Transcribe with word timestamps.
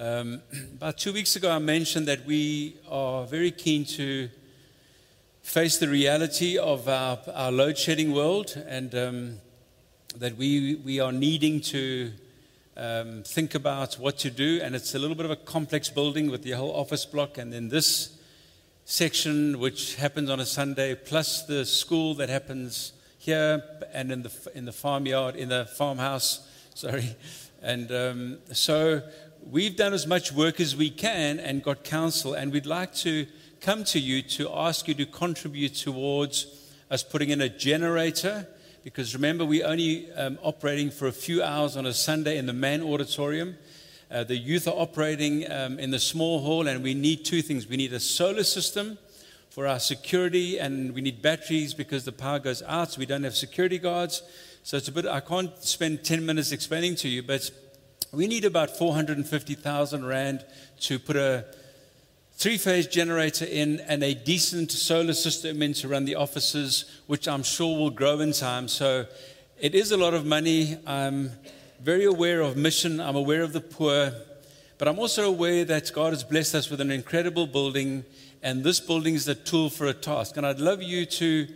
Um, 0.00 0.42
about 0.76 0.96
two 0.96 1.12
weeks 1.12 1.34
ago, 1.34 1.50
I 1.50 1.58
mentioned 1.58 2.06
that 2.06 2.24
we 2.24 2.76
are 2.88 3.26
very 3.26 3.50
keen 3.50 3.84
to 3.96 4.28
face 5.42 5.78
the 5.78 5.88
reality 5.88 6.56
of 6.56 6.88
our, 6.88 7.18
our 7.34 7.50
load 7.50 7.76
shedding 7.76 8.12
world 8.12 8.62
and 8.68 8.94
um, 8.94 9.38
that 10.16 10.36
we, 10.36 10.76
we 10.84 11.00
are 11.00 11.10
needing 11.10 11.60
to 11.62 12.12
um, 12.76 13.24
think 13.24 13.56
about 13.56 13.94
what 13.94 14.18
to 14.18 14.30
do. 14.30 14.60
And 14.62 14.76
it's 14.76 14.94
a 14.94 15.00
little 15.00 15.16
bit 15.16 15.24
of 15.24 15.32
a 15.32 15.36
complex 15.36 15.88
building 15.88 16.30
with 16.30 16.44
the 16.44 16.52
whole 16.52 16.76
office 16.76 17.04
block 17.04 17.36
and 17.36 17.52
then 17.52 17.68
this 17.68 18.16
section, 18.84 19.58
which 19.58 19.96
happens 19.96 20.30
on 20.30 20.38
a 20.38 20.46
Sunday, 20.46 20.94
plus 20.94 21.42
the 21.42 21.66
school 21.66 22.14
that 22.14 22.28
happens 22.28 22.92
here 23.18 23.64
and 23.92 24.12
in 24.12 24.22
the, 24.22 24.32
in 24.54 24.64
the 24.64 24.72
farmyard, 24.72 25.34
in 25.34 25.48
the 25.48 25.66
farmhouse. 25.76 26.46
Sorry. 26.76 27.16
And 27.60 27.90
um, 27.90 28.38
so 28.52 29.02
we've 29.46 29.76
done 29.76 29.92
as 29.92 30.06
much 30.06 30.32
work 30.32 30.60
as 30.60 30.76
we 30.76 30.90
can 30.90 31.38
and 31.38 31.62
got 31.62 31.84
counsel, 31.84 32.34
and 32.34 32.52
we'd 32.52 32.66
like 32.66 32.94
to 32.96 33.26
come 33.60 33.84
to 33.84 33.98
you 33.98 34.22
to 34.22 34.50
ask 34.52 34.88
you 34.88 34.94
to 34.94 35.06
contribute 35.06 35.74
towards 35.74 36.72
us 36.90 37.02
putting 37.02 37.30
in 37.30 37.40
a 37.40 37.48
generator. 37.48 38.46
Because 38.84 39.14
remember, 39.14 39.44
we're 39.44 39.66
only 39.66 40.10
um, 40.12 40.38
operating 40.42 40.90
for 40.90 41.08
a 41.08 41.12
few 41.12 41.42
hours 41.42 41.76
on 41.76 41.86
a 41.86 41.92
Sunday 41.92 42.38
in 42.38 42.46
the 42.46 42.52
main 42.52 42.82
auditorium. 42.82 43.56
Uh, 44.10 44.24
the 44.24 44.36
youth 44.36 44.66
are 44.66 44.74
operating 44.76 45.50
um, 45.50 45.78
in 45.78 45.90
the 45.90 45.98
small 45.98 46.40
hall, 46.40 46.66
and 46.66 46.82
we 46.82 46.94
need 46.94 47.24
two 47.24 47.42
things. 47.42 47.68
We 47.68 47.76
need 47.76 47.92
a 47.92 48.00
solar 48.00 48.44
system 48.44 48.98
for 49.50 49.66
our 49.66 49.80
security, 49.80 50.58
and 50.58 50.94
we 50.94 51.00
need 51.00 51.20
batteries 51.20 51.74
because 51.74 52.04
the 52.04 52.12
power 52.12 52.38
goes 52.38 52.62
out, 52.62 52.92
so 52.92 52.98
we 52.98 53.06
don't 53.06 53.24
have 53.24 53.36
security 53.36 53.78
guards. 53.78 54.22
So 54.62 54.76
it's 54.76 54.88
a 54.88 54.92
bit, 54.92 55.06
I 55.06 55.20
can't 55.20 55.56
spend 55.62 56.04
10 56.04 56.24
minutes 56.24 56.52
explaining 56.52 56.94
to 56.96 57.08
you, 57.08 57.22
but 57.22 57.50
we 58.12 58.26
need 58.26 58.44
about 58.44 58.76
450,000 58.76 60.04
Rand 60.06 60.44
to 60.80 60.98
put 60.98 61.16
a 61.16 61.44
three 62.32 62.56
phase 62.56 62.86
generator 62.86 63.44
in 63.44 63.80
and 63.80 64.02
a 64.02 64.14
decent 64.14 64.72
solar 64.72 65.12
system 65.12 65.60
in 65.60 65.74
to 65.74 65.88
run 65.88 66.06
the 66.06 66.14
offices, 66.14 67.00
which 67.06 67.28
I'm 67.28 67.42
sure 67.42 67.76
will 67.76 67.90
grow 67.90 68.20
in 68.20 68.32
time. 68.32 68.68
So 68.68 69.04
it 69.60 69.74
is 69.74 69.92
a 69.92 69.98
lot 69.98 70.14
of 70.14 70.24
money. 70.24 70.78
I'm 70.86 71.32
very 71.80 72.04
aware 72.04 72.40
of 72.40 72.56
mission, 72.56 72.98
I'm 72.98 73.16
aware 73.16 73.42
of 73.42 73.52
the 73.52 73.60
poor, 73.60 74.12
but 74.78 74.88
I'm 74.88 74.98
also 74.98 75.28
aware 75.28 75.64
that 75.66 75.92
God 75.92 76.12
has 76.12 76.24
blessed 76.24 76.54
us 76.54 76.70
with 76.70 76.80
an 76.80 76.90
incredible 76.90 77.46
building, 77.46 78.04
and 78.42 78.64
this 78.64 78.80
building 78.80 79.16
is 79.16 79.28
a 79.28 79.34
tool 79.34 79.68
for 79.68 79.86
a 79.86 79.92
task. 79.92 80.36
And 80.36 80.46
I'd 80.46 80.60
love 80.60 80.82
you 80.82 81.04
to 81.04 81.46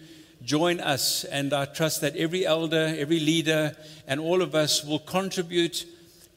join 0.44 0.80
us, 0.80 1.24
and 1.24 1.54
I 1.54 1.64
trust 1.64 2.02
that 2.02 2.14
every 2.14 2.44
elder, 2.44 2.94
every 2.98 3.20
leader, 3.20 3.74
and 4.06 4.20
all 4.20 4.42
of 4.42 4.54
us 4.54 4.84
will 4.84 4.98
contribute 4.98 5.86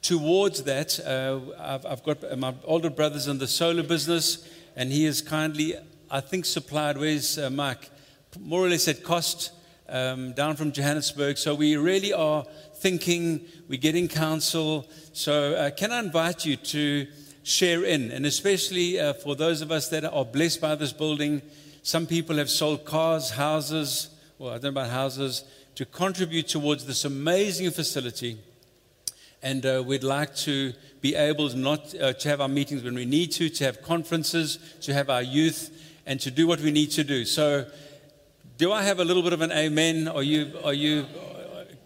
towards 0.06 0.62
that. 0.64 1.00
Uh, 1.00 1.40
I've, 1.60 1.86
I've, 1.88 2.04
got 2.04 2.38
my 2.38 2.54
older 2.64 2.92
brother's 2.92 3.28
in 3.28 3.40
the 3.40 3.48
solar 3.48 3.82
business, 3.82 4.48
and 4.76 4.92
he 4.92 5.06
has 5.06 5.20
kindly, 5.20 5.74
I 6.12 6.22
think, 6.22 6.46
supplied, 6.46 6.96
where's 7.00 7.40
uh, 7.40 7.50
Mike? 7.50 7.90
More 8.40 8.64
or 8.64 8.70
less 8.70 8.88
at 8.88 9.04
cost 9.04 9.52
um, 9.90 10.34
down 10.34 10.58
from 10.58 10.72
Johannesburg. 10.72 11.40
So 11.40 11.56
we 11.56 11.76
really 11.76 12.14
are 12.14 12.46
thinking, 12.76 13.48
we're 13.68 13.80
getting 13.80 14.08
counsel. 14.08 14.88
So 15.14 15.56
uh, 15.56 15.72
can 15.72 15.92
I 15.92 16.00
invite 16.00 16.46
you 16.46 16.56
to 16.56 17.08
share 17.42 17.84
in, 17.84 18.12
and 18.12 18.28
especially 18.28 19.00
uh, 19.00 19.14
for 19.14 19.36
those 19.36 19.62
of 19.62 19.72
us 19.72 19.90
that 19.90 20.06
are 20.06 20.26
blessed 20.26 20.62
by 20.62 20.76
this 20.76 20.94
building, 20.94 21.42
some 21.82 22.06
people 22.06 22.36
have 22.36 22.52
sold 22.52 22.86
cars, 22.86 23.32
houses, 23.32 24.10
well, 24.38 24.52
I 24.52 24.54
don't 24.54 24.76
know 24.76 24.82
about 24.82 24.92
houses, 24.92 25.46
to 25.76 25.86
contribute 25.86 26.48
towards 26.48 26.86
this 26.86 27.06
amazing 27.06 27.72
facility. 27.72 28.38
And 29.46 29.64
uh, 29.64 29.84
we'd 29.86 30.04
like 30.04 30.36
to 30.38 30.74
be 31.02 31.14
able 31.14 31.52
to 31.52 31.56
not 31.56 31.94
uh, 32.02 32.14
to 32.14 32.30
have 32.30 32.42
our 32.42 32.48
meetings 32.48 32.82
when 32.82 32.96
we 32.96 33.06
need 33.06 33.32
to, 33.34 33.48
to 33.48 33.64
have 33.64 33.84
conferences, 33.84 34.58
to 34.82 34.92
have 34.92 35.08
our 35.08 35.22
youth, 35.22 35.70
and 36.08 36.20
to 36.22 36.32
do 36.32 36.48
what 36.48 36.62
we 36.62 36.72
need 36.72 36.90
to 36.94 37.04
do. 37.04 37.26
So, 37.26 37.70
do 38.58 38.72
I 38.72 38.82
have 38.82 39.00
a 39.00 39.06
little 39.06 39.22
bit 39.22 39.34
of 39.34 39.42
an 39.42 39.52
amen? 39.52 40.08
Are 40.08 40.24
you, 40.24 40.52
are 40.64 40.74
you, 40.74 41.06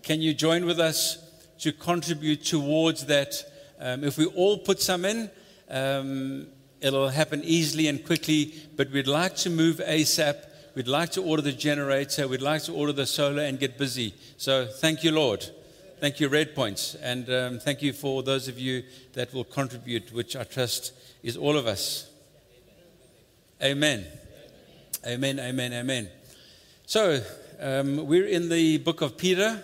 can 0.03 0.21
you 0.21 0.33
join 0.33 0.65
with 0.65 0.79
us 0.79 1.17
to 1.59 1.73
contribute 1.73 2.45
towards 2.45 3.07
that? 3.07 3.35
Um, 3.77 4.05
if 4.05 4.17
we 4.17 4.27
all 4.27 4.59
put 4.59 4.79
some 4.79 5.03
in, 5.03 5.29
um, 5.69 6.47
it'll 6.79 7.09
happen 7.09 7.41
easily 7.43 7.89
and 7.89 8.05
quickly, 8.05 8.53
but 8.77 8.89
we'd 8.91 9.05
like 9.05 9.35
to 9.35 9.49
move 9.49 9.81
ASAP. 9.85 10.45
We'd 10.75 10.87
like 10.87 11.09
to 11.11 11.21
order 11.21 11.41
the 11.41 11.51
generator. 11.51 12.25
We'd 12.25 12.41
like 12.41 12.63
to 12.63 12.73
order 12.73 12.93
the 12.93 13.05
solar 13.05 13.43
and 13.43 13.59
get 13.59 13.77
busy. 13.77 14.13
So, 14.37 14.65
thank 14.65 15.03
you, 15.03 15.11
Lord. 15.11 15.45
Thank 15.99 16.21
you, 16.21 16.29
Red 16.29 16.55
Points. 16.55 16.95
And 16.95 17.29
um, 17.29 17.59
thank 17.59 17.81
you 17.81 17.91
for 17.91 18.23
those 18.23 18.47
of 18.47 18.57
you 18.57 18.83
that 19.15 19.33
will 19.33 19.43
contribute, 19.43 20.13
which 20.13 20.37
I 20.37 20.45
trust 20.45 20.93
is 21.23 21.35
all 21.35 21.57
of 21.57 21.67
us. 21.67 22.09
Amen. 23.61 24.05
Amen, 25.05 25.41
amen, 25.41 25.73
amen. 25.73 26.09
So, 26.85 27.21
um, 27.59 28.07
we're 28.07 28.27
in 28.27 28.47
the 28.47 28.77
book 28.77 29.01
of 29.01 29.17
Peter, 29.17 29.61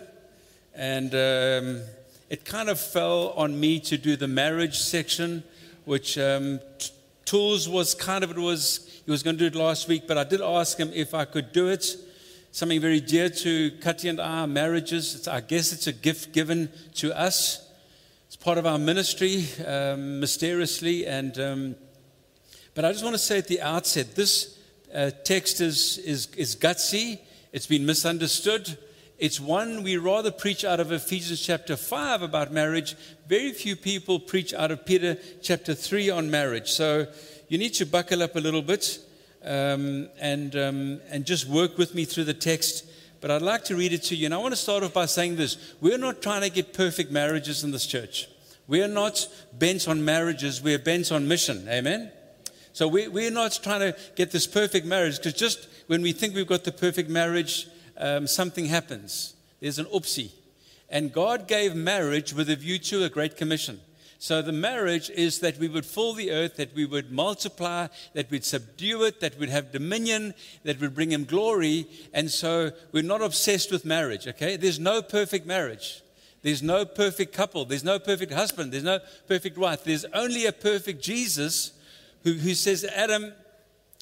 and 0.76 1.14
um, 1.14 1.82
it 2.30 2.44
kind 2.44 2.68
of 2.68 2.82
fell 2.82 3.30
on 3.38 3.58
me 3.58 3.80
to 3.80 3.98
do 3.98 4.18
the 4.18 4.28
marriage 4.28 4.80
section, 4.80 5.42
which 5.86 6.18
um, 6.18 6.60
t- 6.80 6.92
Tools 7.24 7.70
was 7.70 7.96
kind 7.96 8.26
of, 8.26 8.32
it 8.32 8.38
was, 8.38 9.02
he 9.06 9.10
was 9.10 9.24
going 9.24 9.38
to 9.38 9.50
do 9.50 9.58
it 9.58 9.58
last 9.58 9.88
week, 9.88 10.04
but 10.06 10.18
I 10.18 10.26
did 10.26 10.42
ask 10.42 10.78
him 10.78 10.92
if 10.94 11.14
I 11.14 11.24
could 11.24 11.54
do 11.54 11.70
it 11.70 11.96
something 12.56 12.80
very 12.80 13.02
dear 13.02 13.28
to 13.28 13.70
Kati 13.82 14.10
and 14.10 14.18
our 14.18 14.48
marriages. 14.48 15.14
It's, 15.14 15.28
I 15.28 15.42
guess 15.42 15.74
it's 15.74 15.88
a 15.88 15.92
gift 15.92 16.32
given 16.32 16.70
to 16.94 17.14
us. 17.14 17.70
It's 18.28 18.38
part 18.38 18.58
of 18.58 18.66
our 18.66 18.78
ministry, 18.78 19.46
um, 19.68 20.22
mysteriously. 20.22 21.06
And, 21.06 21.38
um, 21.38 21.76
but 22.74 22.86
I 22.86 22.94
just 22.94 23.04
want 23.04 23.14
to 23.14 23.20
say 23.20 23.40
at 23.40 23.50
the 23.50 23.60
outset 23.60 24.16
this 24.16 24.58
uh, 24.96 25.12
text 25.26 25.60
is, 25.60 25.98
is, 25.98 26.28
is 26.38 26.56
gutsy, 26.56 27.20
it's 27.52 27.68
been 27.68 27.86
misunderstood. 27.86 28.78
It's 29.20 29.38
one 29.38 29.84
we 29.84 29.98
rather 29.98 30.32
preach 30.32 30.64
out 30.64 30.80
of 30.80 30.94
Ephesians 30.94 31.46
chapter 31.46 31.76
5 31.76 32.22
about 32.22 32.54
marriage. 32.54 32.96
Very 33.28 33.52
few 33.52 33.76
people 33.76 34.18
preach 34.18 34.54
out 34.54 34.72
of 34.72 34.86
Peter 34.86 35.18
chapter 35.42 35.74
3 35.74 36.10
on 36.10 36.32
marriage. 36.32 36.72
So 36.72 37.08
you 37.50 37.58
need 37.58 37.74
to 37.74 37.86
buckle 37.86 38.24
up 38.24 38.38
a 38.38 38.40
little 38.40 38.62
bit 38.62 38.98
um, 39.46 40.10
and, 40.20 40.56
um, 40.56 41.02
and 41.10 41.26
just 41.26 41.48
work 41.48 41.78
with 41.78 41.96
me 41.96 42.06
through 42.06 42.26
the 42.26 42.34
text. 42.34 42.86
But 43.22 43.32
I'd 43.32 43.42
like 43.42 43.64
to 43.66 43.76
read 43.76 43.94
it 43.94 44.04
to 44.04 44.16
you. 44.16 44.26
And 44.26 44.34
I 44.34 44.38
want 44.38 44.54
to 44.54 44.60
start 44.60 44.84
off 44.84 44.94
by 44.94 45.06
saying 45.06 45.36
this 45.36 45.76
We're 45.82 45.98
not 45.98 46.22
trying 46.22 46.42
to 46.42 46.50
get 46.50 46.74
perfect 46.74 47.12
marriages 47.12 47.64
in 47.64 47.72
this 47.72 47.86
church. 47.86 48.28
We 48.68 48.82
are 48.82 48.88
not 48.88 49.28
bent 49.54 49.88
on 49.88 50.04
marriages, 50.04 50.62
we 50.62 50.74
are 50.74 50.80
bent 50.80 51.12
on 51.12 51.28
mission. 51.28 51.68
Amen? 51.70 52.12
So 52.74 52.88
we, 52.88 53.08
we're 53.08 53.32
not 53.32 53.60
trying 53.64 53.80
to 53.80 53.98
get 54.16 54.32
this 54.32 54.48
perfect 54.48 54.86
marriage 54.86 55.18
because 55.18 55.34
just 55.34 55.68
when 55.88 56.02
we 56.02 56.12
think 56.12 56.36
we've 56.36 56.48
got 56.48 56.64
the 56.64 56.72
perfect 56.72 57.10
marriage, 57.10 57.68
um, 57.98 58.28
something 58.28 58.66
happens. 58.66 59.36
There's 59.62 59.80
an 59.80 59.86
oopsie. 59.86 60.32
And 60.90 61.14
God 61.14 61.48
gave 61.48 61.76
marriage 61.76 62.34
with 62.34 62.50
a 62.50 62.56
view 62.56 62.78
to 62.80 63.04
a 63.04 63.10
great 63.10 63.38
commission. 63.38 63.80
So 64.18 64.42
the 64.42 64.52
marriage 64.52 65.10
is 65.10 65.40
that 65.40 65.58
we 65.58 65.68
would 65.68 65.86
fill 65.86 66.14
the 66.14 66.32
earth, 66.32 66.56
that 66.56 66.74
we 66.74 66.86
would 66.86 67.12
multiply, 67.12 67.88
that 68.14 68.32
we'd 68.32 68.46
subdue 68.46 69.04
it, 69.04 69.20
that 69.20 69.38
we'd 69.38 69.50
have 69.50 69.72
dominion, 69.72 70.34
that 70.64 70.80
we'd 70.80 70.96
bring 70.96 71.12
him 71.12 71.26
glory. 71.26 71.88
And 72.14 72.32
so 72.32 72.72
we're 72.92 73.04
not 73.04 73.22
obsessed 73.22 73.72
with 73.72 73.86
marriage, 73.86 74.28
okay? 74.28 74.56
There's 74.56 74.80
no 74.80 75.02
perfect 75.02 75.46
marriage. 75.46 76.02
There's 76.42 76.64
no 76.64 76.86
perfect 76.86 77.34
couple. 77.34 77.66
There's 77.66 77.84
no 77.84 78.00
perfect 78.00 78.32
husband. 78.32 78.72
There's 78.72 78.84
no 78.84 79.00
perfect 79.28 79.58
wife. 79.58 79.84
There's 79.84 80.06
only 80.06 80.46
a 80.46 80.52
perfect 80.52 81.02
Jesus 81.02 81.74
who, 82.24 82.34
who 82.34 82.54
says, 82.54 82.86
Adam, 82.86 83.34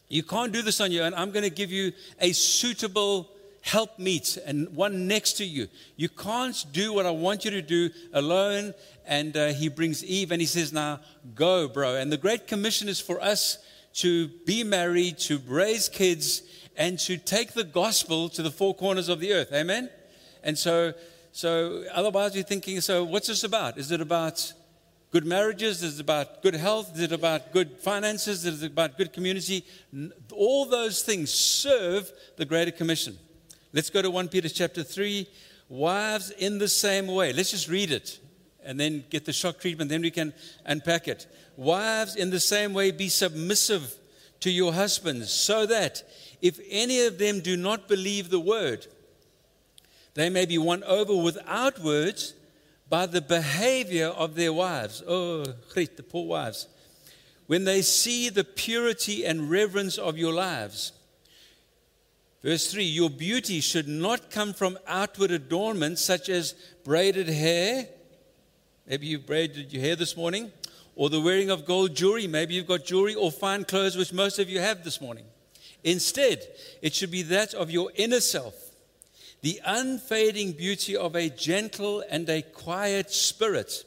you 0.10 0.24
can't 0.24 0.52
do 0.52 0.62
this 0.62 0.80
on 0.80 0.92
your 0.92 1.06
own. 1.06 1.14
I'm 1.14 1.32
going 1.32 1.44
to 1.44 1.50
give 1.50 1.72
you 1.72 1.92
a 2.20 2.34
suitable 2.34 3.30
help 3.64 3.98
meet 3.98 4.38
and 4.46 4.76
one 4.76 5.08
next 5.08 5.34
to 5.34 5.46
you. 5.46 5.68
You 5.96 6.10
can't 6.10 6.66
do 6.74 6.94
what 6.94 7.06
I 7.06 7.12
want 7.12 7.46
you 7.46 7.52
to 7.52 7.62
do 7.62 7.90
alone. 8.14 8.74
And 9.06 9.36
uh, 9.36 9.48
he 9.48 9.70
brings 9.70 10.04
Eve 10.04 10.32
and 10.32 10.42
he 10.42 10.46
says, 10.46 10.74
Now 10.74 11.00
go, 11.34 11.68
bro. 11.70 11.96
And 11.96 12.12
the 12.12 12.18
Great 12.18 12.46
Commission 12.46 12.90
is 12.90 13.00
for 13.00 13.22
us 13.22 13.58
to 13.96 14.28
be 14.46 14.64
married, 14.64 15.18
to 15.20 15.40
raise 15.48 15.88
kids, 15.88 16.44
and 16.76 17.00
to 17.00 17.18
take 17.18 17.54
the 17.54 17.64
gospel 17.64 18.28
to 18.30 18.44
the 18.44 18.52
four 18.52 18.76
corners 18.76 19.08
of 19.08 19.20
the 19.20 19.32
earth. 19.32 19.54
Amen? 19.54 19.90
And 20.44 20.58
so, 20.58 20.94
so 21.32 21.86
otherwise 21.94 22.36
you're 22.36 22.44
thinking, 22.44 22.82
so 22.82 23.06
what's 23.06 23.28
this 23.28 23.46
about? 23.46 23.78
Is 23.78 23.92
it 23.92 24.02
about 24.02 24.52
good 25.12 25.26
marriages? 25.26 25.84
Is 25.84 26.00
it 26.00 26.02
about 26.02 26.42
good 26.42 26.56
health? 26.56 26.96
Is 26.96 27.02
it 27.04 27.12
about 27.14 27.54
good 27.54 27.78
finances? 27.78 28.46
Is 28.46 28.62
it 28.62 28.72
about 28.72 28.98
good 28.98 29.14
community? 29.14 29.64
All 30.34 30.66
those 30.66 31.02
things 31.02 31.32
serve 31.34 32.12
the 32.36 32.46
Greater 32.46 32.72
Commission. 32.72 33.18
Let's 33.74 33.90
go 33.90 34.04
to 34.04 34.12
1 34.12 34.28
Peter 34.28 34.50
chapter 34.50 34.84
3. 34.84 35.28
Wives, 35.68 36.30
in 36.30 36.60
the 36.60 36.68
same 36.68 37.08
way. 37.08 37.34
Let's 37.34 37.52
just 37.52 37.68
read 37.68 37.92
it 37.92 38.20
and 38.64 38.80
then 38.80 39.04
get 39.10 39.26
the 39.26 39.34
shock 39.34 39.60
treatment, 39.60 39.90
then 39.90 40.02
we 40.02 40.12
can 40.12 40.34
unpack 40.66 41.08
it. 41.08 41.28
Wives, 41.58 42.16
in 42.16 42.30
the 42.30 42.40
same 42.40 42.74
way, 42.74 42.92
be 42.92 43.10
submissive 43.10 43.96
to 44.40 44.50
your 44.50 44.74
husbands, 44.74 45.32
so 45.32 45.66
that 45.66 46.04
if 46.42 46.60
any 46.70 47.02
of 47.06 47.18
them 47.18 47.40
do 47.40 47.56
not 47.56 47.88
believe 47.88 48.30
the 48.30 48.40
word, 48.40 48.88
they 50.14 50.30
may 50.30 50.46
be 50.46 50.58
won 50.58 50.84
over 50.84 51.16
without 51.16 51.80
words 51.80 52.34
by 52.90 53.06
the 53.06 53.22
behavior 53.22 54.08
of 54.08 54.36
their 54.36 54.54
wives. 54.54 55.02
Oh, 55.08 55.44
the 55.44 56.06
poor 56.08 56.28
wives. 56.28 56.68
When 57.48 57.64
they 57.66 57.82
see 57.82 58.30
the 58.30 58.44
purity 58.44 59.26
and 59.26 59.50
reverence 59.50 59.98
of 59.98 60.18
your 60.18 60.34
lives. 60.34 60.92
Verse 62.44 62.72
3 62.72 62.84
Your 62.84 63.10
beauty 63.10 63.62
should 63.62 63.88
not 63.88 64.30
come 64.30 64.54
from 64.54 64.78
outward 64.86 65.32
adornments 65.32 66.02
such 66.02 66.30
as 66.30 66.54
braided 66.84 67.28
hair. 67.28 67.88
Maybe 68.86 69.08
you've 69.08 69.26
braided 69.26 69.72
your 69.72 69.82
hair 69.82 69.96
this 69.96 70.18
morning, 70.18 70.52
or 70.96 71.10
the 71.10 71.22
wearing 71.22 71.50
of 71.50 71.66
gold 71.66 71.96
jewelry. 71.96 72.28
Maybe 72.28 72.54
you've 72.54 72.68
got 72.68 72.84
jewelry 72.84 73.16
or 73.16 73.32
fine 73.32 73.64
clothes, 73.64 73.96
which 73.96 74.12
most 74.12 74.40
of 74.40 74.50
you 74.50 74.60
have 74.60 74.84
this 74.84 75.00
morning. 75.00 75.24
Instead, 75.86 76.46
it 76.82 76.94
should 76.94 77.12
be 77.12 77.24
that 77.24 77.54
of 77.54 77.72
your 77.72 77.92
inner 77.96 78.20
self, 78.20 78.54
the 79.42 79.62
unfading 79.66 80.52
beauty 80.54 80.96
of 80.96 81.16
a 81.16 81.30
gentle 81.30 82.04
and 82.10 82.30
a 82.30 82.42
quiet 82.42 83.12
spirit, 83.12 83.86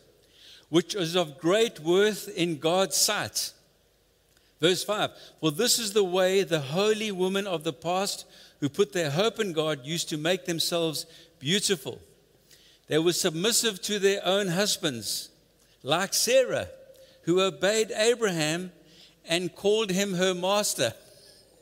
which 0.71 0.95
is 0.95 1.15
of 1.15 1.39
great 1.39 1.81
worth 1.81 2.29
in 2.29 2.59
God's 2.59 2.97
sight. 2.97 3.53
Verse 4.61 4.83
5 4.83 5.11
For 5.41 5.51
this 5.51 5.79
is 5.79 5.93
the 5.93 6.05
way 6.05 6.43
the 6.43 6.61
holy 6.61 7.13
women 7.13 7.47
of 7.47 7.65
the 7.65 7.73
past 7.73 8.25
who 8.61 8.69
put 8.69 8.93
their 8.93 9.11
hope 9.11 9.39
in 9.41 9.53
God 9.53 9.85
used 9.85 10.09
to 10.11 10.17
make 10.17 10.47
themselves 10.47 11.07
beautiful. 11.39 12.01
They 12.89 12.99
were 12.99 13.13
submissive 13.13 13.83
to 13.83 13.99
their 13.99 14.21
own 14.25 14.49
husbands, 14.49 15.31
like 15.83 16.15
Sarah, 16.15 16.69
who 17.23 17.41
obeyed 17.41 17.93
Abraham 17.95 18.73
and 19.25 19.55
called 19.55 19.91
him 19.91 20.15
her 20.15 20.35
master. 20.35 20.95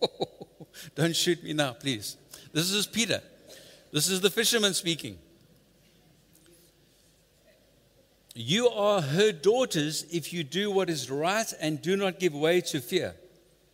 Don't 0.95 1.17
shoot 1.17 1.43
me 1.43 1.53
now, 1.53 1.73
please. 1.73 2.17
This 2.53 2.71
is 2.71 2.87
Peter. 2.87 3.23
This 3.91 4.09
is 4.09 4.21
the 4.21 4.31
fisherman 4.31 4.75
speaking. 4.75 5.19
You 8.35 8.69
are 8.69 9.01
her 9.01 9.31
daughters 9.31 10.05
if 10.13 10.33
you 10.33 10.43
do 10.43 10.71
what 10.71 10.91
is 10.91 11.09
right 11.11 11.53
and 11.61 11.81
do 11.81 11.97
not 11.97 12.19
give 12.19 12.35
way 12.35 12.61
to 12.63 12.81
fear. 12.81 13.15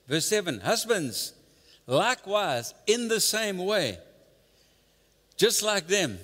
Verse 0.06 0.26
7 0.26 0.60
Husbands, 0.60 1.32
Likewise, 1.90 2.72
in 2.86 3.08
the 3.08 3.18
same 3.18 3.58
way, 3.58 3.98
just 5.36 5.60
like 5.60 5.88
them, 5.88 6.20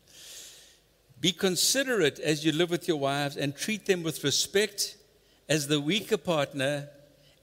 be 1.20 1.30
considerate 1.30 2.18
as 2.18 2.44
you 2.44 2.50
live 2.50 2.68
with 2.68 2.88
your 2.88 2.96
wives 2.96 3.36
and 3.36 3.54
treat 3.54 3.86
them 3.86 4.02
with 4.02 4.24
respect 4.24 4.96
as 5.48 5.68
the 5.68 5.80
weaker 5.80 6.16
partner 6.16 6.88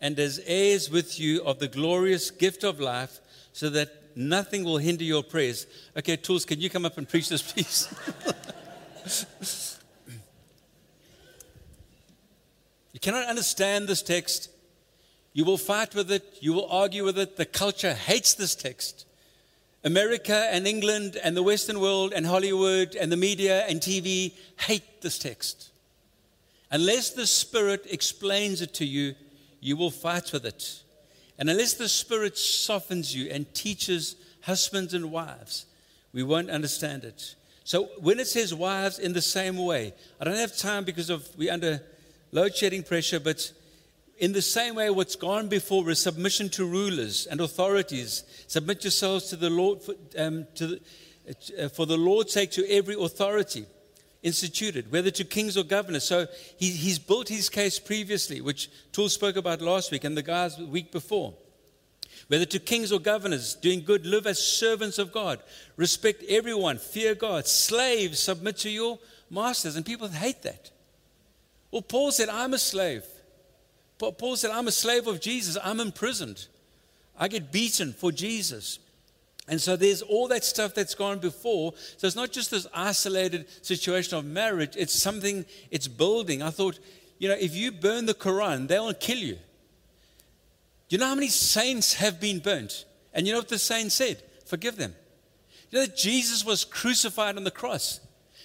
and 0.01 0.19
as 0.19 0.41
heirs 0.45 0.89
with 0.89 1.17
you 1.17 1.41
of 1.45 1.59
the 1.59 1.69
glorious 1.69 2.29
gift 2.29 2.65
of 2.65 2.77
life, 2.81 3.21
so 3.53 3.69
that 3.69 4.17
nothing 4.17 4.65
will 4.65 4.77
hinder 4.77 5.05
your 5.05 5.23
prayers. 5.23 5.65
Okay, 5.95 6.17
Tools, 6.17 6.43
can 6.43 6.59
you 6.59 6.69
come 6.69 6.83
up 6.83 6.97
and 6.97 7.07
preach 7.07 7.29
this, 7.29 7.41
please? 7.41 7.87
you 12.91 12.99
cannot 12.99 13.27
understand 13.27 13.87
this 13.87 14.01
text 14.01 14.49
you 15.37 15.45
will 15.45 15.59
fight 15.59 15.93
with 15.93 16.11
it, 16.11 16.39
you 16.39 16.51
will 16.51 16.65
argue 16.65 17.03
with 17.03 17.19
it. 17.19 17.37
The 17.37 17.45
culture 17.45 17.93
hates 17.93 18.33
this 18.33 18.55
text. 18.55 19.05
America 19.83 20.47
and 20.51 20.65
England 20.65 21.15
and 21.23 21.37
the 21.37 21.43
Western 21.43 21.79
world 21.79 22.11
and 22.11 22.25
Hollywood 22.25 22.95
and 22.95 23.11
the 23.11 23.17
media 23.17 23.63
and 23.67 23.79
TV 23.79 24.33
hate 24.61 25.03
this 25.03 25.19
text. 25.19 25.69
Unless 26.71 27.11
the 27.11 27.27
Spirit 27.27 27.85
explains 27.87 28.63
it 28.63 28.73
to 28.73 28.85
you, 28.85 29.13
you 29.59 29.77
will 29.77 29.91
fight 29.91 30.33
with 30.33 30.43
it. 30.43 30.81
And 31.37 31.51
unless 31.51 31.75
the 31.75 31.87
Spirit 31.87 32.35
softens 32.35 33.15
you 33.15 33.29
and 33.29 33.53
teaches 33.53 34.15
husbands 34.41 34.95
and 34.95 35.11
wives, 35.11 35.67
we 36.13 36.23
won't 36.23 36.49
understand 36.49 37.03
it. 37.03 37.35
So 37.63 37.89
when 37.99 38.19
it 38.19 38.25
says 38.25 38.55
wives 38.55 38.97
in 38.97 39.13
the 39.13 39.21
same 39.21 39.57
way, 39.57 39.93
I 40.19 40.23
don't 40.23 40.37
have 40.37 40.57
time 40.57 40.83
because 40.83 41.11
of 41.11 41.29
we 41.37 41.47
under 41.47 41.83
load 42.31 42.55
shedding 42.55 42.81
pressure, 42.81 43.19
but 43.19 43.51
in 44.17 44.33
the 44.33 44.41
same 44.41 44.75
way, 44.75 44.89
what's 44.89 45.15
gone 45.15 45.47
before 45.47 45.89
is 45.89 46.01
submission 46.01 46.49
to 46.49 46.65
rulers 46.65 47.27
and 47.27 47.39
authorities. 47.39 48.23
Submit 48.47 48.83
yourselves 48.83 49.29
to 49.29 49.35
the 49.35 49.49
Lord 49.49 49.81
for, 49.81 49.93
um, 50.17 50.47
to 50.55 50.67
the, 50.67 51.65
uh, 51.65 51.69
for 51.69 51.85
the 51.85 51.97
Lord's 51.97 52.33
sake 52.33 52.51
to 52.51 52.69
every 52.69 52.95
authority 52.95 53.65
instituted, 54.23 54.91
whether 54.91 55.11
to 55.11 55.23
kings 55.23 55.55
or 55.57 55.63
governors. 55.63 56.03
So 56.03 56.25
he, 56.57 56.71
he's 56.71 56.99
built 56.99 57.29
his 57.29 57.49
case 57.49 57.79
previously, 57.79 58.41
which 58.41 58.69
Tool 58.91 59.09
spoke 59.09 59.35
about 59.35 59.61
last 59.61 59.91
week 59.91 60.03
and 60.03 60.17
the 60.17 60.23
guys 60.23 60.55
the 60.55 60.65
week 60.65 60.91
before. 60.91 61.33
Whether 62.27 62.45
to 62.45 62.59
kings 62.59 62.91
or 62.91 62.99
governors, 62.99 63.55
doing 63.55 63.83
good, 63.83 64.05
live 64.05 64.25
as 64.25 64.39
servants 64.39 64.97
of 64.97 65.11
God, 65.11 65.39
respect 65.75 66.23
everyone, 66.27 66.77
fear 66.77 67.13
God, 67.13 67.47
slaves, 67.47 68.19
submit 68.19 68.57
to 68.57 68.69
your 68.69 68.99
masters. 69.29 69.75
And 69.75 69.85
people 69.85 70.07
hate 70.07 70.41
that. 70.41 70.71
Well, 71.71 71.83
Paul 71.83 72.11
said, 72.11 72.29
I'm 72.29 72.53
a 72.53 72.57
slave. 72.57 73.03
Paul 73.99 74.35
said, 74.35 74.51
I'm 74.51 74.67
a 74.67 74.71
slave 74.71 75.07
of 75.07 75.19
Jesus. 75.19 75.57
I'm 75.63 75.79
imprisoned. 75.79 76.47
I 77.17 77.27
get 77.27 77.51
beaten 77.51 77.93
for 77.93 78.11
Jesus. 78.11 78.79
And 79.47 79.61
so 79.61 79.75
there's 79.75 80.01
all 80.01 80.27
that 80.27 80.43
stuff 80.43 80.73
that's 80.73 80.93
gone 80.93 81.19
before. 81.19 81.73
So 81.97 82.05
it's 82.05 82.15
not 82.15 82.31
just 82.31 82.51
this 82.51 82.67
isolated 82.73 83.47
situation 83.63 84.17
of 84.17 84.25
marriage, 84.25 84.75
it's 84.77 84.93
something, 84.93 85.45
it's 85.71 85.87
building. 85.87 86.41
I 86.41 86.49
thought, 86.49 86.79
you 87.17 87.29
know, 87.29 87.35
if 87.39 87.55
you 87.55 87.71
burn 87.71 88.05
the 88.05 88.13
Quran, 88.13 88.67
they'll 88.67 88.93
kill 88.93 89.17
you. 89.17 89.35
Do 90.89 90.95
you 90.95 90.97
know 90.99 91.07
how 91.07 91.15
many 91.15 91.29
saints 91.29 91.95
have 91.95 92.19
been 92.19 92.39
burnt? 92.39 92.85
And 93.13 93.25
you 93.25 93.33
know 93.33 93.39
what 93.39 93.49
the 93.49 93.57
saint 93.57 93.91
said? 93.91 94.21
Forgive 94.45 94.75
them. 94.75 94.93
You 95.71 95.79
know 95.79 95.85
that 95.85 95.97
Jesus 95.97 96.45
was 96.45 96.63
crucified 96.63 97.35
on 97.35 97.43
the 97.43 97.51
cross. 97.51 97.99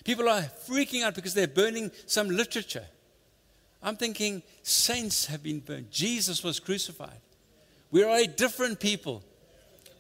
People 0.05 0.29
are 0.29 0.43
freaking 0.69 1.03
out 1.03 1.15
because 1.15 1.35
they're 1.35 1.47
burning 1.47 1.91
some 2.07 2.29
literature. 2.29 2.87
I'm 3.83 3.97
thinking 3.97 4.43
saints 4.63 5.27
have 5.27 5.43
been 5.43 5.61
burned. 5.61 5.91
Jesus 5.91 6.43
was 6.43 6.61
crucified. 6.61 7.21
We 7.91 8.03
are 8.05 8.17
a 8.17 8.27
different 8.27 8.81
people. 8.81 9.23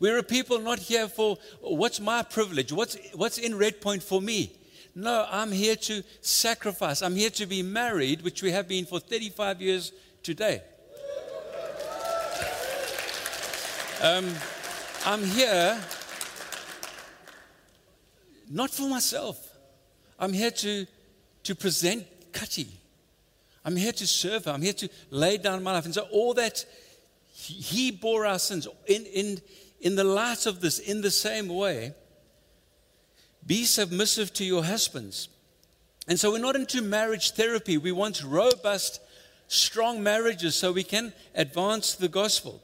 We're 0.00 0.18
a 0.18 0.22
people 0.22 0.58
not 0.58 0.78
here 0.78 1.08
for 1.08 1.38
what's 1.60 2.00
my 2.00 2.22
privilege, 2.22 2.72
what's, 2.72 2.96
what's 3.14 3.38
in 3.38 3.56
Red 3.56 3.80
Point 3.80 4.02
for 4.02 4.20
me. 4.20 4.52
No, 4.94 5.26
I'm 5.30 5.52
here 5.52 5.76
to 5.76 6.02
sacrifice. 6.20 7.02
I'm 7.02 7.16
here 7.16 7.30
to 7.30 7.46
be 7.46 7.62
married, 7.62 8.22
which 8.22 8.42
we 8.42 8.50
have 8.50 8.68
been 8.68 8.84
for 8.84 8.98
35 8.98 9.62
years 9.62 9.92
today. 10.22 10.62
Um, 14.02 14.34
I'm 15.06 15.24
here 15.24 15.80
not 18.50 18.70
for 18.70 18.88
myself. 18.88 19.56
I'm 20.18 20.32
here 20.32 20.50
to, 20.50 20.86
to 21.44 21.54
present 21.54 22.06
Kati 22.32 22.66
I'm 23.64 23.76
here 23.76 23.92
to 23.92 24.06
serve 24.06 24.46
Him. 24.46 24.54
I'm 24.54 24.62
here 24.62 24.72
to 24.74 24.88
lay 25.10 25.38
down 25.38 25.62
my 25.62 25.72
life. 25.72 25.84
And 25.84 25.94
so, 25.94 26.02
all 26.10 26.34
that 26.34 26.64
He 27.32 27.90
bore 27.90 28.26
our 28.26 28.38
sins 28.38 28.66
in, 28.86 29.04
in, 29.06 29.40
in 29.80 29.94
the 29.94 30.04
light 30.04 30.46
of 30.46 30.60
this, 30.60 30.78
in 30.78 31.00
the 31.00 31.10
same 31.10 31.48
way, 31.48 31.94
be 33.46 33.64
submissive 33.64 34.32
to 34.34 34.44
your 34.44 34.64
husbands. 34.64 35.28
And 36.08 36.18
so, 36.18 36.32
we're 36.32 36.38
not 36.38 36.56
into 36.56 36.82
marriage 36.82 37.32
therapy. 37.32 37.78
We 37.78 37.92
want 37.92 38.22
robust, 38.24 39.00
strong 39.48 40.02
marriages 40.02 40.56
so 40.56 40.72
we 40.72 40.84
can 40.84 41.12
advance 41.34 41.94
the 41.94 42.08
gospel. 42.08 42.62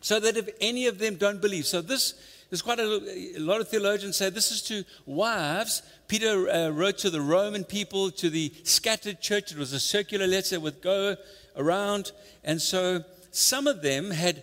So 0.00 0.18
that 0.20 0.36
if 0.36 0.48
any 0.60 0.86
of 0.86 0.98
them 0.98 1.14
don't 1.14 1.40
believe, 1.40 1.64
so 1.64 1.80
this 1.80 2.14
there's 2.52 2.60
quite 2.60 2.80
a, 2.80 3.38
a, 3.38 3.38
lot 3.38 3.62
of 3.62 3.68
theologians 3.68 4.18
say 4.18 4.28
this 4.28 4.52
is 4.52 4.60
to 4.64 4.84
wives. 5.06 5.80
Peter 6.06 6.50
uh, 6.50 6.68
wrote 6.68 6.98
to 6.98 7.08
the 7.08 7.22
Roman 7.22 7.64
people, 7.64 8.10
to 8.10 8.28
the 8.28 8.52
scattered 8.62 9.22
church. 9.22 9.52
It 9.52 9.56
was 9.56 9.72
a 9.72 9.80
circular 9.80 10.26
letter 10.26 10.60
with 10.60 10.82
go 10.82 11.16
around. 11.56 12.12
And 12.44 12.60
so 12.60 13.04
some 13.30 13.66
of 13.66 13.80
them 13.80 14.10
had 14.10 14.42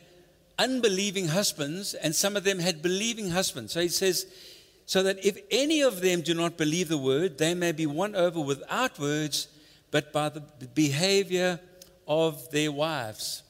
unbelieving 0.58 1.28
husbands, 1.28 1.94
and 1.94 2.16
some 2.16 2.36
of 2.36 2.44
them 2.44 2.58
had 2.58 2.82
believing 2.82 3.30
husbands. 3.30 3.74
So 3.74 3.82
he 3.82 3.90
says, 3.90 4.26
so 4.88 5.04
that 5.04 5.24
if 5.24 5.38
any 5.52 5.82
of 5.82 6.02
them 6.02 6.22
do 6.22 6.34
not 6.34 6.58
believe 6.58 6.88
the 6.88 6.98
word, 6.98 7.38
they 7.38 7.54
may 7.54 7.74
be 7.74 7.86
won 7.86 8.16
over 8.16 8.42
without 8.42 8.98
words, 8.98 9.50
but 9.92 10.12
by 10.12 10.30
the 10.30 10.42
behavior 10.74 11.60
of 12.08 12.50
their 12.50 12.72
wives. 12.72 13.44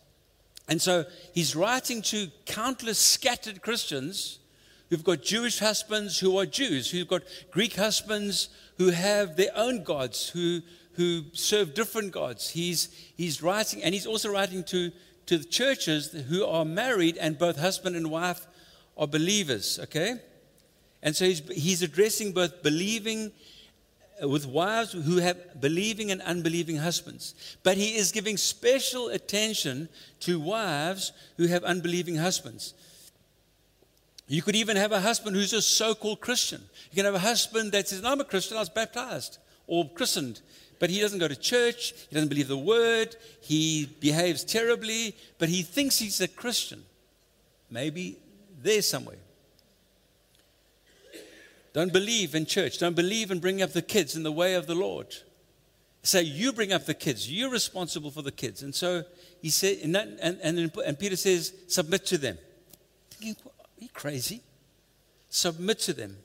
And 0.67 0.81
so 0.81 1.05
he's 1.33 1.55
writing 1.55 2.01
to 2.01 2.27
countless 2.45 2.99
scattered 2.99 3.61
Christians 3.61 4.38
who've 4.89 5.03
got 5.03 5.21
Jewish 5.21 5.59
husbands 5.59 6.19
who 6.19 6.37
are 6.37 6.45
Jews, 6.45 6.89
who've 6.89 7.07
got 7.07 7.23
Greek 7.51 7.75
husbands 7.75 8.49
who 8.77 8.89
have 8.89 9.35
their 9.35 9.51
own 9.55 9.83
gods, 9.83 10.29
who, 10.29 10.61
who 10.93 11.23
serve 11.33 11.73
different 11.73 12.11
gods. 12.11 12.49
He's, 12.49 12.89
he's 13.15 13.41
writing, 13.41 13.83
and 13.83 13.93
he's 13.93 14.07
also 14.07 14.31
writing 14.31 14.63
to, 14.65 14.91
to 15.27 15.37
the 15.37 15.45
churches 15.45 16.11
who 16.29 16.45
are 16.45 16.65
married 16.65 17.17
and 17.17 17.37
both 17.37 17.57
husband 17.57 17.95
and 17.95 18.09
wife 18.09 18.47
are 18.97 19.07
believers, 19.07 19.79
okay? 19.83 20.15
And 21.01 21.15
so 21.15 21.25
he's, 21.25 21.47
he's 21.49 21.81
addressing 21.81 22.33
both 22.33 22.61
believing 22.63 23.31
uh, 24.21 24.27
with 24.27 24.45
wives 24.45 24.91
who 24.91 25.17
have 25.17 25.61
believing 25.61 26.11
and 26.11 26.21
unbelieving 26.23 26.77
husbands. 26.77 27.35
But 27.63 27.77
he 27.77 27.95
is 27.95 28.11
giving 28.11 28.37
special 28.37 29.09
attention 29.09 29.87
to 30.21 30.39
wives 30.39 31.13
who 31.37 31.47
have 31.47 31.63
unbelieving 31.63 32.15
husbands. 32.15 32.73
You 34.29 34.43
could 34.43 34.55
even 34.55 34.77
have 34.77 34.91
a 34.91 35.01
husband 35.01 35.35
who's 35.35 35.53
a 35.53 35.61
so 35.61 35.95
called 35.95 36.21
Christian. 36.21 36.61
You 36.91 36.95
can 36.95 37.05
have 37.05 37.15
a 37.15 37.19
husband 37.19 37.71
that 37.71 37.87
says, 37.87 38.05
I'm 38.05 38.21
a 38.21 38.23
Christian, 38.23 38.57
I 38.57 38.59
was 38.59 38.69
baptized 38.69 39.39
or 39.65 39.89
christened. 39.89 40.41
But 40.77 40.91
he 40.91 41.01
doesn't 41.01 41.17
go 41.17 41.27
to 41.27 41.35
church, 41.35 41.93
he 42.09 42.13
doesn't 42.13 42.29
believe 42.29 42.47
the 42.47 42.55
word, 42.57 43.15
he 43.41 43.89
behaves 43.99 44.43
terribly, 44.43 45.15
but 45.39 45.49
he 45.49 45.63
thinks 45.63 45.97
he's 45.97 46.21
a 46.21 46.27
Christian. 46.27 46.83
Maybe 47.71 48.17
there 48.61 48.83
somewhere. 48.83 49.17
Don't 51.73 51.91
believe 51.91 52.35
in 52.35 52.45
church. 52.45 52.77
Don't 52.77 52.95
believe 52.95 53.31
in 53.31 53.39
bringing 53.39 53.63
up 53.63 53.73
the 53.73 53.81
kids 53.81 54.15
in 54.15 54.21
the 54.21 54.31
way 54.31 54.53
of 54.53 54.67
the 54.67 54.75
Lord. 54.75 55.07
Say, 56.03 56.21
you 56.21 56.53
bring 56.53 56.71
up 56.71 56.85
the 56.85 56.93
kids. 56.93 57.31
You're 57.31 57.49
responsible 57.49 58.11
for 58.11 58.21
the 58.21 58.31
kids. 58.31 58.61
And 58.61 58.73
so 58.73 59.03
he 59.41 59.49
said, 59.49 59.79
and, 59.83 59.95
that, 59.95 60.07
and, 60.21 60.39
and, 60.41 60.71
and 60.85 60.99
Peter 60.99 61.15
says, 61.15 61.53
submit 61.67 62.05
to 62.07 62.17
them. 62.17 62.37
Thinking, 63.11 63.35
are 63.79 63.83
you 63.83 63.89
crazy? 63.93 64.41
Submit 65.29 65.79
to 65.79 65.93
them. 65.93 66.17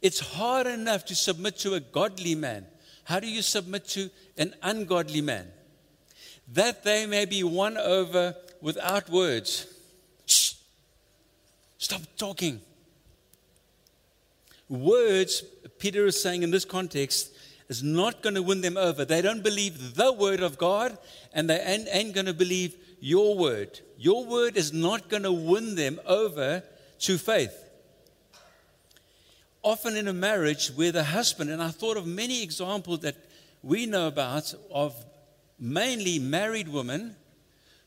It's 0.00 0.20
hard 0.20 0.66
enough 0.66 1.04
to 1.06 1.14
submit 1.14 1.58
to 1.60 1.74
a 1.74 1.80
godly 1.80 2.34
man. 2.34 2.66
How 3.04 3.20
do 3.20 3.28
you 3.28 3.42
submit 3.42 3.86
to 3.88 4.10
an 4.36 4.54
ungodly 4.62 5.20
man? 5.20 5.48
That 6.52 6.84
they 6.84 7.06
may 7.06 7.24
be 7.24 7.42
won 7.44 7.76
over 7.76 8.34
without 8.60 9.08
words. 9.10 9.66
Shh. 10.26 10.54
Stop 11.78 12.02
talking. 12.16 12.60
Words, 14.68 15.42
Peter 15.78 16.06
is 16.06 16.20
saying 16.20 16.42
in 16.42 16.50
this 16.50 16.64
context, 16.64 17.32
is 17.68 17.82
not 17.82 18.22
going 18.22 18.34
to 18.34 18.42
win 18.42 18.62
them 18.62 18.76
over. 18.76 19.04
They 19.04 19.22
don't 19.22 19.42
believe 19.42 19.94
the 19.94 20.12
word 20.12 20.40
of 20.40 20.58
God, 20.58 20.96
and 21.32 21.48
they 21.48 21.60
ain't, 21.60 21.88
ain't 21.90 22.14
going 22.14 22.26
to 22.26 22.34
believe 22.34 22.74
your 23.00 23.36
word. 23.36 23.80
Your 23.98 24.24
word 24.24 24.56
is 24.56 24.72
not 24.72 25.08
going 25.08 25.24
to 25.24 25.32
win 25.32 25.74
them 25.74 26.00
over 26.06 26.62
to 27.00 27.18
faith. 27.18 27.64
Often 29.62 29.96
in 29.96 30.06
a 30.06 30.12
marriage 30.12 30.68
where 30.68 30.92
the 30.92 31.02
husband, 31.02 31.50
and 31.50 31.60
I 31.60 31.70
thought 31.70 31.96
of 31.96 32.06
many 32.06 32.44
examples 32.44 33.00
that 33.00 33.16
we 33.60 33.86
know 33.86 34.06
about 34.06 34.54
of 34.70 34.94
mainly 35.58 36.20
married 36.20 36.68
women 36.68 37.16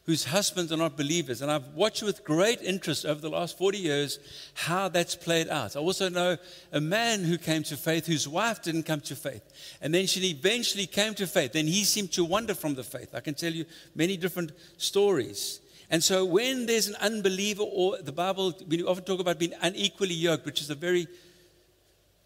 whose 0.03 0.25
husbands 0.25 0.71
are 0.73 0.77
not 0.77 0.97
believers. 0.97 1.41
And 1.41 1.49
I've 1.49 1.67
watched 1.69 2.03
with 2.03 2.25
great 2.25 2.61
interest 2.61 3.05
over 3.05 3.21
the 3.21 3.29
last 3.29 3.57
40 3.57 3.77
years 3.77 4.19
how 4.53 4.89
that's 4.89 5.15
played 5.15 5.47
out. 5.47 5.77
I 5.77 5.79
also 5.79 6.09
know 6.09 6.35
a 6.73 6.81
man 6.81 7.23
who 7.23 7.37
came 7.37 7.63
to 7.63 7.77
faith 7.77 8.05
whose 8.05 8.27
wife 8.27 8.61
didn't 8.61 8.83
come 8.83 8.99
to 9.01 9.15
faith. 9.15 9.77
And 9.79 9.93
then 9.93 10.07
she 10.07 10.19
eventually 10.29 10.87
came 10.87 11.13
to 11.13 11.25
faith. 11.27 11.53
Then 11.53 11.67
he 11.67 11.85
seemed 11.85 12.11
to 12.13 12.25
wander 12.25 12.55
from 12.55 12.75
the 12.75 12.83
faith. 12.83 13.15
I 13.15 13.21
can 13.21 13.35
tell 13.35 13.53
you 13.53 13.63
many 13.95 14.17
different 14.17 14.51
stories. 14.75 15.61
And 15.91 16.01
so 16.03 16.25
when 16.25 16.65
there's 16.65 16.87
an 16.87 16.95
unbeliever, 16.95 17.63
or 17.63 17.97
the 17.97 18.13
Bible, 18.13 18.53
we 18.67 18.81
often 18.81 19.03
talk 19.03 19.19
about 19.19 19.37
being 19.37 19.53
unequally 19.61 20.13
yoked, 20.13 20.45
which 20.45 20.61
is 20.61 20.69
a 20.69 20.75
very, 20.75 21.05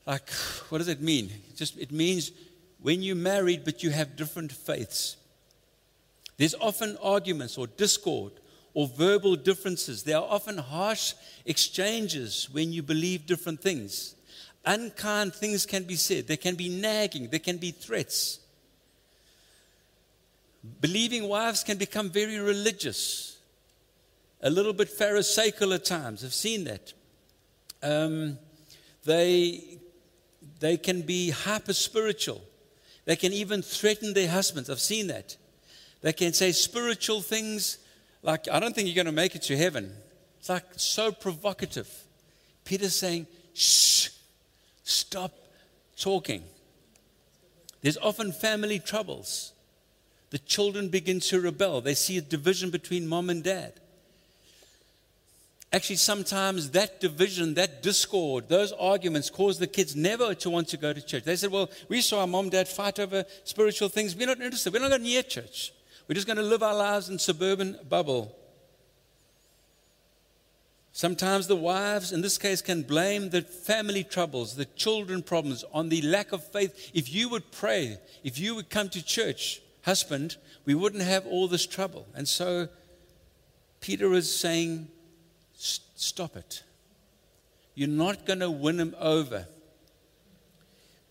like, 0.05 0.29
what 0.69 0.77
does 0.77 0.87
it 0.87 1.01
mean? 1.01 1.31
It 1.49 1.55
just 1.57 1.77
it 1.77 1.91
means 1.91 2.31
when 2.79 3.01
you're 3.01 3.15
married, 3.15 3.65
but 3.65 3.81
you 3.81 3.89
have 3.89 4.15
different 4.15 4.51
faiths. 4.51 5.17
There's 6.37 6.53
often 6.53 6.97
arguments 7.01 7.57
or 7.57 7.65
discord 7.65 8.33
or 8.75 8.87
verbal 8.87 9.35
differences. 9.35 10.03
There 10.03 10.17
are 10.17 10.27
often 10.29 10.59
harsh 10.59 11.13
exchanges 11.45 12.47
when 12.51 12.71
you 12.71 12.83
believe 12.83 13.25
different 13.25 13.61
things. 13.61 14.13
Unkind 14.63 15.33
things 15.33 15.65
can 15.65 15.85
be 15.85 15.95
said. 15.95 16.27
There 16.27 16.37
can 16.37 16.55
be 16.55 16.69
nagging. 16.69 17.29
There 17.29 17.39
can 17.39 17.57
be 17.57 17.71
threats. 17.71 18.39
Believing 20.81 21.27
wives 21.27 21.63
can 21.63 21.77
become 21.77 22.09
very 22.09 22.37
religious, 22.37 23.34
a 24.41 24.49
little 24.49 24.73
bit 24.73 24.89
Pharisaical 24.89 25.73
at 25.73 25.85
times. 25.85 26.23
I've 26.23 26.33
seen 26.33 26.65
that. 26.65 26.93
Um, 27.81 28.37
they, 29.03 29.79
they 30.59 30.77
can 30.77 31.01
be 31.01 31.29
hyper 31.29 31.73
spiritual. 31.73 32.41
They 33.05 33.15
can 33.15 33.33
even 33.33 33.61
threaten 33.61 34.13
their 34.13 34.29
husbands. 34.29 34.69
I've 34.69 34.79
seen 34.79 35.07
that. 35.07 35.37
They 36.01 36.13
can 36.13 36.33
say 36.33 36.51
spiritual 36.51 37.21
things 37.21 37.77
like, 38.21 38.47
I 38.51 38.59
don't 38.59 38.73
think 38.73 38.87
you're 38.87 38.95
going 38.95 39.05
to 39.05 39.11
make 39.11 39.35
it 39.35 39.43
to 39.43 39.57
heaven. 39.57 39.93
It's 40.39 40.49
like 40.49 40.65
so 40.75 41.11
provocative. 41.11 41.89
Peter's 42.63 42.95
saying, 42.95 43.27
shh, 43.53 44.09
stop 44.83 45.31
talking. 45.97 46.43
There's 47.81 47.97
often 47.97 48.31
family 48.31 48.79
troubles. 48.79 49.53
The 50.31 50.39
children 50.39 50.89
begin 50.89 51.19
to 51.21 51.39
rebel. 51.39 51.81
They 51.81 51.93
see 51.93 52.17
a 52.17 52.21
division 52.21 52.71
between 52.71 53.07
mom 53.07 53.29
and 53.29 53.43
dad. 53.43 53.73
Actually, 55.73 55.97
sometimes 55.97 56.69
that 56.71 57.01
division, 57.01 57.53
that 57.55 57.83
discord, 57.83 58.47
those 58.47 58.71
arguments 58.73 59.29
cause 59.29 59.59
the 59.59 59.67
kids 59.67 59.95
never 59.95 60.33
to 60.33 60.49
want 60.49 60.67
to 60.69 60.77
go 60.77 60.93
to 60.93 61.01
church. 61.01 61.23
They 61.23 61.35
said, 61.35 61.51
Well, 61.51 61.69
we 61.89 62.01
saw 62.01 62.21
our 62.21 62.27
mom 62.27 62.45
and 62.45 62.51
dad 62.51 62.67
fight 62.67 62.99
over 62.99 63.25
spiritual 63.43 63.89
things. 63.89 64.15
We're 64.15 64.27
not 64.27 64.39
interested. 64.39 64.71
We're 64.71 64.79
not 64.79 64.89
going 64.89 65.03
near 65.03 65.23
church. 65.23 65.73
We're 66.07 66.15
just 66.15 66.27
going 66.27 66.37
to 66.37 66.43
live 66.43 66.63
our 66.63 66.75
lives 66.75 67.09
in 67.09 67.19
suburban 67.19 67.79
bubble. 67.89 68.35
Sometimes 70.91 71.47
the 71.47 71.57
wives, 71.57 72.13
in 72.13 72.21
this 72.21 72.37
case, 72.37 72.61
can 72.61 72.83
blame 72.83 73.29
the 73.29 73.41
family 73.41 74.01
troubles, 74.01 74.55
the 74.55 74.63
children 74.63 75.23
problems 75.23 75.65
on 75.73 75.89
the 75.89 76.01
lack 76.03 76.31
of 76.31 76.41
faith. 76.41 76.91
If 76.93 77.13
you 77.13 77.27
would 77.27 77.51
pray, 77.51 77.97
if 78.23 78.39
you 78.39 78.55
would 78.55 78.69
come 78.69 78.87
to 78.89 79.03
church, 79.03 79.61
husband, 79.81 80.37
we 80.63 80.73
wouldn't 80.73 81.03
have 81.03 81.25
all 81.25 81.49
this 81.49 81.65
trouble. 81.65 82.07
And 82.15 82.25
so 82.25 82.69
Peter 83.81 84.13
is 84.13 84.33
saying, 84.33 84.87
stop 85.95 86.35
it. 86.37 86.63
You're 87.73 87.89
not 87.89 88.25
going 88.25 88.39
to 88.39 88.51
win 88.51 88.79
him 88.79 88.95
over. 88.99 89.47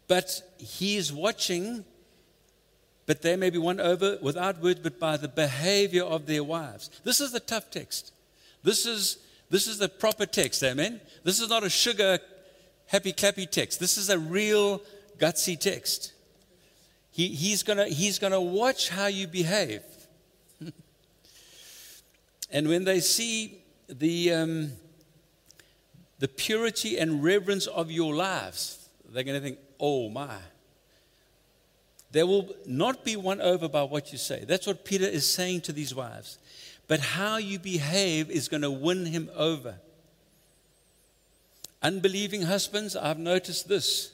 But 0.07 0.43
he 0.59 0.97
is 0.97 1.13
watching 1.13 1.85
but 3.07 3.23
they 3.23 3.37
may 3.37 3.51
be 3.51 3.59
won 3.59 3.81
over 3.81 4.19
without 4.23 4.63
words, 4.63 4.81
but 4.81 4.99
by 4.99 5.17
the 5.17 5.29
behavior 5.29 6.05
of 6.05 6.27
their 6.27 6.43
wives. 6.43 6.91
This 7.05 7.21
is 7.21 7.33
the 7.33 7.41
tough 7.41 7.71
text. 7.71 8.13
This 8.63 8.87
is, 8.87 9.19
this 9.51 9.67
is 9.67 9.79
the 9.79 9.89
proper 9.89 10.27
text, 10.27 10.63
amen? 10.63 11.01
This 11.23 11.41
is 11.41 11.51
not 11.51 11.65
a 11.65 11.71
sugar, 11.71 12.19
happy, 12.87 13.13
clappy 13.13 13.51
text. 13.51 13.79
This 13.79 13.99
is 13.99 14.09
a 14.09 14.19
real, 14.19 14.81
gutsy 15.19 15.59
text. 15.59 16.13
He, 17.11 17.29
he's 17.29 17.63
going 17.63 17.93
he's 17.93 18.19
gonna 18.19 18.41
watch 18.41 18.89
how 18.89 19.07
you 19.07 19.29
behave. 19.29 19.83
and 22.51 22.69
when 22.69 22.85
they 22.85 23.01
see 23.01 23.63
the, 23.89 24.33
um, 24.33 24.73
the 26.19 26.29
purity 26.29 26.99
and 26.99 27.23
reverence 27.23 27.67
of 27.67 27.91
your 27.91 28.15
lives, 28.15 28.89
they're 29.09 29.25
going 29.25 29.41
to 29.41 29.47
think, 29.47 29.59
oh 29.79 30.09
my. 30.09 30.39
They 32.11 32.23
will 32.23 32.55
not 32.65 33.05
be 33.05 33.17
won 33.17 33.41
over 33.41 33.69
by 33.69 33.83
what 33.83 34.13
you 34.13 34.19
say. 34.19 34.45
That's 34.47 34.67
what 34.67 34.85
Peter 34.85 35.05
is 35.05 35.29
saying 35.29 35.63
to 35.63 35.73
these 35.73 35.95
wives. 35.95 36.39
But 36.87 37.01
how 37.01 37.39
you 37.39 37.59
behave 37.59 38.31
is 38.31 38.49
going 38.49 38.63
to 38.63 38.71
win 38.71 39.07
him 39.07 39.31
over. 39.35 39.77
Unbelieving 41.83 42.43
husbands, 42.43 42.95
I've 42.95 43.19
noticed 43.19 43.69
this. 43.69 44.13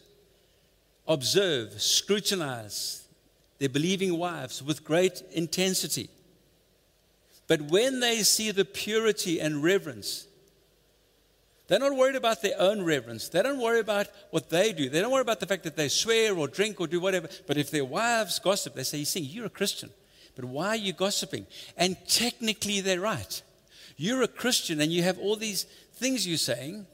Observe, 1.06 1.80
scrutinize 1.80 3.04
their 3.58 3.68
believing 3.68 4.16
wives 4.16 4.62
with 4.62 4.84
great 4.84 5.22
intensity. 5.32 6.08
But 7.50 7.62
when 7.62 7.98
they 7.98 8.22
see 8.22 8.52
the 8.52 8.64
purity 8.64 9.40
and 9.40 9.60
reverence 9.60 10.28
they're 11.66 11.78
not 11.78 11.94
worried 11.94 12.16
about 12.16 12.42
their 12.42 12.60
own 12.60 12.82
reverence. 12.82 13.28
They 13.28 13.44
don't 13.44 13.60
worry 13.60 13.78
about 13.78 14.08
what 14.30 14.50
they 14.50 14.72
do. 14.72 14.88
They 14.88 15.00
don't 15.00 15.12
worry 15.12 15.20
about 15.20 15.38
the 15.38 15.46
fact 15.46 15.62
that 15.62 15.76
they 15.76 15.88
swear 15.88 16.36
or 16.36 16.48
drink 16.48 16.80
or 16.80 16.88
do 16.88 16.98
whatever. 16.98 17.28
But 17.46 17.58
if 17.58 17.70
their 17.70 17.84
wives 17.84 18.40
gossip, 18.40 18.74
they 18.74 18.82
say, 18.82 18.98
You 18.98 19.04
see, 19.04 19.20
you're 19.20 19.46
a 19.46 19.50
Christian. 19.50 19.90
But 20.34 20.46
why 20.46 20.70
are 20.70 20.76
you 20.76 20.92
gossiping? 20.92 21.46
And 21.76 21.96
technically, 22.08 22.80
they're 22.80 23.00
right. 23.00 23.40
You're 23.96 24.22
a 24.22 24.26
Christian 24.26 24.80
and 24.80 24.90
you 24.90 25.04
have 25.04 25.20
all 25.20 25.36
these 25.36 25.62
things 25.92 26.26
you're 26.26 26.38
saying. 26.38 26.86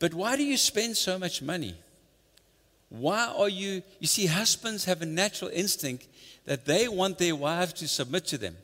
But 0.00 0.12
why 0.12 0.36
do 0.36 0.44
you 0.44 0.58
spend 0.58 0.98
so 0.98 1.18
much 1.18 1.40
money? 1.40 1.74
Why 2.90 3.32
are 3.34 3.48
you? 3.48 3.82
You 4.00 4.06
see, 4.06 4.26
husbands 4.26 4.84
have 4.84 5.00
a 5.00 5.06
natural 5.06 5.50
instinct 5.50 6.08
that 6.44 6.66
they 6.66 6.88
want 6.88 7.16
their 7.16 7.36
wives 7.36 7.72
to 7.74 7.88
submit 7.88 8.26
to 8.26 8.36
them. 8.36 8.56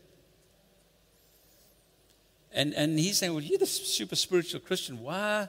And, 2.53 2.75
and 2.75 2.99
he's 2.99 3.19
saying, 3.19 3.35
Well, 3.35 3.43
you're 3.43 3.59
the 3.59 3.67
super 3.67 4.17
spiritual 4.17 4.61
Christian. 4.61 5.03
Why 5.03 5.49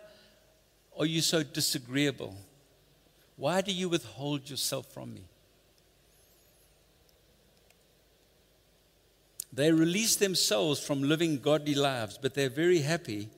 are 0.97 1.05
you 1.05 1.21
so 1.21 1.43
disagreeable? 1.43 2.35
Why 3.37 3.61
do 3.61 3.71
you 3.71 3.87
withhold 3.87 4.49
yourself 4.49 4.91
from 4.93 5.13
me? 5.13 5.23
They 9.51 9.71
release 9.71 10.15
themselves 10.15 10.79
from 10.79 11.01
living 11.01 11.39
godly 11.39 11.73
lives, 11.73 12.19
but 12.21 12.33
they're 12.33 12.49
very 12.49 12.79
happy 12.79 13.29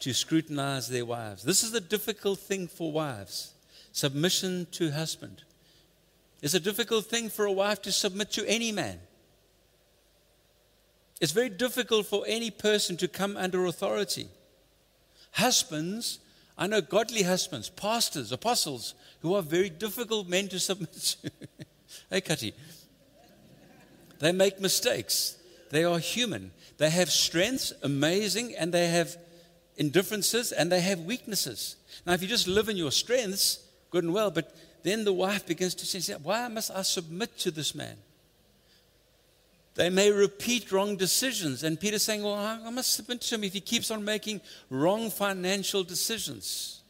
to 0.00 0.12
scrutinize 0.12 0.88
their 0.88 1.04
wives. 1.04 1.42
This 1.42 1.62
is 1.62 1.74
a 1.74 1.80
difficult 1.80 2.38
thing 2.38 2.68
for 2.68 2.92
wives 2.92 3.52
submission 3.92 4.66
to 4.70 4.90
husband. 4.90 5.42
It's 6.42 6.52
a 6.52 6.60
difficult 6.60 7.06
thing 7.06 7.30
for 7.30 7.46
a 7.46 7.52
wife 7.52 7.80
to 7.82 7.92
submit 7.92 8.30
to 8.32 8.46
any 8.46 8.70
man. 8.70 8.98
It's 11.20 11.32
very 11.32 11.48
difficult 11.48 12.06
for 12.06 12.24
any 12.26 12.50
person 12.50 12.96
to 12.98 13.08
come 13.08 13.36
under 13.36 13.64
authority. 13.66 14.28
husbands, 15.32 16.18
I 16.58 16.66
know 16.66 16.80
godly 16.80 17.22
husbands, 17.22 17.68
pastors, 17.68 18.32
apostles, 18.32 18.94
who 19.20 19.34
are 19.34 19.42
very 19.42 19.68
difficult 19.68 20.28
men 20.28 20.48
to 20.48 20.58
submit 20.58 20.92
to. 20.92 21.30
hey, 22.10 22.20
Kati. 22.20 22.52
They 24.18 24.32
make 24.32 24.60
mistakes. 24.60 25.36
They 25.70 25.84
are 25.84 25.98
human. 25.98 26.52
They 26.78 26.90
have 26.90 27.10
strengths, 27.10 27.72
amazing, 27.82 28.54
and 28.56 28.72
they 28.72 28.88
have 28.88 29.16
indifferences 29.76 30.52
and 30.52 30.72
they 30.72 30.80
have 30.80 31.00
weaknesses. 31.00 31.76
Now, 32.06 32.14
if 32.14 32.22
you 32.22 32.28
just 32.28 32.48
live 32.48 32.68
in 32.68 32.76
your 32.76 32.92
strengths, 32.92 33.66
good 33.90 34.04
and 34.04 34.14
well, 34.14 34.30
but 34.30 34.54
then 34.82 35.04
the 35.04 35.12
wife 35.12 35.46
begins 35.46 35.74
to 35.74 35.86
say, 35.86 36.14
Why 36.14 36.48
must 36.48 36.70
I 36.70 36.82
submit 36.82 37.36
to 37.38 37.50
this 37.50 37.74
man? 37.74 37.96
They 39.76 39.90
may 39.90 40.10
repeat 40.10 40.72
wrong 40.72 40.96
decisions. 40.96 41.62
And 41.62 41.78
Peter's 41.78 42.02
saying, 42.02 42.22
Well, 42.22 42.34
I 42.34 42.70
must 42.70 42.94
submit 42.94 43.20
to 43.20 43.34
him 43.34 43.44
if 43.44 43.52
he 43.52 43.60
keeps 43.60 43.90
on 43.90 44.04
making 44.04 44.40
wrong 44.70 45.10
financial 45.10 45.84
decisions. 45.84 46.82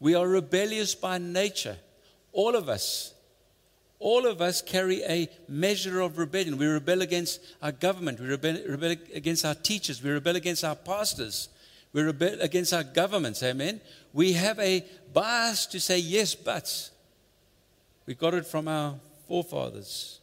We 0.00 0.14
are 0.14 0.26
rebellious 0.26 0.94
by 0.94 1.18
nature. 1.18 1.76
All 2.32 2.56
of 2.56 2.70
us. 2.70 3.12
All 3.98 4.26
of 4.26 4.40
us 4.40 4.62
carry 4.62 5.02
a 5.02 5.28
measure 5.46 6.00
of 6.00 6.16
rebellion. 6.16 6.56
We 6.56 6.66
rebel 6.66 7.02
against 7.02 7.42
our 7.60 7.72
government. 7.72 8.18
We 8.18 8.28
rebel, 8.28 8.56
rebel 8.66 8.96
against 9.14 9.44
our 9.44 9.54
teachers. 9.54 10.02
We 10.02 10.08
rebel 10.08 10.36
against 10.36 10.64
our 10.64 10.74
pastors. 10.74 11.50
We 11.92 12.00
rebel 12.00 12.40
against 12.40 12.72
our 12.72 12.84
governments. 12.84 13.42
Amen. 13.42 13.82
We 14.14 14.32
have 14.32 14.58
a 14.58 14.82
bias 15.12 15.66
to 15.66 15.80
say 15.80 15.98
yes, 15.98 16.34
but. 16.34 16.90
We 18.06 18.14
got 18.14 18.32
it 18.32 18.46
from 18.46 18.66
our 18.66 18.94
forefathers. 19.28 20.19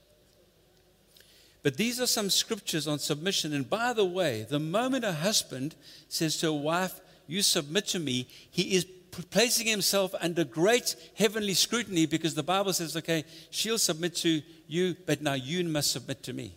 But 1.67 1.75
these 1.75 1.99
are 1.99 2.07
some 2.07 2.29
scriptures 2.29 2.87
on 2.87 2.97
submission. 2.97 3.53
And 3.53 3.69
by 3.69 3.91
the 3.91 4.05
way, 4.05 4.45
the 4.49 4.57
moment 4.57 5.03
a 5.03 5.11
husband 5.11 5.75
says 6.07 6.37
to 6.37 6.47
a 6.47 6.53
wife, 6.53 7.01
You 7.27 7.41
submit 7.41 7.87
to 7.87 7.99
me, 7.99 8.29
he 8.49 8.73
is 8.73 8.85
placing 9.11 9.67
himself 9.67 10.15
under 10.21 10.45
great 10.45 10.95
heavenly 11.17 11.53
scrutiny 11.53 12.05
because 12.05 12.35
the 12.35 12.41
Bible 12.41 12.71
says, 12.71 12.95
okay, 12.95 13.25
she'll 13.49 13.77
submit 13.77 14.15
to 14.15 14.41
you, 14.69 14.95
but 15.05 15.21
now 15.21 15.33
you 15.33 15.61
must 15.65 15.91
submit 15.91 16.23
to 16.23 16.31
me. 16.31 16.55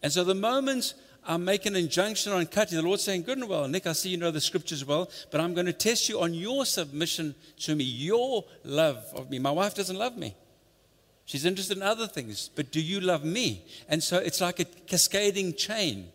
And 0.00 0.12
so 0.12 0.22
the 0.22 0.32
moment 0.32 0.94
I 1.26 1.36
make 1.36 1.66
an 1.66 1.74
injunction 1.74 2.32
on 2.32 2.46
cutting, 2.46 2.76
the 2.76 2.84
Lord's 2.84 3.02
saying, 3.02 3.24
good 3.24 3.38
and 3.38 3.48
well, 3.48 3.66
Nick, 3.66 3.88
I 3.88 3.94
see 3.94 4.10
you 4.10 4.16
know 4.16 4.30
the 4.30 4.40
scriptures 4.40 4.84
well, 4.84 5.10
but 5.32 5.40
I'm 5.40 5.54
going 5.54 5.66
to 5.66 5.72
test 5.72 6.08
you 6.08 6.20
on 6.20 6.34
your 6.34 6.66
submission 6.66 7.34
to 7.62 7.74
me, 7.74 7.82
your 7.82 8.44
love 8.62 9.02
of 9.12 9.28
me. 9.28 9.40
My 9.40 9.50
wife 9.50 9.74
doesn't 9.74 9.98
love 9.98 10.16
me. 10.16 10.36
She's 11.32 11.46
interested 11.46 11.78
in 11.78 11.82
other 11.82 12.06
things, 12.06 12.50
but 12.54 12.70
do 12.70 12.78
you 12.78 13.00
love 13.00 13.24
me? 13.24 13.64
And 13.88 14.02
so 14.02 14.18
it's 14.18 14.42
like 14.42 14.60
a 14.60 14.66
cascading 14.66 15.54
chain. 15.54 16.08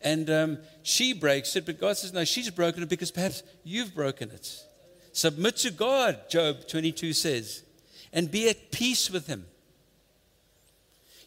And 0.00 0.28
um, 0.28 0.58
she 0.82 1.12
breaks 1.12 1.54
it, 1.54 1.64
but 1.64 1.78
God 1.78 1.96
says, 1.96 2.12
no, 2.12 2.24
she's 2.24 2.50
broken 2.50 2.82
it 2.82 2.88
because 2.88 3.12
perhaps 3.12 3.44
you've 3.62 3.94
broken 3.94 4.32
it. 4.32 4.64
Submit 5.12 5.58
to 5.58 5.70
God, 5.70 6.28
Job 6.28 6.66
22 6.66 7.12
says, 7.12 7.62
and 8.12 8.32
be 8.32 8.48
at 8.48 8.72
peace 8.72 9.08
with 9.08 9.28
him. 9.28 9.46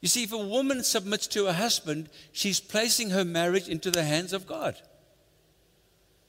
You 0.02 0.10
see, 0.10 0.24
if 0.24 0.34
a 0.34 0.38
woman 0.38 0.84
submits 0.84 1.26
to 1.28 1.46
her 1.46 1.54
husband, 1.54 2.10
she's 2.34 2.60
placing 2.60 3.12
her 3.12 3.24
marriage 3.24 3.70
into 3.70 3.92
the 3.92 4.04
hands 4.04 4.34
of 4.34 4.46
God. 4.46 4.76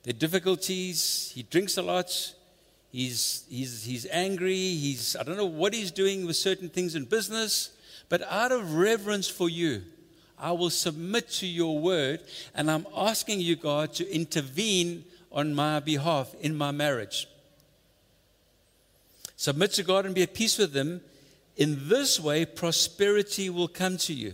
There 0.05 0.15
are 0.15 0.17
difficulties, 0.17 1.33
he 1.35 1.43
drinks 1.43 1.79
a 1.79 1.83
lot, 1.83 2.36
he's, 2.97 3.45
he's, 3.51 3.85
he's 3.85 4.07
angry, 4.11 4.55
he's, 4.55 5.17
I 5.21 5.23
don't 5.23 5.37
know 5.37 5.45
what 5.45 5.75
he's 5.75 5.91
doing 5.91 6.25
with 6.25 6.37
certain 6.37 6.71
things 6.71 6.95
in 6.95 7.05
business, 7.05 7.77
but 8.09 8.23
out 8.23 8.53
of 8.53 8.75
reverence 8.75 9.29
for 9.29 9.51
you, 9.51 9.83
I 10.39 10.53
will 10.53 10.71
submit 10.71 11.29
to 11.33 11.47
your 11.47 11.79
word, 11.79 12.21
and 12.55 12.71
I'm 12.71 12.87
asking 12.97 13.41
you, 13.41 13.55
God, 13.55 13.93
to 13.95 14.11
intervene 14.11 15.05
on 15.31 15.55
my 15.55 15.79
behalf 15.81 16.35
in 16.41 16.57
my 16.57 16.71
marriage. 16.71 17.29
Submit 19.37 19.73
to 19.73 19.83
God 19.83 20.07
and 20.07 20.15
be 20.15 20.23
at 20.23 20.33
peace 20.33 20.57
with 20.57 20.75
Him. 20.75 21.03
In 21.59 21.91
this 21.91 22.19
way, 22.19 22.47
prosperity 22.47 23.51
will 23.51 23.69
come 23.69 23.99
to 23.99 24.15
you. 24.15 24.33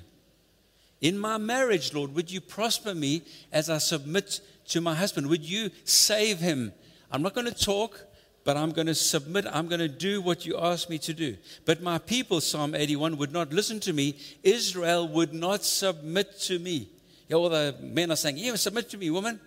In 1.00 1.18
my 1.18 1.36
marriage, 1.36 1.92
Lord, 1.92 2.14
would 2.14 2.30
you 2.30 2.40
prosper 2.40 2.94
me 2.94 3.22
as 3.50 3.68
I 3.68 3.78
submit 3.78 4.40
to 4.68 4.80
my 4.80 4.94
husband? 4.94 5.26
Would 5.28 5.42
you 5.42 5.70
save 5.84 6.38
him? 6.38 6.72
I'm 7.10 7.22
not 7.22 7.34
going 7.34 7.48
to 7.48 7.54
talk 7.54 8.06
but 8.44 8.56
I'm 8.56 8.72
going 8.72 8.88
to 8.88 8.94
submit. 8.94 9.46
I'm 9.50 9.68
going 9.68 9.80
to 9.80 9.88
do 9.88 10.20
what 10.20 10.44
you 10.44 10.58
ask 10.58 10.88
me 10.90 10.98
to 10.98 11.14
do. 11.14 11.36
But 11.64 11.82
my 11.82 11.98
people, 11.98 12.40
Psalm 12.40 12.74
81, 12.74 13.16
would 13.18 13.32
not 13.32 13.52
listen 13.52 13.78
to 13.80 13.92
me. 13.92 14.16
Israel 14.42 15.06
would 15.08 15.32
not 15.32 15.64
submit 15.64 16.40
to 16.40 16.58
me. 16.58 16.88
Yeah, 17.28 17.36
all 17.36 17.48
the 17.48 17.76
men 17.80 18.10
are 18.10 18.16
saying, 18.16 18.38
Yeah, 18.38 18.56
submit 18.56 18.90
to 18.90 18.98
me, 18.98 19.10
woman. 19.10 19.40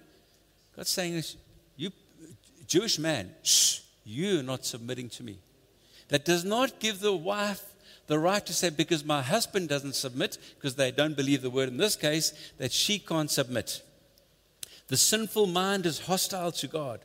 God's 0.76 0.90
saying, 0.90 1.24
You, 1.76 1.92
Jewish 2.68 2.98
man, 2.98 3.32
shh, 3.44 3.80
you're 4.06 4.44
not 4.44 4.66
submitting 4.66 5.10
to 5.10 5.24
me. 5.24 5.40
That 6.10 6.24
does 6.24 6.46
not 6.46 6.80
give 6.80 7.00
the 7.00 7.16
wife 7.16 7.64
the 8.08 8.20
right 8.20 8.46
to 8.46 8.54
say, 8.54 8.70
because 8.70 9.04
my 9.04 9.22
husband 9.22 9.68
doesn't 9.68 9.96
submit, 9.96 10.38
because 10.56 10.76
they 10.76 10.92
don't 10.92 11.18
believe 11.18 11.42
the 11.42 11.50
word 11.50 11.70
in 11.70 11.78
this 11.78 11.96
case, 11.96 12.34
that 12.60 12.72
she 12.72 13.00
can't 13.00 13.32
submit. 13.32 13.82
The 14.88 14.98
sinful 14.98 15.48
mind 15.48 15.88
is 15.88 16.02
hostile 16.02 16.52
to 16.52 16.68
God. 16.68 17.00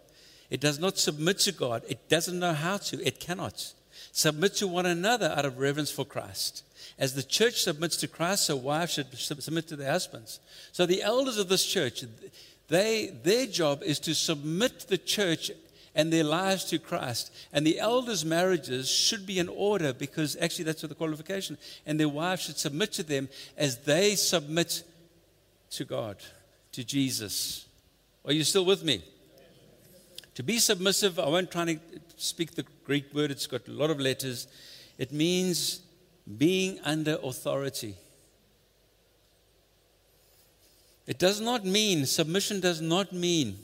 It 0.50 0.60
does 0.60 0.78
not 0.78 0.98
submit 0.98 1.38
to 1.40 1.52
God. 1.52 1.82
It 1.88 2.08
doesn't 2.08 2.38
know 2.38 2.52
how 2.52 2.78
to. 2.78 3.06
It 3.06 3.20
cannot. 3.20 3.72
Submit 4.12 4.54
to 4.56 4.66
one 4.66 4.86
another 4.86 5.32
out 5.36 5.44
of 5.44 5.58
reverence 5.58 5.90
for 5.90 6.04
Christ. 6.04 6.64
As 6.98 7.14
the 7.14 7.22
church 7.22 7.62
submits 7.62 7.96
to 7.98 8.08
Christ, 8.08 8.46
so 8.46 8.56
wives 8.56 8.92
should 8.92 9.16
submit 9.16 9.68
to 9.68 9.76
their 9.76 9.92
husbands. 9.92 10.40
So 10.72 10.86
the 10.86 11.02
elders 11.02 11.38
of 11.38 11.48
this 11.48 11.64
church, 11.64 12.04
they, 12.68 13.12
their 13.22 13.46
job 13.46 13.82
is 13.82 13.98
to 14.00 14.14
submit 14.14 14.80
the 14.88 14.98
church 14.98 15.50
and 15.94 16.12
their 16.12 16.24
lives 16.24 16.64
to 16.66 16.78
Christ. 16.78 17.32
And 17.52 17.66
the 17.66 17.78
elders' 17.78 18.24
marriages 18.24 18.88
should 18.90 19.26
be 19.26 19.38
in 19.38 19.48
order 19.48 19.92
because 19.92 20.36
actually 20.40 20.64
that's 20.64 20.82
what 20.82 20.88
the 20.88 20.94
qualification. 20.94 21.56
And 21.86 21.98
their 21.98 22.08
wives 22.08 22.42
should 22.42 22.58
submit 22.58 22.92
to 22.92 23.02
them 23.02 23.28
as 23.56 23.78
they 23.78 24.14
submit 24.14 24.82
to 25.70 25.84
God, 25.84 26.16
to 26.72 26.84
Jesus. 26.84 27.66
Are 28.24 28.32
you 28.32 28.44
still 28.44 28.64
with 28.64 28.84
me? 28.84 29.02
To 30.40 30.44
be 30.44 30.59
submissive, 30.59 31.18
I 31.18 31.29
won't 31.29 31.50
try 31.50 31.66
to 31.66 31.79
speak 32.16 32.55
the 32.55 32.64
Greek 32.87 33.12
word, 33.12 33.31
it's 33.31 33.46
got 33.46 33.68
a 33.68 33.72
lot 33.72 33.90
of 33.90 34.00
letters. 34.00 34.48
It 34.96 35.12
means 35.12 35.81
being 36.38 36.81
under 36.83 37.18
authority. 37.22 37.94
It 41.07 41.18
does 41.18 41.42
not 41.42 41.66
mean, 41.66 42.07
submission 42.07 42.61
does 42.61 42.81
not 42.81 43.12
mean 43.12 43.59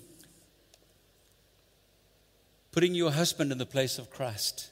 putting 2.72 2.94
your 2.94 3.10
husband 3.10 3.52
in 3.52 3.56
the 3.56 3.64
place 3.64 3.98
of 3.98 4.10
Christ. 4.10 4.68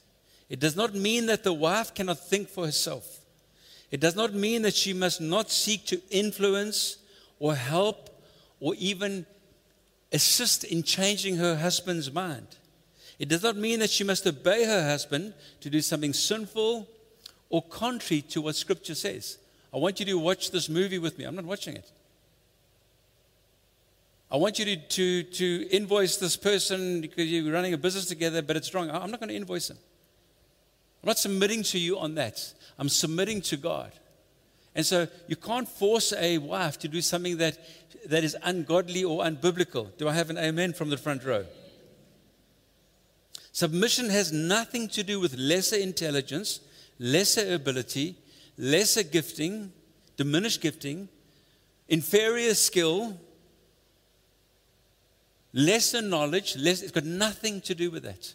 It 0.51 0.61
does 0.61 0.77
not 0.77 0.95
mean 0.95 1.25
that 1.25 1.43
the 1.43 1.55
wife 1.55 1.95
cannot 1.95 2.19
think 2.19 2.51
for 2.51 2.67
herself. 2.67 3.21
It 3.91 4.01
does 4.01 4.15
not 4.15 4.35
mean 4.35 4.61
that 4.61 4.75
she 4.75 4.93
must 4.93 5.23
not 5.23 5.51
seek 5.51 5.87
to 5.87 6.03
influence 6.11 6.99
or 7.39 7.55
help 7.55 8.11
or 8.61 8.75
even 8.75 9.25
assist 10.15 10.65
in 10.65 10.83
changing 10.83 11.37
her 11.37 11.57
husband's 11.57 12.11
mind. 12.11 12.47
It 13.19 13.29
does 13.29 13.43
not 13.43 13.57
mean 13.57 13.81
that 13.81 13.91
she 13.91 14.05
must 14.05 14.27
obey 14.27 14.65
her 14.65 14.83
husband 14.83 15.35
to 15.61 15.69
do 15.69 15.81
something 15.81 16.13
sinful 16.13 16.89
or 17.51 17.63
contrary 17.63 18.23
to 18.23 18.41
what 18.41 18.57
Scripture 18.57 18.95
says. 18.95 19.39
I 19.73 19.79
want 19.79 20.01
you 20.01 20.07
to 20.07 20.19
watch 20.19 20.51
this 20.51 20.69
movie 20.69 20.99
with 20.99 21.19
me. 21.19 21.25
I'm 21.25 21.35
not 21.35 21.45
watching 21.45 21.77
it. 21.77 21.91
I 24.31 24.37
want 24.37 24.59
you 24.59 24.65
to, 24.65 24.77
to, 24.77 25.23
to 25.23 25.69
invoice 25.71 26.17
this 26.17 26.37
person 26.37 27.01
because 27.01 27.31
you're 27.31 27.53
running 27.53 27.75
a 27.75 27.79
business 27.79 28.07
together, 28.07 28.43
but 28.43 28.57
it's 28.57 28.73
wrong. 28.75 28.91
I'm 28.91 29.11
not 29.11 29.21
going 29.21 29.29
to 29.29 29.37
invoice 29.37 29.71
him. 29.71 29.79
I'm 31.03 31.09
not 31.09 31.19
submitting 31.19 31.63
to 31.65 31.79
you 31.79 31.99
on 31.99 32.15
that. 32.15 32.53
I'm 32.79 32.89
submitting 32.89 33.43
to 33.43 33.57
God. 33.57 33.93
And 34.75 34.85
so 34.85 35.07
you 35.29 35.37
can't 35.37 35.69
force 35.69 36.13
a 36.13 36.39
wife 36.39 36.79
to 36.81 36.89
do 36.89 37.01
something 37.01 37.37
that, 37.39 37.59
that 38.07 38.25
is 38.25 38.37
ungodly 38.43 39.05
or 39.05 39.23
unbiblical. 39.23 39.97
Do 39.97 40.09
I 40.09 40.15
have 40.15 40.31
an 40.31 40.39
amen 40.39 40.73
from 40.73 40.91
the 40.91 40.97
front 40.97 41.25
row? 41.25 41.45
Submission 43.53 44.11
has 44.11 44.33
nothing 44.33 44.89
to 44.89 45.05
do 45.05 45.21
with 45.21 45.37
lesser 45.37 45.77
intelligence, 45.77 46.59
lesser 46.99 47.55
ability, 47.55 48.17
lesser 48.59 49.05
gifting, 49.05 49.73
diminished 50.17 50.61
gifting, 50.61 51.09
inferior 51.89 52.55
skill, 52.55 53.17
lesser 55.53 56.03
knowledge. 56.03 56.57
Less, 56.57 56.83
it's 56.83 56.91
got 56.91 57.05
nothing 57.05 57.61
to 57.61 57.77
do 57.77 57.93
with 57.93 58.03
that. 58.03 58.35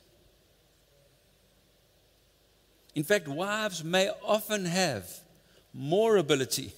In 2.95 3.04
fact, 3.04 3.28
wives 3.28 3.84
may 3.84 4.10
often 4.23 4.65
have 4.65 5.06
more 5.74 6.18
ability, 6.18 6.74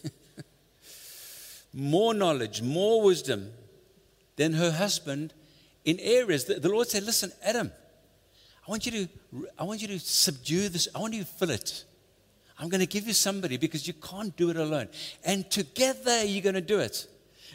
more 1.73 2.13
knowledge, 2.13 2.61
more 2.61 3.01
wisdom 3.01 3.51
than 4.35 4.53
her 4.53 4.71
husband 4.71 5.33
in 5.85 5.99
areas 5.99 6.45
that 6.45 6.61
the 6.61 6.69
Lord 6.69 6.87
said, 6.87 7.03
Listen, 7.03 7.31
Adam, 7.43 7.71
I 8.67 8.71
want 8.71 8.85
you 8.85 8.91
to, 8.91 9.09
I 9.57 9.63
want 9.63 9.81
you 9.81 9.87
to 9.89 9.99
subdue 9.99 10.69
this, 10.69 10.87
I 10.95 10.99
want 10.99 11.13
you 11.13 11.23
to 11.23 11.29
fill 11.29 11.51
it. 11.51 11.85
I'm 12.59 12.69
going 12.69 12.81
to 12.81 12.87
give 12.87 13.07
you 13.07 13.13
somebody 13.13 13.57
because 13.57 13.87
you 13.87 13.93
can't 13.93 14.35
do 14.37 14.51
it 14.51 14.55
alone. 14.57 14.87
And 15.25 15.49
together 15.49 16.23
you're 16.23 16.43
going 16.43 16.55
to 16.55 16.61
do 16.61 16.79
it. 16.79 17.07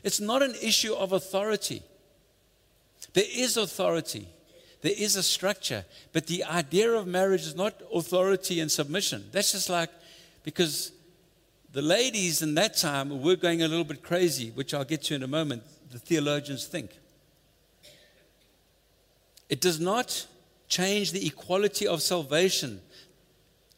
It's 0.03 0.21
not 0.21 0.43
an 0.43 0.55
issue 0.61 0.95
of 0.95 1.13
authority. 1.13 1.83
There 3.13 3.25
is 3.33 3.57
authority, 3.57 4.29
there 4.83 4.93
is 4.97 5.17
a 5.17 5.23
structure, 5.23 5.85
but 6.13 6.27
the 6.27 6.45
idea 6.45 6.91
of 6.93 7.07
marriage 7.07 7.43
is 7.43 7.55
not 7.55 7.81
authority 7.95 8.61
and 8.61 8.71
submission. 8.71 9.25
That's 9.33 9.53
just 9.53 9.71
like 9.71 9.91
because 10.43 10.93
the 11.77 11.83
ladies 11.83 12.41
in 12.41 12.55
that 12.55 12.75
time 12.75 13.21
were 13.21 13.37
going 13.37 13.61
a 13.61 13.69
little 13.69 13.85
bit 13.85 14.03
crazy, 14.03 14.49
which 14.55 14.73
I'll 14.73 14.83
get 14.83 15.03
to 15.03 15.15
in 15.15 15.23
a 15.23 15.27
moment, 15.27 15.63
the 15.91 15.99
theologians 15.99 16.65
think. 16.65 16.91
It 19.51 19.61
does 19.61 19.79
not 19.79 20.27
change 20.69 21.13
the 21.13 21.27
equality 21.27 21.87
of 21.87 22.01
salvation, 22.01 22.81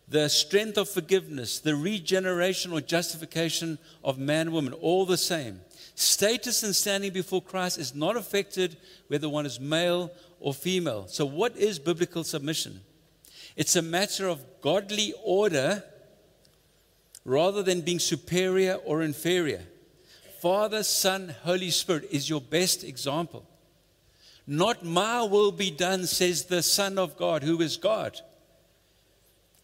the 0.06 0.28
strength 0.28 0.78
of 0.78 0.88
forgiveness, 0.88 1.58
the 1.58 1.74
regeneration 1.74 2.72
or 2.72 2.80
justification 2.80 3.78
of 4.04 4.16
man 4.16 4.42
and 4.42 4.52
woman, 4.52 4.74
all 4.74 5.04
the 5.04 5.18
same. 5.18 5.60
Status 5.96 6.62
and 6.62 6.76
standing 6.76 7.12
before 7.12 7.42
Christ 7.42 7.78
is 7.78 7.96
not 7.96 8.16
affected 8.16 8.76
whether 9.08 9.28
one 9.28 9.44
is 9.44 9.58
male 9.58 10.12
or 10.38 10.54
female. 10.54 11.08
So, 11.08 11.26
what 11.26 11.56
is 11.56 11.80
biblical 11.80 12.22
submission? 12.22 12.80
It's 13.56 13.74
a 13.74 13.82
matter 13.82 14.28
of 14.28 14.44
godly 14.60 15.14
order 15.24 15.82
rather 17.24 17.62
than 17.62 17.80
being 17.80 17.98
superior 17.98 18.74
or 18.84 19.02
inferior. 19.02 19.62
Father, 20.40 20.82
Son, 20.82 21.34
Holy 21.42 21.70
Spirit 21.70 22.08
is 22.10 22.30
your 22.30 22.40
best 22.40 22.84
example. 22.84 23.44
Not 24.46 24.84
my 24.84 25.22
will 25.22 25.52
be 25.52 25.70
done, 25.70 26.06
says 26.06 26.44
the 26.44 26.62
Son 26.62 26.98
of 26.98 27.16
God, 27.18 27.42
who 27.42 27.60
is 27.60 27.76
God. 27.76 28.18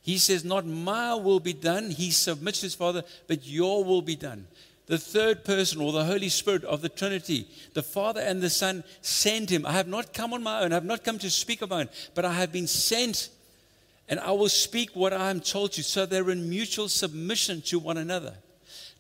He 0.03 0.19
says, 0.19 0.45
Not 0.45 0.67
my 0.67 1.15
will 1.15 1.41
be 1.41 1.55
done. 1.55 1.91
He 1.91 2.11
submits 2.11 2.61
to 2.61 2.67
his 2.67 2.75
Father, 2.75 3.03
but 3.27 3.47
your 3.47 3.83
will 3.83 4.03
be 4.03 4.17
done. 4.17 4.47
The 4.87 4.99
third 4.99 5.47
person, 5.47 5.81
or 5.81 5.93
the 5.93 6.05
Holy 6.05 6.29
Spirit 6.29 6.63
of 6.65 6.83
the 6.83 6.91
Trinity, 6.91 7.49
the 7.73 7.83
Father 7.83 8.21
and 8.21 8.43
the 8.43 8.51
Son 8.51 8.85
sent 9.01 9.49
him. 9.49 9.65
I 9.65 9.73
have 9.73 9.89
not 9.89 10.13
come 10.13 10.35
on 10.35 10.43
my 10.43 10.61
own. 10.61 10.73
I 10.73 10.75
have 10.75 10.85
not 10.85 11.05
come 11.05 11.19
to 11.21 11.31
speak 11.31 11.63
of 11.63 11.71
my 11.71 11.81
own, 11.81 11.89
but 12.15 12.27
I 12.27 12.35
have 12.35 12.53
been 12.53 12.67
sent, 12.67 13.31
and 14.09 14.21
I 14.21 14.33
will 14.33 14.49
speak 14.49 14.91
what 14.95 15.13
I 15.13 15.31
am 15.31 15.41
told 15.41 15.73
to. 15.73 15.83
So 15.83 16.07
they're 16.07 16.31
in 16.31 16.49
mutual 16.49 16.89
submission 16.89 17.63
to 17.63 17.79
one 17.79 17.97
another. 17.97 18.35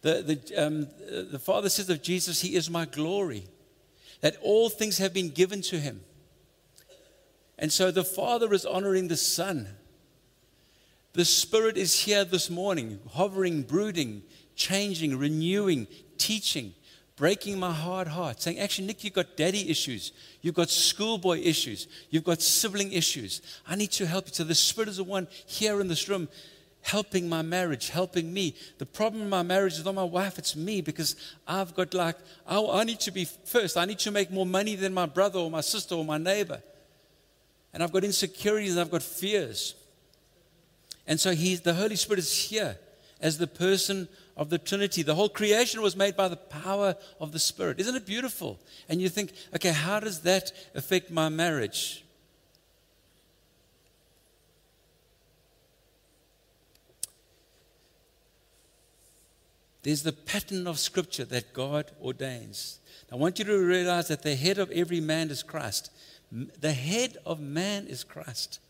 The, 0.02 0.22
the, 0.22 0.64
um, 0.66 0.88
the 1.30 1.38
Father 1.38 1.68
says 1.68 1.88
of 1.90 2.02
Jesus, 2.02 2.40
He 2.40 2.56
is 2.56 2.70
my 2.70 2.84
glory 2.84 3.46
that 4.24 4.38
all 4.40 4.70
things 4.70 4.96
have 4.96 5.12
been 5.12 5.28
given 5.28 5.60
to 5.60 5.78
him. 5.78 6.00
And 7.58 7.70
so 7.70 7.90
the 7.90 8.04
Father 8.04 8.54
is 8.54 8.64
honoring 8.64 9.08
the 9.08 9.18
Son. 9.18 9.68
The 11.12 11.26
Spirit 11.26 11.76
is 11.76 12.00
here 12.00 12.24
this 12.24 12.48
morning, 12.48 13.00
hovering, 13.12 13.62
brooding, 13.64 14.22
changing, 14.56 15.18
renewing, 15.18 15.86
teaching, 16.16 16.72
breaking 17.16 17.58
my 17.58 17.72
hard 17.72 18.08
heart, 18.08 18.40
saying, 18.42 18.58
Actually, 18.58 18.86
Nick, 18.88 19.04
you've 19.04 19.14
got 19.14 19.36
daddy 19.36 19.70
issues. 19.70 20.12
You've 20.40 20.54
got 20.54 20.70
schoolboy 20.70 21.40
issues. 21.40 21.86
You've 22.10 22.24
got 22.24 22.42
sibling 22.42 22.92
issues. 22.92 23.40
I 23.66 23.76
need 23.76 23.92
to 23.92 24.06
help 24.06 24.26
you. 24.26 24.34
So 24.34 24.44
the 24.44 24.54
Spirit 24.54 24.88
is 24.88 24.96
the 24.96 25.04
one 25.04 25.28
here 25.46 25.80
in 25.80 25.88
this 25.88 26.08
room 26.08 26.28
helping 26.84 27.26
my 27.28 27.40
marriage, 27.40 27.88
helping 27.88 28.32
me. 28.32 28.54
The 28.76 28.84
problem 28.84 29.22
in 29.22 29.30
my 29.30 29.42
marriage 29.42 29.74
is 29.74 29.84
not 29.86 29.94
my 29.94 30.04
wife, 30.04 30.38
it's 30.38 30.54
me 30.54 30.82
because 30.82 31.16
I've 31.48 31.74
got 31.74 31.94
like, 31.94 32.16
I, 32.46 32.84
need 32.84 33.00
to 33.00 33.10
be 33.10 33.24
first. 33.24 33.78
I 33.78 33.86
need 33.86 33.98
to 34.00 34.10
make 34.10 34.30
more 34.30 34.44
money 34.44 34.76
than 34.76 34.92
my 34.92 35.06
brother 35.06 35.38
or 35.38 35.50
my 35.50 35.62
sister 35.62 35.94
or 35.94 36.04
my 36.04 36.18
neighbor. 36.18 36.60
And 37.72 37.82
I've 37.82 37.90
got 37.90 38.04
insecurities 38.04 38.72
and 38.72 38.80
I've 38.82 38.90
got 38.90 39.02
fears. 39.02 39.74
And 41.06 41.18
so 41.18 41.32
he, 41.32 41.56
the 41.56 41.72
Holy 41.72 41.96
Spirit 41.96 42.18
is 42.18 42.34
here 42.34 42.76
as 43.18 43.38
the 43.38 43.46
person 43.46 44.06
of 44.36 44.50
the 44.50 44.58
Trinity. 44.58 45.02
The 45.02 45.14
whole 45.14 45.28
creation 45.28 45.82
was 45.82 45.96
made 45.96 46.16
by 46.16 46.28
the 46.28 46.36
power 46.36 46.96
of 47.20 47.32
the 47.32 47.38
Spirit. 47.38 47.80
Isn't 47.80 47.94
it 47.94 48.06
beautiful? 48.06 48.58
And 48.88 49.00
you 49.00 49.08
think, 49.08 49.32
okay, 49.54 49.72
how 49.72 50.00
does 50.00 50.20
that 50.20 50.52
affect 50.74 51.10
my 51.10 51.28
marriage? 51.28 52.04
There's 59.82 60.02
the 60.02 60.12
pattern 60.12 60.66
of 60.66 60.78
Scripture 60.78 61.26
that 61.26 61.52
God 61.52 61.92
ordains. 62.02 62.80
I 63.12 63.16
want 63.16 63.38
you 63.38 63.44
to 63.44 63.58
realize 63.58 64.08
that 64.08 64.22
the 64.22 64.34
head 64.34 64.58
of 64.58 64.70
every 64.70 65.00
man 65.00 65.30
is 65.30 65.42
Christ. 65.42 65.90
The 66.32 66.72
head 66.72 67.18
of 67.26 67.38
man 67.38 67.86
is 67.86 68.02
Christ. 68.02 68.60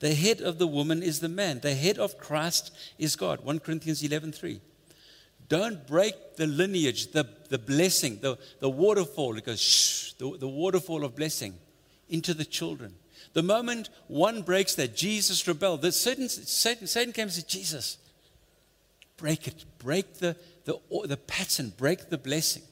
The 0.00 0.14
head 0.14 0.40
of 0.40 0.58
the 0.58 0.66
woman 0.66 1.02
is 1.02 1.20
the 1.20 1.28
man. 1.28 1.60
The 1.60 1.74
head 1.74 1.98
of 1.98 2.18
Christ 2.18 2.74
is 2.98 3.16
God. 3.16 3.44
1 3.44 3.60
Corinthians 3.60 4.02
11:3. 4.02 4.60
Don't 5.48 5.86
break 5.86 6.36
the 6.36 6.46
lineage, 6.46 7.12
the, 7.12 7.28
the 7.48 7.58
blessing, 7.58 8.18
the, 8.20 8.38
the 8.60 8.68
waterfall. 8.68 9.36
It 9.36 9.46
goes 9.46 9.60
shh, 9.60 10.12
the, 10.14 10.36
the 10.38 10.48
waterfall 10.48 11.04
of 11.04 11.14
blessing 11.14 11.54
into 12.08 12.34
the 12.34 12.44
children. 12.44 12.94
The 13.32 13.42
moment 13.42 13.90
one 14.08 14.42
breaks 14.42 14.74
that, 14.76 14.96
Jesus 14.96 15.46
rebelled. 15.46 15.82
The 15.82 15.92
Satan, 15.92 16.28
Satan, 16.28 16.86
Satan 16.86 17.12
came 17.12 17.24
and 17.24 17.32
said, 17.32 17.48
Jesus, 17.48 17.98
break 19.16 19.46
it, 19.46 19.64
break 19.78 20.14
the, 20.14 20.36
the, 20.64 20.78
the 21.04 21.16
pattern, 21.16 21.72
break 21.76 22.08
the 22.08 22.18
blessing. 22.18 22.62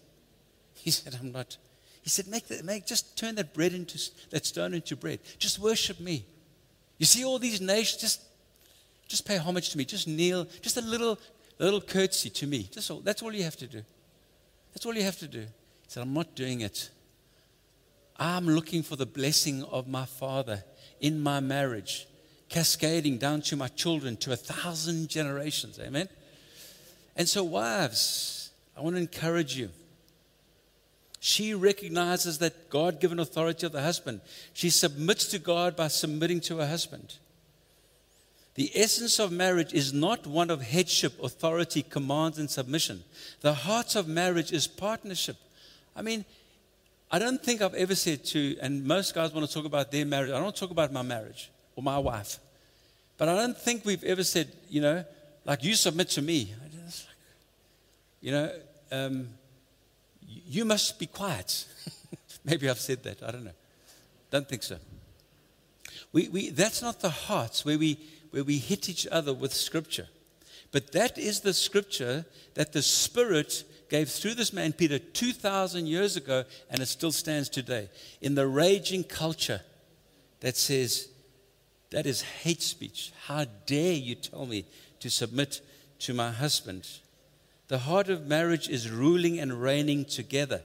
He 0.74 0.90
said, 0.90 1.16
I'm 1.20 1.32
not. 1.32 1.56
He 2.02 2.10
said, 2.10 2.26
make, 2.26 2.48
the, 2.48 2.62
make 2.62 2.86
just 2.86 3.16
turn 3.16 3.36
that 3.36 3.54
bread 3.54 3.72
into 3.72 3.98
that 4.30 4.46
stone 4.46 4.74
into 4.74 4.96
bread. 4.96 5.20
Just 5.38 5.58
worship 5.58 6.00
me. 6.00 6.24
You 6.98 7.06
see 7.06 7.24
all 7.24 7.38
these 7.38 7.60
nations, 7.60 8.00
just 8.00 8.20
just 9.06 9.26
pay 9.26 9.36
homage 9.36 9.70
to 9.70 9.78
me. 9.78 9.84
Just 9.84 10.08
kneel, 10.08 10.46
just 10.62 10.76
a 10.76 10.80
little, 10.80 11.18
a 11.58 11.64
little 11.64 11.80
curtsy 11.80 12.30
to 12.30 12.46
me. 12.46 12.68
Just 12.70 12.90
all, 12.90 13.00
that's 13.00 13.22
all 13.22 13.32
you 13.32 13.42
have 13.42 13.56
to 13.56 13.66
do. 13.66 13.82
That's 14.72 14.84
all 14.86 14.94
you 14.94 15.02
have 15.02 15.18
to 15.18 15.28
do. 15.28 15.40
He 15.40 15.88
said, 15.88 16.02
I'm 16.02 16.12
not 16.12 16.34
doing 16.34 16.62
it. 16.62 16.90
I'm 18.16 18.46
looking 18.46 18.82
for 18.82 18.96
the 18.96 19.06
blessing 19.06 19.64
of 19.64 19.88
my 19.88 20.04
Father 20.04 20.64
in 21.00 21.20
my 21.20 21.40
marriage, 21.40 22.06
cascading 22.48 23.18
down 23.18 23.42
to 23.42 23.56
my 23.56 23.68
children, 23.68 24.16
to 24.18 24.32
a 24.32 24.36
thousand 24.36 25.08
generations. 25.08 25.78
Amen. 25.78 26.08
And 27.16 27.28
so, 27.28 27.44
wives, 27.44 28.50
I 28.76 28.80
want 28.80 28.96
to 28.96 29.00
encourage 29.00 29.56
you. 29.56 29.70
She 31.20 31.54
recognizes 31.54 32.38
that 32.38 32.68
God 32.68 33.00
given 33.00 33.18
authority 33.18 33.64
of 33.66 33.72
the 33.72 33.80
husband. 33.80 34.20
She 34.52 34.70
submits 34.70 35.26
to 35.28 35.38
God 35.38 35.74
by 35.74 35.88
submitting 35.88 36.40
to 36.42 36.58
her 36.58 36.66
husband. 36.66 37.14
The 38.54 38.70
essence 38.74 39.18
of 39.18 39.32
marriage 39.32 39.72
is 39.72 39.92
not 39.92 40.26
one 40.26 40.48
of 40.48 40.62
headship, 40.62 41.20
authority, 41.22 41.82
commands, 41.82 42.38
and 42.38 42.48
submission. 42.48 43.02
The 43.40 43.52
heart 43.52 43.96
of 43.96 44.06
marriage 44.06 44.52
is 44.52 44.68
partnership. 44.68 45.36
I 45.96 46.02
mean, 46.02 46.24
I 47.10 47.18
don't 47.18 47.42
think 47.42 47.62
I've 47.62 47.74
ever 47.74 47.94
said 47.94 48.24
to, 48.26 48.56
and 48.60 48.84
most 48.84 49.14
guys 49.14 49.32
want 49.32 49.46
to 49.46 49.52
talk 49.52 49.64
about 49.64 49.90
their 49.90 50.06
marriage. 50.06 50.30
I 50.30 50.38
don't 50.38 50.54
talk 50.54 50.70
about 50.70 50.92
my 50.92 51.02
marriage 51.02 51.50
or 51.74 51.82
my 51.82 51.98
wife. 51.98 52.38
But 53.18 53.28
I 53.28 53.36
don't 53.36 53.56
think 53.56 53.84
we've 53.84 54.04
ever 54.04 54.24
said, 54.24 54.48
you 54.68 54.80
know, 54.80 55.04
like 55.44 55.62
you 55.64 55.74
submit 55.74 56.08
to 56.10 56.22
me. 56.22 56.54
You 58.20 58.32
know, 58.32 58.52
um, 58.90 59.28
you 60.26 60.64
must 60.64 60.98
be 60.98 61.06
quiet. 61.06 61.66
Maybe 62.44 62.70
I've 62.70 62.80
said 62.80 63.02
that. 63.02 63.22
I 63.22 63.30
don't 63.30 63.44
know. 63.44 63.52
Don't 64.30 64.48
think 64.48 64.62
so. 64.62 64.78
We, 66.12 66.28
we, 66.28 66.50
that's 66.50 66.80
not 66.80 67.00
the 67.00 67.10
hearts 67.10 67.64
where 67.64 67.78
we, 67.78 67.98
where 68.34 68.42
we 68.42 68.58
hit 68.58 68.88
each 68.88 69.06
other 69.12 69.32
with 69.32 69.54
Scripture. 69.54 70.08
But 70.72 70.90
that 70.90 71.18
is 71.18 71.42
the 71.42 71.54
Scripture 71.54 72.26
that 72.54 72.72
the 72.72 72.82
Spirit 72.82 73.62
gave 73.88 74.08
through 74.08 74.34
this 74.34 74.52
man, 74.52 74.72
Peter, 74.72 74.98
2,000 74.98 75.86
years 75.86 76.16
ago, 76.16 76.42
and 76.68 76.82
it 76.82 76.86
still 76.86 77.12
stands 77.12 77.48
today. 77.48 77.88
In 78.20 78.34
the 78.34 78.48
raging 78.48 79.04
culture 79.04 79.60
that 80.40 80.56
says, 80.56 81.10
that 81.90 82.06
is 82.06 82.22
hate 82.22 82.60
speech. 82.60 83.12
How 83.26 83.44
dare 83.66 83.92
you 83.92 84.16
tell 84.16 84.46
me 84.46 84.64
to 84.98 85.08
submit 85.08 85.60
to 86.00 86.12
my 86.12 86.32
husband? 86.32 86.88
The 87.68 87.78
heart 87.78 88.08
of 88.08 88.26
marriage 88.26 88.68
is 88.68 88.90
ruling 88.90 89.38
and 89.38 89.62
reigning 89.62 90.06
together. 90.06 90.62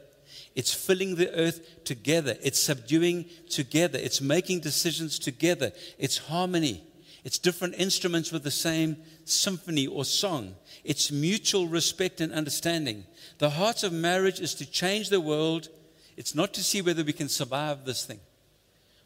It's 0.55 0.73
filling 0.73 1.17
the 1.17 1.32
earth 1.36 1.84
together. 1.84 2.36
It's 2.41 2.60
subduing 2.60 3.25
together. 3.47 3.99
It's 4.01 4.21
making 4.21 4.62
decisions 4.62 5.19
together. 5.19 5.71
It's 5.99 6.17
harmony. 6.17 6.82
It's 7.23 7.38
different 7.38 7.75
instruments 7.77 8.32
with 8.32 8.43
the 8.43 8.51
same 8.51 8.97
symphony 9.25 9.88
or 9.88 10.05
song. 10.05 10.55
It's 10.84 11.12
mutual 11.12 11.67
respect 11.67 12.21
and 12.21 12.32
understanding. 12.32 13.05
The 13.39 13.51
heart 13.51 13.84
of 13.84 13.91
marriage 13.91 14.39
is 14.39 14.53
to 14.55 14.65
change 14.65 15.10
the 15.10 15.21
world. 15.21 15.69
It's 16.15 16.36
not 16.36 16.53
to 16.53 16.63
see 16.63 16.82
whether 16.82 17.03
we 17.03 17.13
can 17.13 17.29
survive 17.29 17.86
this 17.86 18.05
thing. 18.05 18.19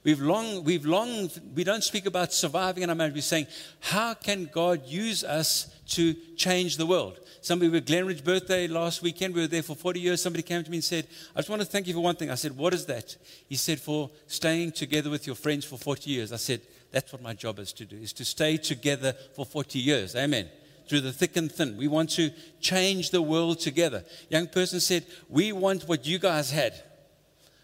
We've 0.04 0.19
long, 0.19 0.65
we've 0.65 0.86
long, 0.86 1.30
we 1.56 1.63
don't 1.63 1.84
speak 1.84 2.06
about 2.06 2.34
surviving 2.34 2.84
in 2.84 2.89
our 2.89 2.95
marriage. 2.95 3.15
We're 3.15 3.21
saying, 3.21 3.47
how 3.80 4.13
can 4.13 4.49
God 4.52 4.86
use 4.86 5.23
us 5.23 5.73
to 5.89 6.13
change 6.36 6.76
the 6.76 6.86
world? 6.86 7.19
Somebody 7.41 7.71
with 7.71 7.88
Glenridge's 7.88 8.21
birthday 8.21 8.67
last 8.67 9.02
weekend, 9.02 9.34
we 9.34 9.41
were 9.41 9.47
there 9.47 9.63
for 9.63 9.76
40 9.76 10.02
years. 10.02 10.21
Somebody 10.21 10.43
came 10.43 10.62
to 10.62 10.69
me 10.69 10.78
and 10.78 10.84
said, 10.84 11.08
I 11.34 11.39
just 11.39 11.49
want 11.49 11.62
to 11.62 11.65
thank 11.65 11.88
you 11.88 11.93
for 11.93 12.02
one 12.02 12.15
thing. 12.15 12.30
I 12.30 12.36
said, 12.36 12.56
What 12.56 12.73
is 12.73 12.86
that? 12.88 13.15
He 13.47 13.56
said, 13.56 13.80
For 13.80 14.10
staying 14.28 14.73
together 14.73 15.10
with 15.10 15.26
your 15.26 15.36
friends 15.38 15.63
for 15.63 15.78
40 15.78 16.10
years. 16.10 16.34
I 16.34 16.38
said, 16.38 16.62
That's 16.93 17.12
what 17.12 17.21
my 17.21 17.34
job 17.34 17.60
is 17.60 17.73
to 17.73 17.86
do, 17.86 17.97
is 17.97 18.13
to 18.13 18.23
stay 18.23 18.56
together 18.56 19.13
for 19.36 19.45
40 19.45 19.79
years. 19.79 20.15
Amen 20.15 20.47
through 20.88 21.01
the 21.01 21.13
thick 21.13 21.38
and 21.38 21.51
thin. 21.51 21.77
We 21.77 21.88
want 21.88 22.10
to 22.12 22.32
change 22.60 23.12
the 23.12 23.21
world 23.21 23.60
together. 23.60 24.03
Young 24.29 24.47
person 24.47 24.79
said, 24.79 25.06
We 25.29 25.51
want 25.51 25.88
what 25.88 26.06
you 26.06 26.19
guys 26.19 26.51
had. 26.51 26.73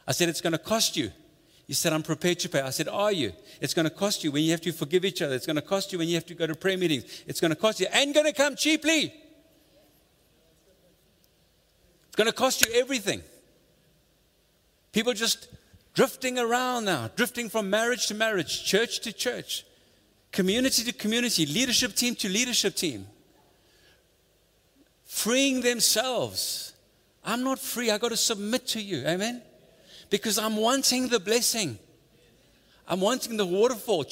I 0.07 0.11
said, 0.11 0.29
It's 0.29 0.41
going 0.41 0.53
to 0.53 0.57
cost 0.57 0.95
you. 0.95 1.11
He 1.67 1.73
said, 1.73 1.93
I'm 1.93 2.01
prepared 2.01 2.39
to 2.39 2.49
pay. 2.49 2.61
I 2.61 2.71
said, 2.71 2.87
Are 2.87 3.11
you? 3.11 3.33
It's 3.61 3.73
going 3.73 3.87
to 3.87 3.93
cost 3.93 4.23
you 4.23 4.31
when 4.31 4.43
you 4.43 4.51
have 4.51 4.61
to 4.61 4.71
forgive 4.71 5.05
each 5.05 5.21
other. 5.21 5.35
It's 5.35 5.45
going 5.45 5.57
to 5.57 5.61
cost 5.61 5.91
you 5.91 5.99
when 5.99 6.07
you 6.07 6.15
have 6.15 6.25
to 6.27 6.33
go 6.33 6.47
to 6.47 6.55
prayer 6.55 6.77
meetings. 6.77 7.23
It's 7.27 7.39
going 7.39 7.51
to 7.51 7.55
cost 7.55 7.79
you 7.79 7.87
and 7.91 8.13
going 8.13 8.25
to 8.25 8.33
come 8.33 8.55
cheaply. 8.55 9.13
It's 12.07 12.15
going 12.15 12.27
to 12.29 12.33
cost 12.33 12.65
you 12.65 12.73
everything. 12.73 13.21
People 14.91 15.13
just 15.13 15.47
drifting 15.99 16.39
around 16.39 16.85
now, 16.85 17.09
drifting 17.17 17.49
from 17.49 17.69
marriage 17.69 18.07
to 18.07 18.13
marriage, 18.13 18.63
church 18.63 19.01
to 19.01 19.11
church, 19.11 19.65
community 20.31 20.81
to 20.83 20.93
community, 20.93 21.45
leadership 21.45 21.93
team 21.93 22.15
to 22.15 22.29
leadership 22.29 22.73
team, 22.73 23.05
freeing 25.03 25.59
themselves. 25.59 26.73
I'm 27.25 27.43
not 27.43 27.59
free. 27.59 27.91
I 27.91 27.97
got 27.97 28.11
to 28.11 28.17
submit 28.17 28.65
to 28.67 28.81
you. 28.81 29.05
Amen 29.05 29.41
because 30.09 30.39
I'm 30.39 30.55
wanting 30.55 31.09
the 31.09 31.19
blessing. 31.19 31.77
I'm 32.87 33.01
wanting 33.01 33.37
the 33.37 33.45
waterfall. 33.45 34.05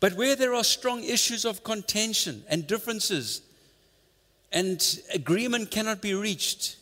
But 0.00 0.14
where 0.14 0.36
there 0.36 0.54
are 0.54 0.64
strong 0.64 1.04
issues 1.04 1.44
of 1.44 1.62
contention 1.62 2.44
and 2.48 2.66
differences, 2.66 3.42
and 4.52 5.00
agreement 5.14 5.70
cannot 5.70 6.02
be 6.02 6.14
reached, 6.14 6.76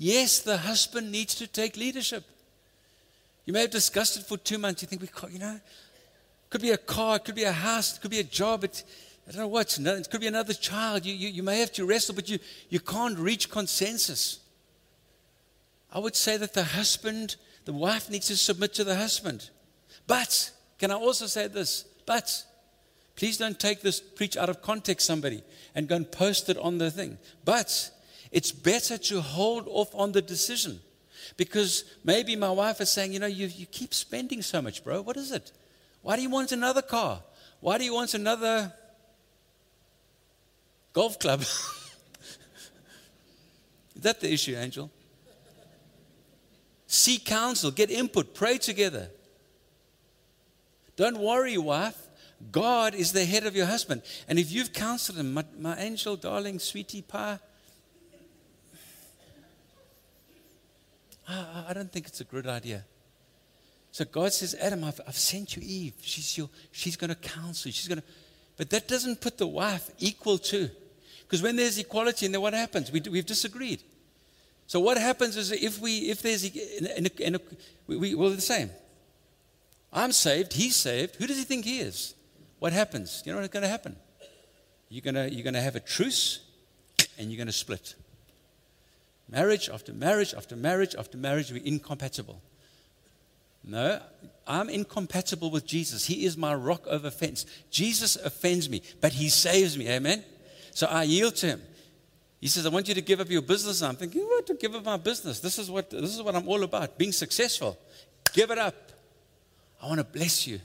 yes, 0.00 0.40
the 0.40 0.56
husband 0.56 1.12
needs 1.12 1.34
to 1.36 1.46
take 1.46 1.76
leadership. 1.76 2.24
You 3.44 3.52
may 3.52 3.60
have 3.60 3.70
discussed 3.70 4.16
it 4.16 4.26
for 4.26 4.38
two 4.38 4.58
months. 4.58 4.82
You 4.82 4.88
think, 4.88 5.02
we, 5.02 5.08
you 5.32 5.38
know, 5.38 5.60
could 6.48 6.62
be 6.62 6.70
a 6.70 6.78
car, 6.78 7.16
it 7.16 7.24
could 7.24 7.34
be 7.34 7.44
a 7.44 7.52
house, 7.52 7.96
it 7.96 8.00
could 8.00 8.10
be 8.10 8.18
a 8.18 8.24
job. 8.24 8.64
It, 8.64 8.82
I 9.28 9.32
don't 9.32 9.42
know 9.42 9.48
what, 9.48 9.78
it 9.78 10.10
could 10.10 10.20
be 10.20 10.26
another 10.26 10.54
child. 10.54 11.04
You, 11.04 11.14
you, 11.14 11.28
you 11.28 11.42
may 11.42 11.60
have 11.60 11.72
to 11.74 11.84
wrestle, 11.84 12.14
but 12.14 12.28
you, 12.28 12.38
you 12.68 12.80
can't 12.80 13.18
reach 13.18 13.50
consensus. 13.50 14.40
I 15.92 15.98
would 15.98 16.16
say 16.16 16.36
that 16.36 16.54
the 16.54 16.64
husband, 16.64 17.36
the 17.64 17.72
wife 17.72 18.10
needs 18.10 18.28
to 18.28 18.36
submit 18.36 18.74
to 18.74 18.84
the 18.84 18.96
husband. 18.96 19.50
But, 20.06 20.50
can 20.78 20.90
I 20.90 20.94
also 20.94 21.26
say 21.26 21.46
this? 21.46 21.84
But, 22.06 22.44
please 23.16 23.36
don't 23.36 23.58
take 23.60 23.82
this 23.82 24.00
preach 24.00 24.36
out 24.36 24.48
of 24.48 24.62
context, 24.62 25.06
somebody, 25.06 25.42
and 25.74 25.88
go 25.88 25.96
and 25.96 26.10
post 26.10 26.48
it 26.48 26.58
on 26.58 26.78
the 26.78 26.90
thing. 26.90 27.18
But, 27.44 27.90
it's 28.30 28.52
better 28.52 28.98
to 28.98 29.20
hold 29.20 29.66
off 29.68 29.94
on 29.94 30.12
the 30.12 30.22
decision. 30.22 30.80
Because 31.36 31.84
maybe 32.04 32.36
my 32.36 32.50
wife 32.50 32.80
is 32.80 32.90
saying, 32.90 33.12
you 33.12 33.18
know, 33.18 33.26
you, 33.26 33.46
you 33.46 33.66
keep 33.66 33.94
spending 33.94 34.42
so 34.42 34.60
much, 34.60 34.82
bro. 34.82 35.02
What 35.02 35.16
is 35.16 35.32
it? 35.32 35.52
Why 36.02 36.16
do 36.16 36.22
you 36.22 36.30
want 36.30 36.52
another 36.52 36.82
car? 36.82 37.22
Why 37.60 37.78
do 37.78 37.84
you 37.84 37.94
want 37.94 38.14
another 38.14 38.72
Golf 40.92 41.18
club. 41.18 41.40
Is 41.42 41.48
that 44.02 44.20
the 44.20 44.32
issue, 44.32 44.56
Angel? 44.56 44.90
Seek 46.86 47.24
counsel, 47.24 47.70
get 47.70 47.90
input, 47.90 48.34
pray 48.34 48.58
together. 48.58 49.08
Don't 50.96 51.18
worry, 51.18 51.56
wife. 51.56 51.96
God 52.50 52.94
is 52.94 53.12
the 53.12 53.24
head 53.24 53.46
of 53.46 53.54
your 53.54 53.66
husband. 53.66 54.02
And 54.26 54.38
if 54.38 54.50
you've 54.50 54.72
counseled 54.72 55.18
him, 55.18 55.34
my, 55.34 55.44
my 55.58 55.76
angel, 55.78 56.16
darling, 56.16 56.58
sweetie 56.58 57.02
pie, 57.02 57.38
I, 61.30 61.66
I, 61.68 61.72
don't 61.72 61.90
think 61.92 62.06
it's 62.06 62.20
a 62.20 62.24
good 62.24 62.46
idea. 62.46 62.84
So 63.92 64.04
God 64.04 64.32
says, 64.32 64.56
Adam, 64.60 64.84
I've, 64.84 65.00
I've 65.06 65.16
sent 65.16 65.56
you 65.56 65.62
Eve. 65.64 65.94
She's, 66.02 66.36
your, 66.36 66.48
she's 66.72 66.96
going 66.96 67.10
to 67.10 67.16
counsel. 67.16 67.68
You. 67.68 67.72
She's 67.72 67.88
going 67.88 68.00
to. 68.00 68.06
But 68.56 68.70
that 68.70 68.88
doesn't 68.88 69.20
put 69.20 69.38
the 69.38 69.46
wife 69.46 69.90
equal 69.98 70.38
to. 70.38 70.70
Because 71.22 71.42
when 71.42 71.56
there's 71.56 71.78
equality, 71.78 72.26
and 72.26 72.34
then 72.34 72.42
what 72.42 72.54
happens? 72.54 72.90
We, 72.90 73.00
we've 73.10 73.26
disagreed. 73.26 73.82
So 74.66 74.80
what 74.80 74.98
happens 74.98 75.36
is 75.36 75.52
if 75.52 75.80
we, 75.80 76.10
if 76.10 76.22
there's, 76.22 76.44
in, 76.44 76.86
in, 76.86 77.06
in 77.18 77.34
a, 77.36 77.40
we, 77.86 77.96
we, 77.96 78.14
we're 78.14 78.30
the 78.30 78.40
same. 78.40 78.70
I'm 79.92 80.12
saved, 80.12 80.52
he's 80.52 80.76
saved. 80.76 81.16
Who 81.16 81.26
does 81.26 81.38
he 81.38 81.44
think 81.44 81.64
he 81.64 81.80
is? 81.80 82.14
What 82.58 82.72
happens? 82.72 83.22
You 83.24 83.32
know 83.32 83.40
what's 83.40 83.52
going 83.52 83.62
to 83.62 83.68
happen? 83.68 83.96
You're 84.88 85.02
going 85.02 85.14
to, 85.14 85.32
you're 85.32 85.42
going 85.42 85.54
to 85.54 85.60
have 85.60 85.76
a 85.76 85.80
truce 85.80 86.40
and 87.18 87.30
you're 87.30 87.36
going 87.36 87.46
to 87.46 87.52
split. 87.52 87.94
Marriage 89.30 89.68
after 89.68 89.92
marriage 89.92 90.34
after 90.34 90.56
marriage 90.56 90.94
after 90.98 91.16
marriage, 91.16 91.52
we're 91.52 91.62
incompatible. 91.64 92.42
No, 93.62 94.00
I'm 94.46 94.68
incompatible 94.68 95.50
with 95.50 95.66
Jesus. 95.66 96.06
He 96.06 96.24
is 96.24 96.36
my 96.36 96.54
rock 96.54 96.86
of 96.86 97.04
offense. 97.04 97.46
Jesus 97.70 98.16
offends 98.16 98.68
me, 98.68 98.82
but 99.00 99.12
he 99.12 99.28
saves 99.28 99.76
me. 99.76 99.88
Amen? 99.88 100.24
So 100.72 100.86
I 100.86 101.04
yield 101.04 101.36
to 101.36 101.46
him. 101.46 101.62
He 102.40 102.48
says, 102.48 102.64
I 102.64 102.70
want 102.70 102.88
you 102.88 102.94
to 102.94 103.02
give 103.02 103.20
up 103.20 103.28
your 103.28 103.42
business. 103.42 103.82
I'm 103.82 103.96
thinking, 103.96 104.22
what 104.22 104.46
to 104.46 104.54
give 104.54 104.74
up 104.74 104.84
my 104.84 104.96
business? 104.96 105.40
This 105.40 105.58
is 105.58 105.70
what 105.70 105.90
this 105.90 106.14
is 106.14 106.22
what 106.22 106.34
I'm 106.34 106.48
all 106.48 106.62
about, 106.62 106.96
being 106.96 107.12
successful. 107.12 107.78
Give 108.32 108.50
it 108.50 108.58
up. 108.58 108.74
I 109.82 109.86
want 109.86 109.98
to 109.98 110.04
bless 110.04 110.46
you. 110.46 110.60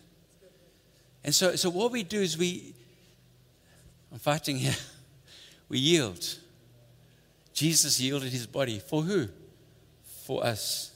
And 1.23 1.35
so, 1.35 1.55
so 1.55 1.69
what 1.69 1.91
we 1.91 2.03
do 2.03 2.21
is 2.21 2.37
we 2.37 2.73
I'm 4.11 4.19
fighting 4.19 4.57
here. 4.57 4.75
We 5.67 5.79
yield. 5.79 6.37
Jesus 7.55 7.99
yielded 7.99 8.31
his 8.31 8.45
body. 8.45 8.79
For 8.79 9.01
who? 9.01 9.29
For 10.25 10.45
us. 10.45 10.91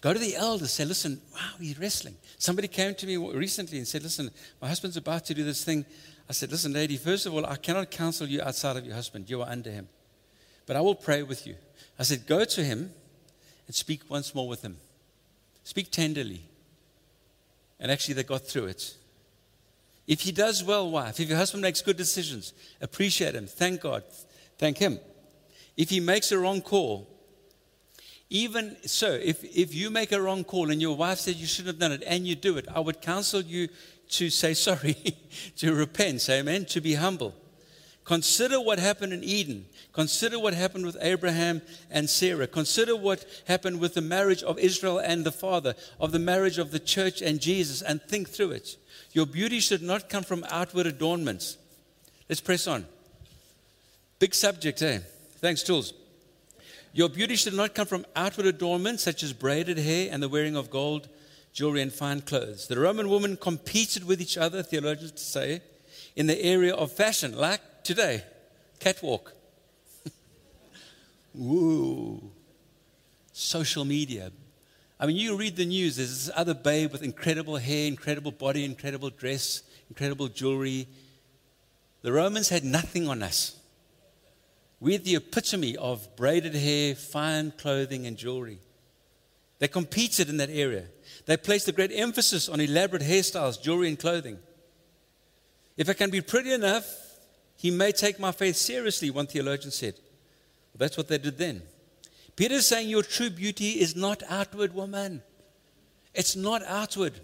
Go 0.00 0.12
to 0.12 0.18
the 0.18 0.36
elders, 0.36 0.72
say, 0.72 0.84
listen, 0.84 1.20
wow, 1.34 1.50
he's 1.60 1.78
wrestling. 1.78 2.14
Somebody 2.38 2.68
came 2.68 2.94
to 2.94 3.06
me 3.06 3.16
recently 3.16 3.78
and 3.78 3.86
said, 3.86 4.02
listen, 4.02 4.30
my 4.62 4.68
husband's 4.68 4.96
about 4.96 5.26
to 5.26 5.34
do 5.34 5.44
this 5.44 5.64
thing. 5.64 5.84
I 6.28 6.32
said, 6.32 6.50
listen, 6.50 6.72
lady, 6.72 6.96
first 6.96 7.26
of 7.26 7.34
all, 7.34 7.44
I 7.44 7.56
cannot 7.56 7.90
counsel 7.90 8.26
you 8.26 8.40
outside 8.40 8.76
of 8.76 8.86
your 8.86 8.94
husband. 8.94 9.28
You 9.28 9.42
are 9.42 9.48
under 9.48 9.70
him. 9.70 9.88
But 10.66 10.76
I 10.76 10.80
will 10.80 10.94
pray 10.94 11.22
with 11.22 11.46
you. 11.46 11.56
I 11.98 12.04
said, 12.04 12.26
go 12.26 12.44
to 12.44 12.64
him 12.64 12.92
and 13.66 13.74
speak 13.74 14.08
once 14.08 14.34
more 14.34 14.48
with 14.48 14.62
him. 14.62 14.76
Speak 15.64 15.90
tenderly. 15.90 16.42
And 17.80 17.90
actually, 17.90 18.14
they 18.14 18.22
got 18.22 18.46
through 18.46 18.66
it. 18.66 18.94
If 20.08 20.22
he 20.22 20.32
does 20.32 20.64
well, 20.64 20.90
wife, 20.90 21.20
if 21.20 21.28
your 21.28 21.36
husband 21.36 21.60
makes 21.60 21.82
good 21.82 21.98
decisions, 21.98 22.54
appreciate 22.80 23.34
him. 23.34 23.46
Thank 23.46 23.82
God. 23.82 24.02
Thank 24.56 24.78
him. 24.78 24.98
If 25.76 25.90
he 25.90 26.00
makes 26.00 26.32
a 26.32 26.38
wrong 26.38 26.62
call, 26.62 27.06
even 28.30 28.78
so, 28.86 29.12
if, 29.12 29.44
if 29.44 29.74
you 29.74 29.90
make 29.90 30.10
a 30.12 30.20
wrong 30.20 30.44
call 30.44 30.70
and 30.70 30.80
your 30.80 30.96
wife 30.96 31.18
said 31.18 31.36
you 31.36 31.46
shouldn't 31.46 31.74
have 31.74 31.78
done 31.78 31.92
it 31.92 32.02
and 32.06 32.26
you 32.26 32.34
do 32.34 32.56
it, 32.56 32.66
I 32.74 32.80
would 32.80 33.02
counsel 33.02 33.42
you 33.42 33.68
to 34.12 34.30
say 34.30 34.54
sorry, 34.68 34.96
to 35.58 35.74
repent, 35.74 36.22
say 36.22 36.40
amen, 36.40 36.64
to 36.66 36.80
be 36.80 36.94
humble. 36.94 37.34
Consider 38.04 38.58
what 38.58 38.78
happened 38.78 39.12
in 39.12 39.22
Eden. 39.22 39.66
Consider 39.92 40.38
what 40.38 40.54
happened 40.54 40.86
with 40.86 40.96
Abraham 41.02 41.60
and 41.90 42.08
Sarah. 42.08 42.46
Consider 42.46 42.96
what 42.96 43.26
happened 43.46 43.78
with 43.78 43.92
the 43.92 44.00
marriage 44.00 44.42
of 44.42 44.58
Israel 44.58 44.96
and 44.96 45.26
the 45.26 45.32
Father, 45.32 45.74
of 46.00 46.12
the 46.12 46.18
marriage 46.18 46.56
of 46.56 46.70
the 46.70 46.78
church 46.78 47.20
and 47.20 47.38
Jesus, 47.38 47.82
and 47.82 48.00
think 48.00 48.30
through 48.30 48.52
it. 48.52 48.78
Your 49.12 49.26
beauty 49.26 49.60
should 49.60 49.82
not 49.82 50.08
come 50.08 50.22
from 50.22 50.44
outward 50.50 50.86
adornments. 50.86 51.56
Let's 52.28 52.40
press 52.40 52.66
on. 52.66 52.86
Big 54.18 54.34
subject, 54.34 54.82
eh? 54.82 54.98
Thanks, 55.38 55.62
Tools. 55.62 55.94
Your 56.92 57.08
beauty 57.08 57.36
should 57.36 57.54
not 57.54 57.74
come 57.74 57.86
from 57.86 58.04
outward 58.16 58.46
adornments 58.46 59.02
such 59.04 59.22
as 59.22 59.32
braided 59.32 59.78
hair 59.78 60.08
and 60.10 60.22
the 60.22 60.28
wearing 60.28 60.56
of 60.56 60.70
gold 60.70 61.08
jewelry 61.52 61.82
and 61.82 61.92
fine 61.92 62.20
clothes. 62.20 62.68
The 62.68 62.78
Roman 62.78 63.08
women 63.08 63.36
competed 63.36 64.04
with 64.04 64.20
each 64.20 64.38
other, 64.38 64.62
theologians 64.62 65.20
say, 65.20 65.60
in 66.16 66.26
the 66.26 66.40
area 66.40 66.74
of 66.74 66.92
fashion, 66.92 67.36
like 67.36 67.60
today, 67.82 68.24
catwalk. 68.80 69.32
Woo. 71.34 72.30
Social 73.32 73.84
media. 73.84 74.30
I 75.00 75.06
mean, 75.06 75.16
you 75.16 75.36
read 75.36 75.56
the 75.56 75.64
news, 75.64 75.96
there's 75.96 76.26
this 76.26 76.34
other 76.34 76.54
babe 76.54 76.90
with 76.90 77.02
incredible 77.02 77.56
hair, 77.56 77.86
incredible 77.86 78.32
body, 78.32 78.64
incredible 78.64 79.10
dress, 79.10 79.62
incredible 79.88 80.28
jewelry. 80.28 80.88
The 82.02 82.12
Romans 82.12 82.48
had 82.48 82.64
nothing 82.64 83.08
on 83.08 83.22
us. 83.22 83.56
We're 84.80 84.98
the 84.98 85.16
epitome 85.16 85.76
of 85.76 86.16
braided 86.16 86.54
hair, 86.54 86.94
fine 86.94 87.52
clothing, 87.52 88.06
and 88.06 88.16
jewelry. 88.16 88.58
They 89.58 89.68
competed 89.68 90.28
in 90.28 90.36
that 90.36 90.50
area. 90.50 90.84
They 91.26 91.36
placed 91.36 91.68
a 91.68 91.72
great 91.72 91.92
emphasis 91.92 92.48
on 92.48 92.60
elaborate 92.60 93.02
hairstyles, 93.02 93.60
jewelry, 93.60 93.88
and 93.88 93.98
clothing. 93.98 94.38
If 95.76 95.88
I 95.88 95.92
can 95.92 96.10
be 96.10 96.20
pretty 96.20 96.52
enough, 96.52 96.86
he 97.56 97.70
may 97.70 97.92
take 97.92 98.18
my 98.20 98.32
faith 98.32 98.56
seriously, 98.56 99.10
one 99.10 99.26
theologian 99.26 99.70
said. 99.70 99.94
Well, 99.94 100.78
that's 100.78 100.96
what 100.96 101.08
they 101.08 101.18
did 101.18 101.38
then. 101.38 101.62
Peter's 102.38 102.68
saying 102.68 102.88
your 102.88 103.02
true 103.02 103.30
beauty 103.30 103.80
is 103.80 103.96
not 103.96 104.22
outward, 104.28 104.72
woman. 104.72 105.22
It's 106.14 106.36
not 106.36 106.62
outward. 106.62 107.14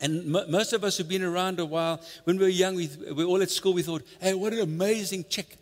And 0.00 0.24
most 0.24 0.72
of 0.72 0.84
us 0.84 0.96
who've 0.96 1.08
been 1.08 1.24
around 1.24 1.58
a 1.58 1.66
while, 1.66 2.00
when 2.22 2.38
we 2.38 2.44
were 2.44 2.48
young, 2.48 2.76
we, 2.76 2.88
we 3.08 3.24
were 3.24 3.28
all 3.28 3.42
at 3.42 3.50
school, 3.50 3.72
we 3.72 3.82
thought, 3.82 4.06
hey, 4.20 4.34
what 4.34 4.52
an 4.52 4.60
amazing 4.60 5.24
chick. 5.28 5.56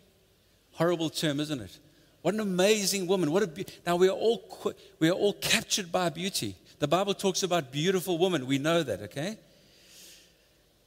Horrible 0.73 1.09
term, 1.09 1.39
isn't 1.39 1.59
it? 1.59 1.79
What 2.21 2.35
an 2.35 2.41
amazing 2.41 3.07
woman. 3.07 3.31
What 3.31 3.41
a 3.41 3.47
be- 3.47 3.65
now 3.87 3.95
we 3.95 4.07
are 4.07 4.11
all 4.11 4.75
we 4.99 5.09
are 5.09 5.13
all 5.13 5.33
captured 5.33 5.91
by 5.91 6.09
beauty. 6.09 6.55
The 6.77 6.87
Bible 6.87 7.15
talks 7.15 7.41
about 7.41 7.71
beautiful 7.71 8.19
women. 8.19 8.45
We 8.45 8.59
know 8.59 8.83
that, 8.83 9.01
okay? 9.01 9.39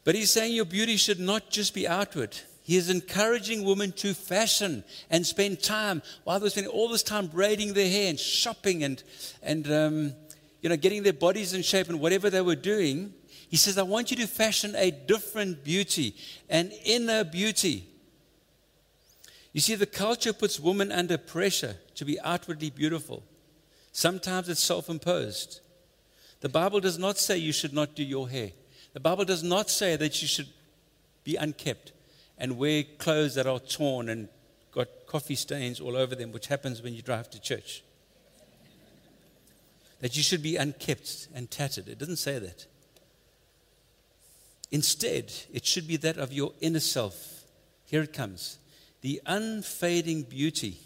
But 0.04 0.14
he's 0.14 0.30
saying 0.30 0.54
your 0.54 0.66
beauty 0.66 0.96
should 0.96 1.18
not 1.18 1.50
just 1.50 1.74
be 1.74 1.88
outward. 1.88 2.36
He 2.62 2.76
is 2.76 2.88
encouraging 2.88 3.64
women 3.64 3.92
to 3.92 4.14
fashion 4.14 4.84
and 5.10 5.26
spend 5.26 5.62
time 5.62 6.00
while 6.24 6.38
they're 6.38 6.50
spending 6.50 6.72
all 6.72 6.88
this 6.88 7.02
time 7.02 7.26
braiding 7.26 7.74
their 7.74 7.88
hair 7.88 8.08
and 8.08 8.18
shopping 8.18 8.84
and, 8.84 9.02
and 9.42 9.70
um, 9.70 10.14
you 10.60 10.68
know, 10.68 10.76
getting 10.76 11.02
their 11.02 11.12
bodies 11.12 11.54
in 11.54 11.62
shape 11.62 11.88
and 11.88 12.00
whatever 12.00 12.30
they 12.30 12.40
were 12.40 12.54
doing. 12.54 13.12
He 13.48 13.56
says, 13.56 13.78
I 13.78 13.82
want 13.82 14.12
you 14.12 14.16
to 14.18 14.28
fashion 14.28 14.74
a 14.76 14.92
different 14.92 15.64
beauty, 15.64 16.14
an 16.48 16.70
inner 16.84 17.24
beauty. 17.24 17.88
You 19.52 19.60
see, 19.60 19.74
the 19.74 19.84
culture 19.84 20.32
puts 20.32 20.60
women 20.60 20.92
under 20.92 21.18
pressure 21.18 21.76
to 21.96 22.04
be 22.04 22.18
outwardly 22.20 22.70
beautiful. 22.70 23.24
Sometimes 23.90 24.48
it's 24.48 24.62
self 24.62 24.88
imposed. 24.88 25.60
The 26.40 26.48
Bible 26.48 26.80
does 26.80 26.98
not 26.98 27.18
say 27.18 27.36
you 27.36 27.52
should 27.52 27.74
not 27.74 27.94
do 27.94 28.04
your 28.04 28.28
hair. 28.28 28.52
The 28.94 29.00
Bible 29.00 29.24
does 29.24 29.42
not 29.42 29.68
say 29.68 29.96
that 29.96 30.22
you 30.22 30.28
should 30.28 30.48
be 31.24 31.36
unkept 31.36 31.92
and 32.42 32.58
wear 32.58 32.82
clothes 32.98 33.36
that 33.36 33.46
are 33.46 33.60
torn 33.60 34.08
and 34.08 34.28
got 34.72 34.88
coffee 35.06 35.36
stains 35.36 35.80
all 35.80 35.96
over 35.96 36.16
them, 36.16 36.32
which 36.32 36.48
happens 36.48 36.82
when 36.82 36.92
you 36.92 37.00
drive 37.00 37.30
to 37.30 37.40
church. 37.40 37.84
That 40.00 40.16
you 40.16 40.24
should 40.24 40.42
be 40.42 40.56
unkept 40.56 41.28
and 41.32 41.48
tattered. 41.48 41.86
It 41.86 41.98
doesn't 41.98 42.16
say 42.16 42.40
that. 42.40 42.66
Instead, 44.72 45.32
it 45.52 45.64
should 45.64 45.86
be 45.86 45.96
that 45.98 46.18
of 46.18 46.32
your 46.32 46.52
inner 46.60 46.80
self. 46.80 47.44
Here 47.86 48.02
it 48.02 48.12
comes 48.12 48.58
the 49.02 49.20
unfading 49.26 50.22
beauty. 50.22 50.78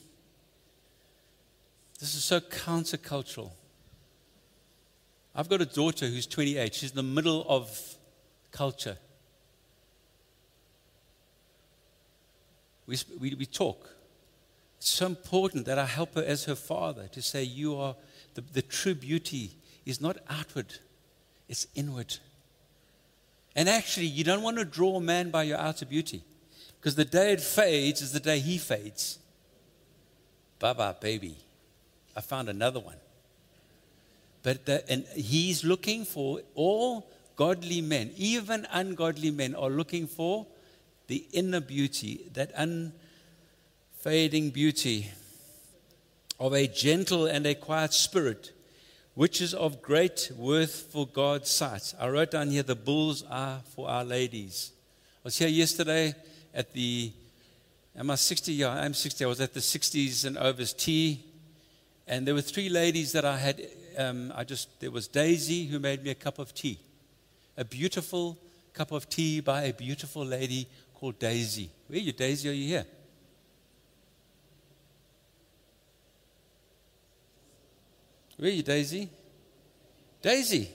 This 2.01 2.15
is 2.15 2.25
so 2.25 2.41
countercultural. 2.41 3.51
I've 5.35 5.49
got 5.49 5.63
a 5.63 5.67
daughter 5.67 6.07
who's 6.07 6.27
28. 6.27 6.75
She's 6.75 6.91
in 6.91 6.97
the 6.97 7.03
middle 7.03 7.47
of 7.49 7.97
culture. 8.53 8.99
We, 12.87 12.97
we, 13.19 13.35
we 13.35 13.47
talk. 13.47 13.91
It's 14.79 14.91
so 14.91 15.07
important 15.07 15.67
that 15.67 15.79
I 15.79 15.87
help 15.87 16.15
her 16.15 16.23
as 16.23 16.45
her 16.45 16.55
father 16.55 17.09
to 17.09 17.23
say, 17.23 17.43
You 17.43 17.77
are 17.77 17.97
the, 18.35 18.43
the 18.53 18.63
true 18.63 18.95
beauty 18.95 19.51
is 19.85 20.01
not 20.01 20.19
outward, 20.29 20.75
it's 21.49 21.67
inward. 21.75 22.17
And 23.55 23.69
actually, 23.69 24.07
you 24.07 24.23
don't 24.23 24.43
want 24.43 24.59
to 24.59 24.65
draw 24.65 24.97
a 24.97 25.01
man 25.01 25.31
by 25.31 25.45
your 25.45 25.57
outer 25.57 25.87
beauty 25.87 26.23
because 26.79 26.95
the 26.95 27.07
day 27.07 27.33
it 27.33 27.41
fades 27.41 28.03
is 28.03 28.13
the 28.13 28.21
day 28.21 28.39
he 28.39 28.59
fades. 28.59 29.19
Bye 30.59 30.75
bye, 30.75 30.95
baby. 31.01 31.37
I 32.15 32.21
found 32.21 32.49
another 32.49 32.81
one. 32.81 32.97
But 34.43 34.67
the, 34.67 34.89
and 34.91 35.05
he's 35.15 35.65
looking 35.65 36.05
for 36.05 36.41
all 36.55 37.11
godly 37.35 37.81
men, 37.81 38.13
even 38.17 38.67
ungodly 38.71 39.31
men, 39.31 39.55
are 39.55 39.71
looking 39.71 40.07
for 40.07 40.47
the 41.07 41.27
inner 41.33 41.61
beauty, 41.61 42.29
that 42.35 42.53
unfading 42.57 44.51
beauty 44.51 45.11
of 46.39 46.53
a 46.53 46.67
gentle 46.67 47.27
and 47.27 47.47
a 47.47 47.55
quiet 47.55 47.95
spirit, 47.95 48.53
which 49.15 49.41
is 49.41 49.55
of 49.55 49.81
great 49.81 50.31
worth 50.37 50.93
for 50.93 51.07
God's 51.07 51.51
sight. 51.51 51.95
I 51.99 52.09
wrote 52.09 52.33
down 52.33 52.51
here 52.51 52.63
the 52.63 52.75
bulls 52.75 53.25
are 53.31 53.61
for 53.75 53.89
our 53.89 54.05
ladies. 54.05 54.73
I 55.19 55.21
was 55.25 55.39
here 55.39 55.49
yesterday 55.49 56.15
at 56.53 56.73
the, 56.73 57.13
am 57.97 58.11
I 58.11 58.17
60? 58.17 58.53
Yeah, 58.53 58.71
I'm 58.71 58.95
60. 58.95 59.25
I 59.25 59.29
was 59.29 59.41
at 59.41 59.55
the 59.55 59.61
60s 59.61 60.25
and 60.25 60.37
overs 60.37 60.73
tea, 60.73 61.25
and 62.07 62.27
there 62.27 62.35
were 62.35 62.43
three 62.43 62.69
ladies 62.69 63.13
that 63.13 63.25
I 63.25 63.39
had. 63.39 63.63
Um, 63.97 64.33
I 64.37 64.45
just, 64.45 64.79
there 64.81 64.91
was 64.91 65.09
Daisy 65.09 65.67
who 65.67 65.79
made 65.79 66.05
me 66.05 66.11
a 66.11 66.15
cup 66.15 66.39
of 66.39 66.53
tea, 66.53 66.79
a 67.57 67.65
beautiful 67.65 68.37
cup 68.75 68.93
of 68.93 69.09
tea 69.09 69.41
by 69.41 69.63
a 69.63 69.73
beautiful 69.73 70.23
lady 70.23 70.69
called 70.99 71.19
Daisy. 71.19 71.71
Where 71.87 71.99
are 71.99 72.03
you, 72.03 72.13
Daisy? 72.13 72.49
Are 72.49 72.53
you 72.53 72.69
here? 72.69 72.87
Where 78.37 78.51
are 78.51 78.53
you, 78.53 78.63
Daisy? 78.63 79.09
Daisy. 80.23 80.71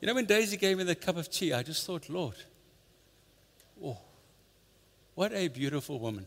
You 0.00 0.06
know, 0.06 0.14
when 0.14 0.24
Daisy 0.24 0.56
gave 0.56 0.78
me 0.78 0.84
the 0.84 0.94
cup 0.94 1.16
of 1.16 1.30
tea, 1.30 1.52
I 1.52 1.62
just 1.62 1.84
thought, 1.86 2.08
Lord, 2.08 2.36
oh, 3.84 3.98
what 5.14 5.32
a 5.32 5.48
beautiful 5.48 5.98
woman. 5.98 6.26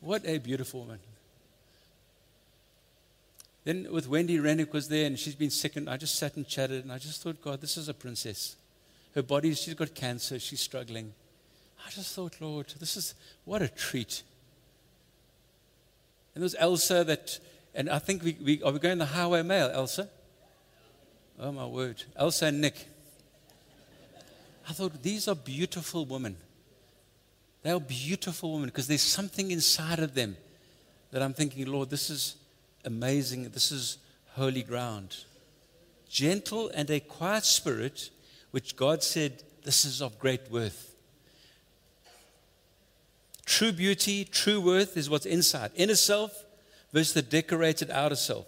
What 0.00 0.26
a 0.26 0.38
beautiful 0.38 0.80
woman. 0.80 0.98
Then 3.64 3.88
with 3.90 4.08
Wendy 4.08 4.38
Rennick 4.38 4.72
was 4.72 4.88
there, 4.88 5.06
and 5.06 5.18
she's 5.18 5.34
been 5.34 5.50
sick, 5.50 5.76
and 5.76 5.88
I 5.88 5.96
just 5.96 6.16
sat 6.16 6.36
and 6.36 6.46
chatted, 6.46 6.84
and 6.84 6.92
I 6.92 6.98
just 6.98 7.22
thought, 7.22 7.40
God, 7.40 7.60
this 7.60 7.76
is 7.76 7.88
a 7.88 7.94
princess. 7.94 8.56
Her 9.16 9.22
body, 9.22 9.54
she's 9.54 9.72
got 9.72 9.94
cancer, 9.94 10.38
she's 10.38 10.60
struggling. 10.60 11.14
I 11.86 11.90
just 11.90 12.14
thought, 12.14 12.36
Lord, 12.38 12.74
this 12.78 12.98
is 12.98 13.14
what 13.46 13.62
a 13.62 13.68
treat. 13.68 14.22
And 16.34 16.42
there's 16.42 16.54
Elsa 16.58 17.02
that, 17.04 17.40
and 17.74 17.88
I 17.88 17.98
think 17.98 18.22
we, 18.22 18.36
we 18.44 18.62
are 18.62 18.70
we 18.70 18.78
going 18.78 18.98
the 18.98 19.06
highway 19.06 19.42
mail, 19.42 19.70
Elsa? 19.72 20.10
Oh 21.40 21.50
my 21.50 21.64
word. 21.64 22.02
Elsa 22.14 22.46
and 22.46 22.60
Nick. 22.60 22.88
I 24.68 24.74
thought 24.74 25.02
these 25.02 25.28
are 25.28 25.34
beautiful 25.34 26.04
women. 26.04 26.36
They 27.62 27.70
are 27.70 27.80
beautiful 27.80 28.52
women 28.52 28.66
because 28.66 28.86
there's 28.86 29.00
something 29.00 29.50
inside 29.50 29.98
of 29.98 30.12
them 30.12 30.36
that 31.10 31.22
I'm 31.22 31.32
thinking, 31.32 31.66
Lord, 31.66 31.88
this 31.88 32.10
is 32.10 32.36
amazing. 32.84 33.48
This 33.48 33.72
is 33.72 33.96
holy 34.34 34.62
ground. 34.62 35.16
Gentle 36.06 36.70
and 36.74 36.90
a 36.90 37.00
quiet 37.00 37.46
spirit 37.46 38.10
which 38.56 38.74
God 38.74 39.02
said, 39.02 39.42
This 39.64 39.84
is 39.84 40.00
of 40.00 40.18
great 40.18 40.50
worth. 40.50 40.94
True 43.44 43.70
beauty, 43.70 44.24
true 44.24 44.62
worth 44.62 44.96
is 44.96 45.10
what's 45.10 45.26
inside. 45.26 45.72
Inner 45.74 45.94
self 45.94 46.42
versus 46.90 47.12
the 47.12 47.20
decorated 47.20 47.90
outer 47.90 48.16
self. 48.16 48.46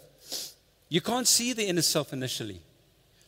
You 0.88 1.02
can't 1.02 1.28
see 1.28 1.52
the 1.52 1.66
inner 1.66 1.82
self 1.82 2.14
initially. 2.14 2.62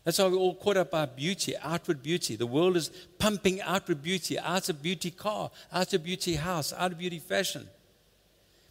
That's 0.04 0.18
why 0.18 0.28
we're 0.28 0.38
all 0.38 0.54
caught 0.54 0.78
up 0.78 0.92
by 0.92 1.04
beauty, 1.04 1.54
outward 1.60 2.02
beauty. 2.02 2.34
The 2.34 2.46
world 2.46 2.78
is 2.78 2.88
pumping 3.18 3.60
outward 3.60 4.02
beauty, 4.02 4.38
outer 4.38 4.72
beauty 4.72 5.10
car, 5.10 5.50
outer 5.70 5.98
beauty 5.98 6.36
house, 6.36 6.72
outer 6.74 6.94
beauty 6.94 7.18
fashion. 7.18 7.68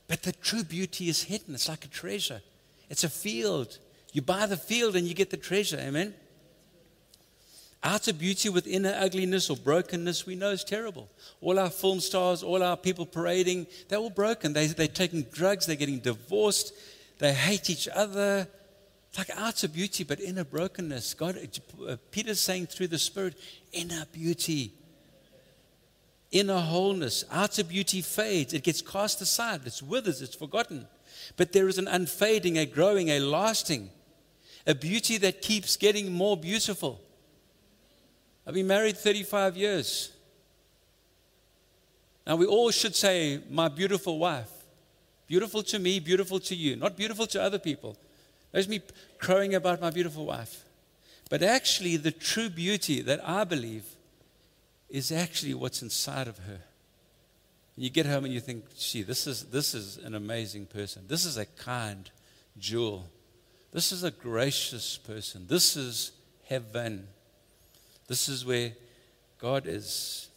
But 0.08 0.24
the 0.24 0.32
true 0.32 0.64
beauty 0.64 1.10
is 1.10 1.22
hidden. 1.22 1.54
It's 1.54 1.70
like 1.70 1.86
a 1.86 1.90
treasure. 1.90 2.42
It's 2.90 3.04
a 3.04 3.10
field. 3.10 3.78
You 4.14 4.24
buy 4.24 4.48
the 4.48 4.58
field 4.58 4.96
and 4.96 5.06
you 5.06 5.14
get 5.14 5.30
the 5.30 5.38
treasure. 5.38 5.78
Amen? 5.78 6.16
Outer 7.82 8.12
beauty 8.12 8.50
with 8.50 8.68
inner 8.68 8.94
ugliness 9.00 9.50
or 9.50 9.56
brokenness, 9.56 10.26
we 10.26 10.36
know 10.36 10.50
is 10.50 10.66
terrible. 10.66 11.10
All 11.40 11.58
our 11.58 11.70
film 11.70 12.02
stars, 12.02 12.44
all 12.44 12.62
our 12.62 12.76
people 12.76 13.06
parading, 13.06 13.68
they're 13.88 14.00
all 14.00 14.10
broken. 14.10 14.52
They, 14.52 14.68
they're 14.68 14.88
taking 14.88 15.24
drugs, 15.24 15.66
they're 15.66 15.78
getting 15.78 16.00
divorced, 16.00 16.74
they 17.20 17.34
hate 17.34 17.70
each 17.70 17.88
other. 17.88 18.48
It's 19.08 19.18
like 19.18 19.30
outer 19.36 19.70
beauty, 19.70 20.04
but 20.04 20.20
inner 20.20 20.44
brokenness. 20.44 21.14
God, 21.14 21.38
uh, 21.88 21.96
Peter's 22.12 22.42
saying 22.42 22.68
through 22.68 22.88
the 22.88 23.00
Spirit, 23.00 23.36
inner 23.72 24.06
beauty, 24.12 24.74
inner 26.32 26.60
wholeness. 26.60 27.24
Outer 27.32 27.64
beauty 27.64 28.02
fades, 28.02 28.54
it 28.54 28.64
gets 28.64 28.82
cast 28.82 29.22
aside, 29.22 29.66
it 29.66 29.82
withers, 29.82 30.22
it's 30.22 30.36
forgotten. 30.36 30.86
But 31.38 31.54
there 31.54 31.70
is 31.70 31.78
an 31.78 31.88
unfading, 31.88 32.58
a 32.58 32.66
growing, 32.66 33.08
a 33.08 33.20
lasting, 33.20 33.90
a 34.68 34.76
beauty 34.76 35.18
that 35.20 35.42
keeps 35.42 35.78
getting 35.78 36.12
more 36.12 36.36
beautiful. 36.36 37.02
I've 38.46 38.54
been 38.54 38.68
married 38.68 38.98
35 38.98 39.58
years. 39.58 40.12
Now, 42.26 42.36
we 42.36 42.46
all 42.46 42.72
should 42.72 42.96
say, 42.96 43.42
My 43.50 43.68
beautiful 43.68 44.20
wife. 44.20 44.52
Beautiful 45.28 45.62
to 45.64 45.78
me, 45.78 46.00
beautiful 46.00 46.40
to 46.40 46.56
you. 46.56 46.76
Not 46.76 46.98
beautiful 46.98 47.28
to 47.28 47.42
other 47.42 47.60
people. 47.60 47.96
There's 48.52 48.68
me 48.68 48.82
crowing 49.20 49.54
about 49.54 49.80
my 49.80 49.92
beautiful 49.92 50.26
wife. 50.26 50.66
But 51.30 51.44
actually, 51.44 51.98
the 51.98 52.12
true 52.12 52.50
beauty 52.50 53.02
that 53.02 53.28
I 53.28 53.44
believe 53.44 53.86
is 54.90 55.12
actually 55.12 55.54
what's 55.54 55.84
inside 55.84 56.28
of 56.28 56.40
her. 56.40 56.62
You 57.76 57.90
get 57.90 58.08
home 58.08 58.26
and 58.26 58.34
you 58.34 58.40
think, 58.40 58.76
gee, 58.78 59.04
this 59.04 59.28
is, 59.28 59.46
this 59.46 59.74
is 59.74 59.98
an 59.98 60.16
amazing 60.16 60.66
person. 60.66 61.04
This 61.08 61.26
is 61.26 61.38
a 61.38 61.46
kind 61.46 62.10
jewel. 62.58 63.08
This 63.72 63.92
is 63.92 64.04
a 64.04 64.12
gracious 64.12 64.98
person. 64.98 65.46
This 65.48 65.78
is 65.78 66.12
heaven. 66.48 67.08
This 68.10 68.28
is 68.28 68.44
where 68.44 68.72
God 69.40 69.68
is. 69.68 70.30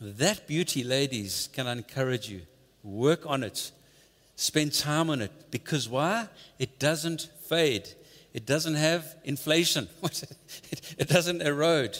That 0.00 0.46
beauty, 0.46 0.84
ladies, 0.84 1.48
can 1.52 1.66
I 1.66 1.72
encourage 1.72 2.30
you. 2.30 2.42
Work 2.84 3.26
on 3.26 3.42
it. 3.42 3.72
Spend 4.36 4.72
time 4.72 5.10
on 5.10 5.20
it. 5.20 5.32
Because 5.50 5.88
why? 5.88 6.28
It 6.60 6.78
doesn't 6.78 7.28
fade. 7.48 7.88
It 8.32 8.46
doesn't 8.46 8.76
have 8.76 9.16
inflation. 9.24 9.88
it 10.02 11.08
doesn't 11.08 11.42
erode. 11.42 11.98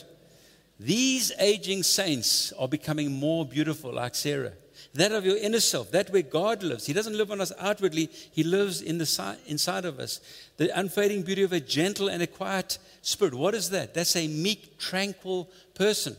These 0.79 1.33
aging 1.41 1.83
saints 1.83 2.53
are 2.53 2.69
becoming 2.69 3.11
more 3.11 3.45
beautiful, 3.45 3.93
like 3.93 4.15
Sarah. 4.15 4.53
That 4.95 5.13
of 5.13 5.25
your 5.25 5.37
inner 5.37 5.61
self, 5.61 5.91
that 5.91 6.11
where 6.11 6.23
God 6.23 6.63
lives. 6.63 6.87
He 6.87 6.93
doesn't 6.93 7.17
live 7.17 7.31
on 7.31 7.41
us 7.41 7.53
outwardly, 7.59 8.07
He 8.33 8.43
lives 8.43 8.81
in 8.81 8.99
the 8.99 9.07
si- 9.07 9.37
inside 9.47 9.85
of 9.85 10.01
us. 10.01 10.21
The 10.57 10.77
unfading 10.79 11.23
beauty 11.23 11.43
of 11.43 11.53
a 11.53 11.61
gentle 11.61 12.09
and 12.09 12.23
a 12.23 12.27
quiet 12.27 12.79
spirit. 13.03 13.35
What 13.35 13.55
is 13.55 13.71
that? 13.71 13.95
That's 13.95 14.17
a 14.17 14.27
meek, 14.27 14.79
tranquil 14.79 15.51
person. 15.75 16.17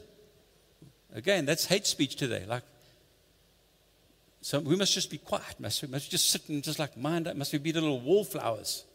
Again, 1.14 1.46
that's 1.46 1.66
hate 1.66 1.88
speech 1.88 2.16
today. 2.16 2.46
Like, 2.48 2.64
so 4.42 4.60
we 4.60 4.76
must 4.76 4.94
just 4.94 5.10
be 5.10 5.18
quiet. 5.18 5.60
Must 5.60 5.82
we 5.82 5.88
must 5.88 6.10
just 6.10 6.30
sit 6.30 6.48
and 6.50 6.64
just 6.64 6.80
like 6.80 6.96
mind 6.96 7.28
up. 7.28 7.36
Must 7.36 7.52
we 7.52 7.60
be 7.60 7.74
little 7.74 8.00
wallflowers? 8.00 8.86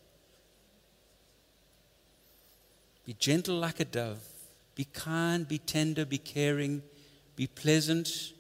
Be 3.05 3.15
gentle 3.15 3.57
like 3.57 3.81
a 3.81 3.85
dove. 3.85 4.21
Be 4.75 4.85
kind, 4.85 5.47
be 5.47 5.59
tender, 5.59 6.05
be 6.05 6.19
caring, 6.19 6.83
be 7.37 7.47
pleasant, 7.47 8.33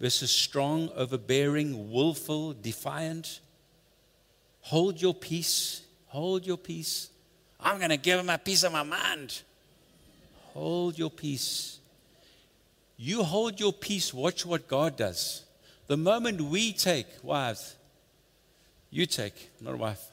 versus 0.00 0.30
strong, 0.30 0.90
overbearing, 0.94 1.90
willful, 1.90 2.52
defiant. 2.52 3.40
Hold 4.62 5.00
your 5.00 5.14
peace. 5.14 5.82
Hold 6.06 6.46
your 6.46 6.56
peace. 6.56 7.10
I'm 7.60 7.78
going 7.78 7.90
to 7.90 7.96
give 7.96 8.20
him 8.20 8.30
a 8.30 8.38
piece 8.38 8.62
of 8.62 8.72
my 8.72 8.82
mind. 8.82 9.42
Hold 10.54 10.98
your 10.98 11.10
peace. 11.10 11.78
You 12.96 13.22
hold 13.22 13.60
your 13.60 13.72
peace, 13.72 14.12
watch 14.12 14.44
what 14.44 14.66
God 14.66 14.96
does. 14.96 15.44
The 15.86 15.96
moment 15.96 16.40
we 16.40 16.72
take, 16.72 17.06
wives, 17.22 17.76
you 18.90 19.06
take, 19.06 19.50
not 19.60 19.74
a 19.74 19.76
wife, 19.76 20.04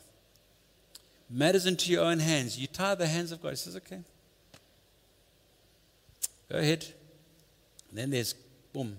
matters 1.29 1.65
into 1.65 1.91
your 1.91 2.03
own 2.03 2.19
hands. 2.19 2.59
You 2.59 2.67
tie 2.67 2.95
the 2.95 3.07
hands 3.07 3.31
of 3.31 3.41
God. 3.41 3.49
He 3.49 3.55
says, 3.55 3.75
okay. 3.77 4.01
Go 6.49 6.57
ahead. 6.57 6.85
And 7.89 7.97
then 7.97 8.09
there's 8.11 8.33
boom. 8.71 8.97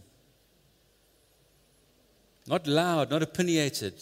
Not 2.47 2.67
loud, 2.67 3.11
not 3.11 3.23
opinionated. 3.23 3.95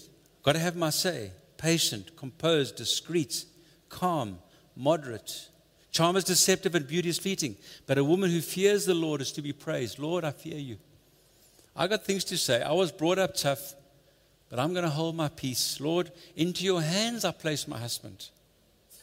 Got 0.43 0.53
to 0.53 0.59
have 0.59 0.77
my 0.77 0.91
say. 0.91 1.31
Patient, 1.57 2.17
composed, 2.17 2.77
discreet, 2.77 3.45
calm, 3.89 4.39
moderate. 4.77 5.49
Charm 5.91 6.17
is 6.17 6.25
deceptive 6.25 6.75
and 6.75 6.87
beauty 6.87 7.09
is 7.09 7.19
fleeting. 7.19 7.57
But 7.87 7.99
a 7.99 8.05
woman 8.05 8.31
who 8.31 8.41
fears 8.41 8.85
the 8.85 8.95
Lord 8.95 9.21
is 9.21 9.33
to 9.33 9.43
be 9.43 9.53
praised. 9.53 9.99
Lord, 9.99 10.25
I 10.25 10.33
fear 10.33 10.59
you. 10.59 10.77
I 11.77 11.87
got 11.87 12.05
things 12.05 12.25
to 12.25 12.37
say. 12.37 12.63
I 12.63 12.73
was 12.73 12.93
brought 12.93 13.19
up 13.19 13.35
tough, 13.35 13.75
but 14.51 14.59
I'm 14.59 14.73
going 14.73 14.85
to 14.85 14.91
hold 14.91 15.17
my 15.17 15.29
peace. 15.29 15.81
Lord, 15.81 16.13
into 16.37 16.65
your 16.65 16.83
hands 16.83 17.25
I 17.25 17.33
place 17.33 17.67
my 17.67 17.79
husband. 17.79 18.29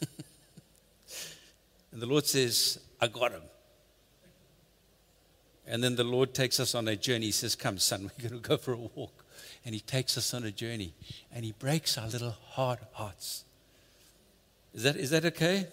and 1.92 2.00
the 2.00 2.06
Lord 2.06 2.26
says, 2.26 2.78
I 3.00 3.08
got 3.08 3.32
him. 3.32 3.42
And 5.66 5.82
then 5.82 5.96
the 5.96 6.04
Lord 6.04 6.34
takes 6.34 6.60
us 6.60 6.74
on 6.74 6.86
a 6.88 6.96
journey. 6.96 7.26
He 7.26 7.32
says, 7.32 7.54
Come, 7.54 7.78
son, 7.78 8.10
we're 8.18 8.28
going 8.28 8.40
to 8.42 8.48
go 8.48 8.56
for 8.56 8.72
a 8.72 8.76
walk. 8.76 9.21
And 9.64 9.74
He 9.74 9.80
takes 9.80 10.18
us 10.18 10.34
on 10.34 10.44
a 10.44 10.50
journey. 10.50 10.94
And 11.32 11.44
He 11.44 11.52
breaks 11.52 11.96
our 11.98 12.08
little 12.08 12.36
hard 12.50 12.78
hearts. 12.92 13.44
Is 14.74 14.82
that, 14.84 14.96
is 14.96 15.10
that 15.10 15.24
okay? 15.26 15.66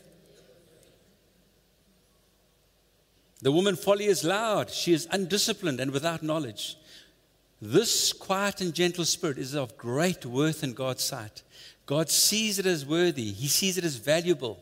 The 3.41 3.51
woman 3.51 3.75
folly 3.75 4.05
is 4.05 4.23
loud. 4.23 4.69
She 4.69 4.93
is 4.93 5.07
undisciplined 5.11 5.79
and 5.79 5.91
without 5.91 6.21
knowledge. 6.21 6.75
This 7.61 8.13
quiet 8.13 8.61
and 8.61 8.73
gentle 8.73 9.05
spirit 9.05 9.37
is 9.37 9.53
of 9.53 9.77
great 9.77 10.25
worth 10.25 10.63
in 10.63 10.73
God's 10.73 11.03
sight. 11.03 11.43
God 11.85 12.09
sees 12.09 12.59
it 12.59 12.65
as 12.65 12.85
worthy, 12.85 13.31
He 13.31 13.47
sees 13.47 13.77
it 13.77 13.83
as 13.83 13.95
valuable. 13.95 14.59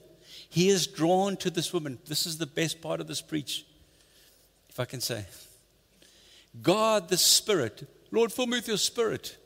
He 0.49 0.69
is 0.69 0.87
drawn 0.87 1.35
to 1.37 1.49
this 1.49 1.73
woman. 1.73 1.99
This 2.05 2.25
is 2.25 2.37
the 2.37 2.45
best 2.45 2.81
part 2.81 3.01
of 3.01 3.07
this 3.07 3.21
preach, 3.21 3.65
if 4.69 4.79
I 4.79 4.85
can 4.85 5.01
say. 5.01 5.25
God, 6.61 7.09
the 7.09 7.17
Spirit, 7.17 7.85
Lord, 8.11 8.31
fill 8.31 8.47
me 8.47 8.57
with 8.57 8.67
your 8.67 8.77
Spirit. 8.77 9.37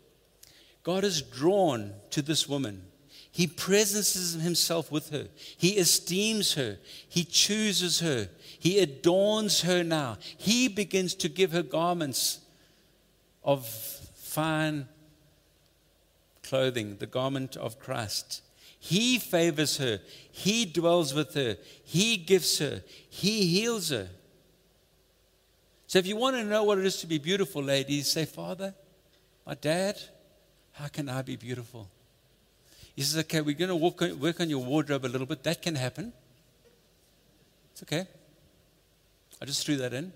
God 0.84 1.04
is 1.04 1.22
drawn 1.22 1.94
to 2.12 2.22
this 2.22 2.48
woman. 2.48 2.84
He 3.32 3.48
presences 3.48 4.34
himself 4.42 4.92
with 4.92 5.10
her. 5.12 5.28
He 5.58 5.78
esteems 5.78 6.56
her. 6.56 6.78
He 7.08 7.24
chooses 7.24 8.02
her. 8.02 8.28
He 8.60 8.80
adorns 8.80 9.62
her 9.62 9.84
now. 9.84 10.18
He 10.38 10.68
begins 10.68 11.16
to 11.16 11.30
give 11.30 11.54
her 11.54 11.64
garments 11.64 12.40
of 13.44 13.66
fine 13.68 14.88
clothing, 16.44 16.98
the 16.98 17.06
garment 17.06 17.56
of 17.56 17.80
Christ. 17.80 18.42
He 18.78 19.20
favors 19.20 19.78
her. 19.78 20.00
He 20.32 20.66
dwells 20.66 21.14
with 21.14 21.34
her. 21.36 21.58
He 21.84 22.18
gives 22.18 22.60
her. 22.60 22.84
He 23.10 23.46
heals 23.46 23.90
her. 23.92 24.10
So 25.92 26.00
if 26.00 26.08
you 26.08 26.16
want 26.16 26.38
to 26.38 26.46
know 26.46 26.64
what 26.64 26.78
it 26.78 26.86
is 26.86 27.02
to 27.02 27.06
be 27.06 27.18
beautiful, 27.18 27.62
ladies, 27.62 28.10
say, 28.10 28.24
Father, 28.24 28.74
my 29.46 29.56
dad, 29.56 30.00
how 30.72 30.88
can 30.88 31.10
I 31.10 31.22
be 31.22 31.36
beautiful? 31.36 31.90
He 32.96 33.02
says, 33.02 33.20
okay, 33.26 33.42
we're 33.42 33.58
going 33.58 33.68
to 33.68 33.76
work 34.16 34.40
on, 34.40 34.50
your 34.50 34.64
wardrobe 34.64 35.04
a 35.04 35.08
little 35.08 35.28
bit. 35.28 35.44
That 35.44 35.62
can 35.62 35.76
happen. 35.76 36.14
It's 37.74 37.84
okay. 37.84 38.08
I 39.42 39.44
just 39.44 39.66
threw 39.66 39.76
that 39.76 39.94
in. 39.94 40.14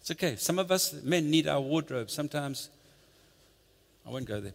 It's 0.00 0.10
okay. 0.10 0.34
Some 0.34 0.58
of 0.58 0.72
us 0.72 0.92
men 1.04 1.30
need 1.30 1.46
our 1.46 1.60
wardrobe. 1.60 2.10
Sometimes 2.10 2.70
I 4.04 4.10
won't 4.10 4.26
go 4.26 4.40
there. 4.40 4.54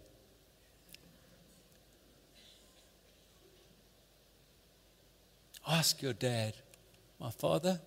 Ask 5.65 6.01
your 6.01 6.11
dad, 6.11 6.55
my 7.17 7.29
father, 7.29 7.79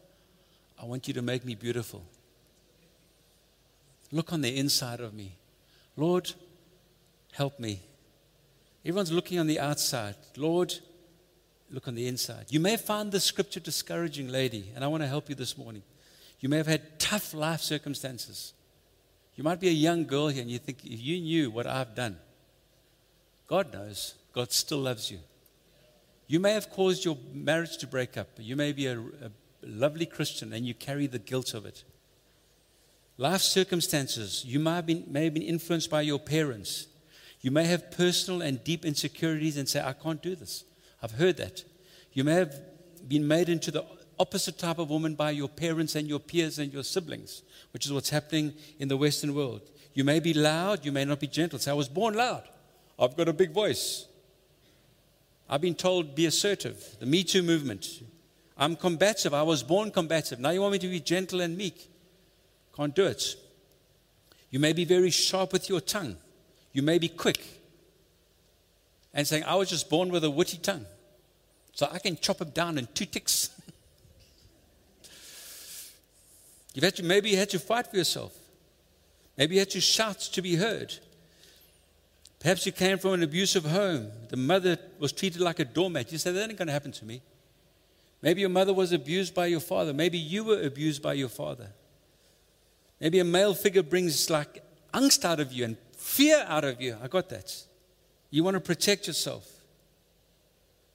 I 0.81 0.85
want 0.85 1.09
you 1.09 1.15
to 1.15 1.23
make 1.23 1.45
me 1.45 1.55
beautiful. 1.55 2.05
Look 4.13 4.33
on 4.33 4.41
the 4.41 4.57
inside 4.57 5.01
of 5.01 5.15
me. 5.15 5.37
Lord, 5.97 6.33
help 7.33 7.59
me. 7.59 7.81
Everyone's 8.85 9.11
looking 9.11 9.39
on 9.39 9.47
the 9.47 9.59
outside. 9.59 10.15
Lord, 10.37 10.75
look 11.71 11.89
on 11.89 11.95
the 11.95 12.07
inside. 12.07 12.47
You 12.51 12.61
may 12.61 12.77
find 12.77 13.11
the 13.11 13.21
scripture 13.21 13.61
discouraging, 13.61 14.29
lady, 14.29 14.71
and 14.75 14.85
I 14.85 14.89
want 14.89 15.03
to 15.03 15.09
help 15.09 15.29
you 15.29 15.35
this 15.35 15.59
morning. 15.59 15.83
You 16.41 16.49
may 16.49 16.59
have 16.59 16.67
had 16.67 17.01
tough 17.01 17.35
life 17.35 17.63
circumstances. 17.63 18.53
You 19.35 19.45
might 19.45 19.61
be 19.61 19.69
a 19.69 19.73
young 19.73 20.05
girl 20.05 20.29
here 20.29 20.43
and 20.43 20.51
you 20.51 20.59
think, 20.59 20.85
if 20.85 21.01
you 21.01 21.21
knew 21.21 21.51
what 21.51 21.67
I've 21.67 21.95
done, 21.95 22.17
God 23.47 23.73
knows. 23.73 24.15
God 24.33 24.53
still 24.53 24.79
loves 24.79 25.11
you. 25.11 25.19
You 26.27 26.41
may 26.41 26.53
have 26.53 26.71
caused 26.71 27.05
your 27.05 27.17
marriage 27.33 27.79
to 27.79 27.87
break 27.87 28.17
up. 28.17 28.29
You 28.39 28.57
may 28.57 28.73
be 28.73 28.87
a, 28.87 28.99
a 28.99 29.31
lovely 29.67 30.07
Christian 30.07 30.53
and 30.53 30.67
you 30.67 30.75
carry 30.75 31.07
the 31.07 31.19
guilt 31.19 31.55
of 31.55 31.67
it. 31.67 31.85
Life 33.19 33.41
circumstances, 33.41 34.45
you 34.47 34.61
may 34.61 34.77
have, 34.77 34.87
been, 34.87 35.05
may 35.09 35.25
have 35.25 35.35
been 35.35 35.43
influenced 35.43 35.91
by 35.91 36.03
your 36.03 36.19
parents. 36.19 36.87
You 37.41 37.51
may 37.51 37.65
have 37.65 37.91
personal 37.91 38.43
and 38.43 38.63
deep 38.63 38.85
insecurities 38.85 39.57
and 39.57 39.69
say, 39.69 39.81
I 39.81 39.93
can't 39.93 40.23
do 40.23 40.35
this. 40.35 40.65
I've 41.03 41.13
heard 41.13 41.37
that. 41.39 41.65
You 42.13 42.25
may 42.25 42.35
have 42.35 42.55
been 43.09 43.27
made 43.27 43.49
into 43.49 43.71
the 43.71 43.85
opposite 44.19 44.59
type 44.59 44.79
of 44.79 44.91
woman 44.91 45.15
by 45.15 45.31
your 45.31 45.49
parents 45.49 45.95
and 45.95 46.09
your 46.09 46.19
peers 46.19 46.59
and 46.59 46.73
your 46.73 46.83
siblings, 46.83 47.43
which 47.73 47.87
is 47.87 47.93
what's 47.93 48.11
happening 48.11 48.55
in 48.79 48.89
the 48.89 48.97
Western 48.97 49.35
world. 49.35 49.63
You 49.95 50.05
may 50.05 50.21
be 50.21 50.35
loud, 50.35 50.85
you 50.85 50.93
may 50.93 51.05
not 51.05 51.21
be 51.21 51.27
gentle. 51.27 51.59
Say, 51.59 51.71
I 51.71 51.75
was 51.75 51.89
born 51.89 52.15
loud. 52.15 52.45
I've 52.99 53.17
got 53.17 53.29
a 53.29 53.33
big 53.33 53.53
voice. 53.53 54.07
I've 55.49 55.61
been 55.61 55.75
told 55.75 56.15
be 56.15 56.27
assertive. 56.27 56.97
The 56.99 57.07
Me 57.07 57.23
Too 57.23 57.43
movement. 57.43 58.03
I'm 58.57 58.77
combative. 58.77 59.35
I 59.35 59.43
was 59.43 59.63
born 59.63 59.91
combative. 59.91 60.39
Now 60.39 60.51
you 60.51 60.61
want 60.63 60.73
me 60.73 60.79
to 60.79 60.89
be 60.89 61.01
gentle 61.01 61.41
and 61.41 61.57
meek. 61.57 61.91
Can't 62.75 62.95
do 62.95 63.05
it. 63.07 63.37
You 64.51 64.59
may 64.59 64.73
be 64.73 64.85
very 64.85 65.11
sharp 65.11 65.53
with 65.53 65.69
your 65.69 65.81
tongue. 65.81 66.17
You 66.73 66.83
may 66.83 66.99
be 66.99 67.09
quick. 67.09 67.61
And 69.13 69.27
saying, 69.27 69.45
I 69.45 69.55
was 69.57 69.69
just 69.69 69.91
born 69.91 70.11
with 70.11 70.25
a 70.25 70.31
witty 70.31 70.59
tongue. 70.59 70.87
So 71.73 71.89
I 71.91 71.99
can 71.99 72.17
chop 72.17 72.41
him 72.41 72.51
down 72.51 72.79
in 72.79 72.87
two 72.95 73.07
ticks. 73.07 73.51
You've 76.75 76.85
had 76.85 76.97
to, 76.97 77.03
maybe 77.03 77.31
you 77.31 77.37
had 77.37 77.51
to 77.51 77.59
fight 77.59 77.87
for 77.89 77.97
yourself. 77.97 78.35
Maybe 79.37 79.55
you 79.57 79.61
had 79.61 79.71
to 79.71 79.81
shout 79.81 80.21
to 80.21 80.43
be 80.43 80.57
heard. 80.57 80.95
Perhaps 82.41 82.67
you 82.67 82.73
came 82.73 82.99
from 82.99 83.15
an 83.15 83.23
abusive 83.23 83.65
home. 83.65 84.11
The 84.29 84.37
mother 84.37 84.79
was 84.99 85.13
treated 85.13 85.41
like 85.41 85.59
a 85.59 85.65
doormat. 85.65 86.13
You 86.13 86.19
said, 86.19 86.35
that 86.35 86.49
ain't 86.49 86.59
going 86.59 86.69
to 86.69 86.73
happen 86.73 86.93
to 86.93 87.05
me. 87.05 87.23
Maybe 88.23 88.41
your 88.41 88.51
mother 88.51 88.75
was 88.75 88.93
abused 88.93 89.35
by 89.35 89.47
your 89.47 89.61
father. 89.61 89.93
Maybe 89.93 90.19
you 90.19 90.45
were 90.45 90.63
abused 90.63 91.03
by 91.03 91.15
your 91.15 91.29
father. 91.29 91.69
Maybe 93.01 93.19
a 93.19 93.25
male 93.25 93.55
figure 93.55 93.83
brings 93.83 94.31
like 94.31 94.63
angst 94.93 95.25
out 95.25 95.39
of 95.39 95.53
you 95.53 95.65
and 95.65 95.77
fear 95.97 96.45
out 96.49 96.65
of 96.65 96.81
you. 96.81 96.97
I 97.03 97.09
got 97.09 97.29
that. 97.29 97.55
You 98.31 98.43
want 98.43 98.55
to 98.55 98.61
protect 98.61 99.07
yourself. 99.07 99.49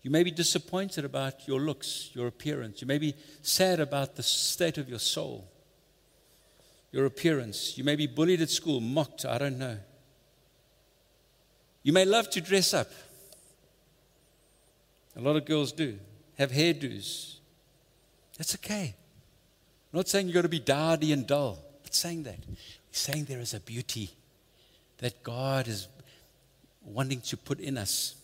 You 0.01 0.09
may 0.09 0.23
be 0.23 0.31
disappointed 0.31 1.05
about 1.05 1.47
your 1.47 1.59
looks, 1.59 2.09
your 2.13 2.27
appearance. 2.27 2.81
You 2.81 2.87
may 2.87 2.97
be 2.97 3.13
sad 3.43 3.79
about 3.79 4.15
the 4.15 4.23
state 4.23 4.77
of 4.79 4.89
your 4.89 4.99
soul 4.99 5.47
your 6.91 7.05
appearance. 7.05 7.77
You 7.77 7.83
may 7.83 7.95
be 7.95 8.07
bullied 8.07 8.41
at 8.41 8.49
school, 8.49 8.81
mocked, 8.81 9.25
I 9.25 9.37
don't 9.37 9.57
know. 9.57 9.77
You 11.83 11.93
may 11.93 12.05
love 12.05 12.29
to 12.31 12.41
dress 12.41 12.73
up. 12.73 12.89
A 15.15 15.21
lot 15.21 15.35
of 15.35 15.45
girls 15.45 15.71
do, 15.71 15.97
have 16.41 16.51
hairdos. 16.51 17.35
That's 18.37 18.55
okay. 18.55 18.95
I'm 19.93 19.97
not 19.97 20.07
saying 20.07 20.27
you've 20.27 20.35
got 20.35 20.41
to 20.41 20.49
be 20.49 20.59
dowdy 20.59 21.11
and 21.11 21.25
dull. 21.25 21.59
Not 21.83 21.93
saying 21.93 22.23
that. 22.23 22.39
We're 22.47 22.55
saying 22.91 23.25
there 23.25 23.39
is 23.39 23.53
a 23.53 23.59
beauty 23.59 24.11
that 24.97 25.21
God 25.23 25.67
is 25.67 25.87
wanting 26.83 27.21
to 27.21 27.37
put 27.37 27.59
in 27.59 27.77
us. 27.77 28.15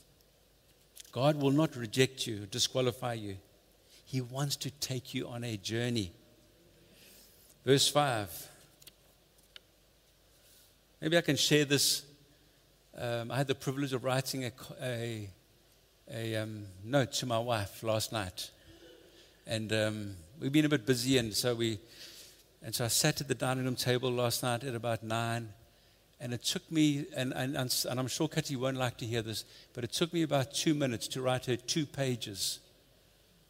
God 1.11 1.41
will 1.41 1.51
not 1.51 1.75
reject 1.75 2.27
you, 2.27 2.47
disqualify 2.51 3.13
you. 3.13 3.37
He 4.05 4.21
wants 4.21 4.55
to 4.57 4.71
take 4.71 5.13
you 5.13 5.27
on 5.27 5.43
a 5.43 5.57
journey. 5.57 6.11
Verse 7.65 7.87
5. 7.89 8.49
Maybe 11.01 11.17
I 11.17 11.21
can 11.21 11.35
share 11.35 11.65
this. 11.65 12.03
Um, 12.97 13.29
I 13.29 13.37
had 13.37 13.47
the 13.47 13.55
privilege 13.55 13.93
of 13.93 14.03
writing 14.03 14.45
a, 14.45 14.51
a, 14.81 15.29
a 16.13 16.35
um, 16.37 16.65
note 16.83 17.11
to 17.13 17.25
my 17.25 17.39
wife 17.39 17.83
last 17.83 18.11
night. 18.11 18.49
And 19.45 19.71
um, 19.73 20.15
we've 20.39 20.51
been 20.51 20.65
a 20.65 20.69
bit 20.69 20.85
busy, 20.85 21.17
and 21.17 21.33
so 21.33 21.55
we, 21.55 21.79
and 22.63 22.73
so 22.73 22.85
I 22.85 22.87
sat 22.87 23.21
at 23.21 23.27
the 23.27 23.35
dining 23.35 23.65
room 23.65 23.75
table 23.75 24.11
last 24.11 24.43
night 24.43 24.63
at 24.63 24.75
about 24.75 25.03
nine, 25.03 25.49
and 26.19 26.33
it 26.33 26.43
took 26.43 26.69
me, 26.71 27.05
and, 27.15 27.33
and, 27.33 27.55
and 27.55 27.99
I'm 27.99 28.07
sure 28.07 28.27
Katie 28.27 28.55
won't 28.55 28.77
like 28.77 28.97
to 28.97 29.05
hear 29.05 29.21
this, 29.21 29.45
but 29.73 29.83
it 29.83 29.91
took 29.91 30.13
me 30.13 30.23
about 30.23 30.53
two 30.53 30.73
minutes 30.73 31.07
to 31.09 31.21
write 31.21 31.45
her 31.45 31.55
two 31.55 31.85
pages 31.85 32.59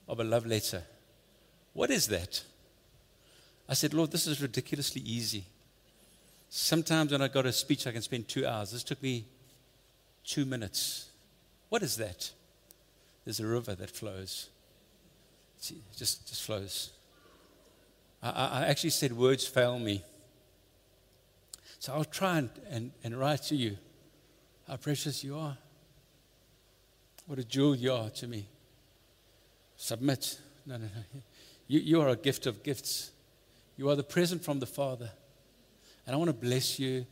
of 0.08 0.20
a 0.20 0.24
love 0.24 0.46
letter. 0.46 0.84
What 1.74 1.92
is 1.92 2.08
that? 2.08 2.44
I 3.70 3.74
said, 3.74 3.94
Lord, 3.94 4.12
this 4.12 4.28
is 4.28 4.42
ridiculously 4.42 5.02
easy. 5.02 5.46
Sometimes 6.50 7.12
when 7.12 7.22
I 7.22 7.28
got 7.28 7.46
a 7.46 7.52
speech, 7.52 7.86
I 7.86 7.92
can 7.92 8.02
spend 8.02 8.28
two 8.28 8.48
hours. 8.48 8.72
This 8.72 8.84
took 8.84 9.04
me 9.04 9.26
two 10.24 10.46
minutes. 10.46 11.10
What 11.70 11.84
is 11.84 11.98
that? 11.98 12.32
There's 13.28 13.42
a 13.42 13.46
river 13.46 13.76
that 13.76 13.90
flows. 13.90 14.48
It 15.70 15.76
just, 15.98 16.30
just 16.30 16.44
flows. 16.44 16.92
I, 18.24 18.30
I 18.30 18.66
actually 18.68 18.92
said 18.92 19.12
words 19.12 19.46
fail 19.46 19.78
me. 19.78 20.02
So 21.78 21.92
I'll 21.94 22.06
try 22.06 22.38
and, 22.38 22.50
and, 22.70 22.92
and 23.04 23.20
write 23.20 23.42
to 23.48 23.56
you 23.58 23.76
how 24.66 24.78
precious 24.78 25.26
you 25.26 25.38
are. 25.38 25.58
What 27.26 27.38
a 27.38 27.44
jewel 27.44 27.76
you 27.76 27.92
are 27.92 28.10
to 28.12 28.28
me. 28.28 28.48
Submit. 29.76 30.40
No, 30.66 30.78
no, 30.78 30.86
no. 30.86 31.22
You, 31.68 31.82
you 31.82 32.00
are 32.00 32.08
a 32.08 32.16
gift 32.16 32.46
of 32.46 32.64
gifts. 32.64 33.12
You 33.76 33.90
are 33.90 33.98
the 33.98 34.04
present 34.04 34.42
from 34.42 34.60
the 34.60 34.66
Father. 34.66 35.12
And 36.06 36.16
I 36.16 36.18
want 36.18 36.30
to 36.30 36.34
bless 36.34 36.80
you. 36.80 37.06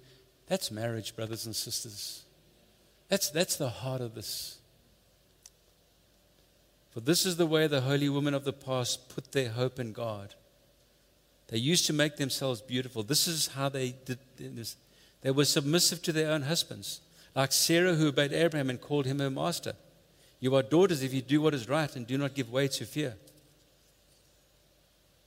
That's 0.47 0.71
marriage, 0.71 1.13
brothers 1.13 1.45
and 1.45 1.53
sisters. 1.53 2.23
That's, 3.09 3.29
that's 3.31 3.57
the 3.57 3.67
heart 3.67 3.99
of 3.99 4.15
this. 4.15 4.59
For 6.95 7.01
this 7.01 7.25
is 7.25 7.35
the 7.35 7.45
way 7.45 7.67
the 7.67 7.81
holy 7.81 8.07
women 8.07 8.33
of 8.33 8.45
the 8.45 8.53
past 8.53 9.09
put 9.13 9.33
their 9.33 9.49
hope 9.49 9.81
in 9.81 9.91
God. 9.91 10.33
They 11.49 11.57
used 11.57 11.85
to 11.87 11.93
make 11.93 12.15
themselves 12.15 12.61
beautiful. 12.61 13.03
This 13.03 13.27
is 13.27 13.47
how 13.47 13.67
they 13.67 13.95
did 14.05 14.17
this. 14.37 14.77
They 15.21 15.31
were 15.31 15.43
submissive 15.43 16.01
to 16.03 16.13
their 16.13 16.31
own 16.31 16.43
husbands, 16.43 17.01
like 17.35 17.51
Sarah, 17.51 17.95
who 17.95 18.07
obeyed 18.07 18.31
Abraham 18.31 18.69
and 18.69 18.79
called 18.79 19.05
him 19.07 19.19
her 19.19 19.29
master. 19.29 19.73
You 20.39 20.55
are 20.55 20.63
daughters 20.63 21.03
if 21.03 21.13
you 21.13 21.21
do 21.21 21.41
what 21.41 21.53
is 21.53 21.67
right 21.67 21.93
and 21.97 22.07
do 22.07 22.17
not 22.17 22.33
give 22.33 22.49
way 22.49 22.69
to 22.69 22.85
fear. 22.85 23.15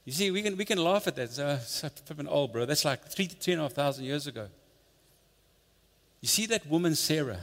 You 0.07 0.12
see, 0.12 0.31
we 0.31 0.41
can, 0.41 0.57
we 0.57 0.64
can 0.64 0.83
laugh 0.83 1.07
at 1.07 1.16
that. 1.16 1.29
Oh, 1.39 1.59
so, 1.59 1.59
so 1.66 1.89
flipping 2.07 2.29
old, 2.29 2.51
bro. 2.51 2.64
That's 2.64 2.87
like 2.87 3.05
three, 3.09 3.27
three 3.27 3.53
and 3.53 3.61
a 3.61 3.66
half 3.66 3.75
thousand 3.75 4.07
years 4.07 4.27
ago. 4.27 4.49
You 6.23 6.29
see 6.29 6.47
that 6.47 6.66
woman, 6.66 6.95
Sarah? 6.95 7.41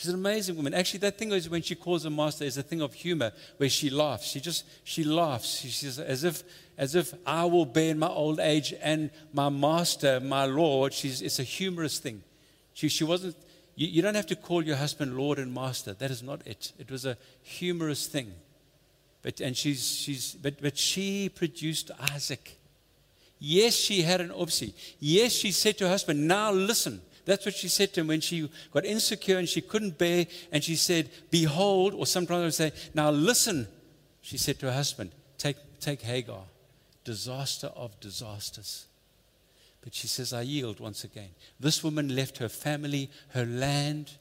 She's 0.00 0.08
an 0.08 0.14
amazing 0.14 0.56
woman. 0.56 0.72
Actually, 0.72 1.00
that 1.00 1.18
thing 1.18 1.30
is 1.32 1.50
when 1.50 1.60
she 1.60 1.74
calls 1.74 2.04
her 2.04 2.10
master 2.10 2.42
is 2.44 2.56
a 2.56 2.62
thing 2.62 2.80
of 2.80 2.94
humor 2.94 3.32
where 3.58 3.68
she 3.68 3.90
laughs. 3.90 4.28
She 4.28 4.40
just 4.40 4.64
she 4.82 5.04
laughs. 5.04 5.60
She 5.60 5.68
says 5.68 5.98
as 5.98 6.24
if 6.24 6.42
as 6.78 6.94
if 6.94 7.12
I 7.26 7.44
will 7.44 7.66
bear 7.66 7.90
in 7.90 7.98
my 7.98 8.08
old 8.08 8.40
age 8.40 8.72
and 8.80 9.10
my 9.34 9.50
master, 9.50 10.18
my 10.18 10.46
Lord. 10.46 10.94
She's 10.94 11.20
it's 11.20 11.38
a 11.38 11.42
humorous 11.42 11.98
thing. 11.98 12.22
She 12.72 12.88
she 12.88 13.04
wasn't. 13.04 13.36
You, 13.74 13.88
you 13.88 14.00
don't 14.00 14.14
have 14.14 14.24
to 14.28 14.36
call 14.36 14.64
your 14.64 14.76
husband 14.76 15.18
Lord 15.18 15.38
and 15.38 15.52
Master. 15.52 15.92
That 15.92 16.10
is 16.10 16.22
not 16.22 16.46
it. 16.46 16.72
It 16.78 16.90
was 16.90 17.04
a 17.04 17.18
humorous 17.42 18.06
thing. 18.06 18.32
But 19.20 19.40
and 19.40 19.54
she's 19.54 19.86
she's 19.86 20.32
but 20.32 20.62
but 20.62 20.78
she 20.78 21.28
produced 21.28 21.90
Isaac. 22.14 22.58
Yes, 23.38 23.74
she 23.74 24.00
had 24.00 24.22
an 24.22 24.30
opsy. 24.30 24.72
Yes, 24.98 25.32
she 25.32 25.52
said 25.52 25.76
to 25.76 25.84
her 25.84 25.90
husband, 25.90 26.26
Now 26.26 26.52
listen. 26.52 27.02
That's 27.24 27.44
what 27.44 27.54
she 27.54 27.68
said 27.68 27.92
to 27.94 28.00
him 28.00 28.08
when 28.08 28.20
she 28.20 28.50
got 28.72 28.84
insecure 28.84 29.38
and 29.38 29.48
she 29.48 29.60
couldn't 29.60 29.98
bear. 29.98 30.26
And 30.52 30.62
she 30.62 30.76
said, 30.76 31.10
Behold, 31.30 31.94
or 31.94 32.06
sometimes 32.06 32.40
I 32.40 32.44
would 32.44 32.54
say, 32.54 32.72
Now 32.94 33.10
listen, 33.10 33.68
she 34.20 34.38
said 34.38 34.58
to 34.60 34.66
her 34.66 34.72
husband, 34.72 35.12
Take, 35.38 35.56
take 35.80 36.02
Hagar, 36.02 36.42
disaster 37.04 37.68
of 37.68 37.98
disasters. 38.00 38.86
But 39.82 39.94
she 39.94 40.06
says, 40.06 40.32
I 40.32 40.42
yield 40.42 40.80
once 40.80 41.04
again. 41.04 41.30
This 41.58 41.82
woman 41.82 42.14
left 42.14 42.38
her 42.38 42.48
family, 42.48 43.10
her 43.30 43.46
land, 43.46 44.12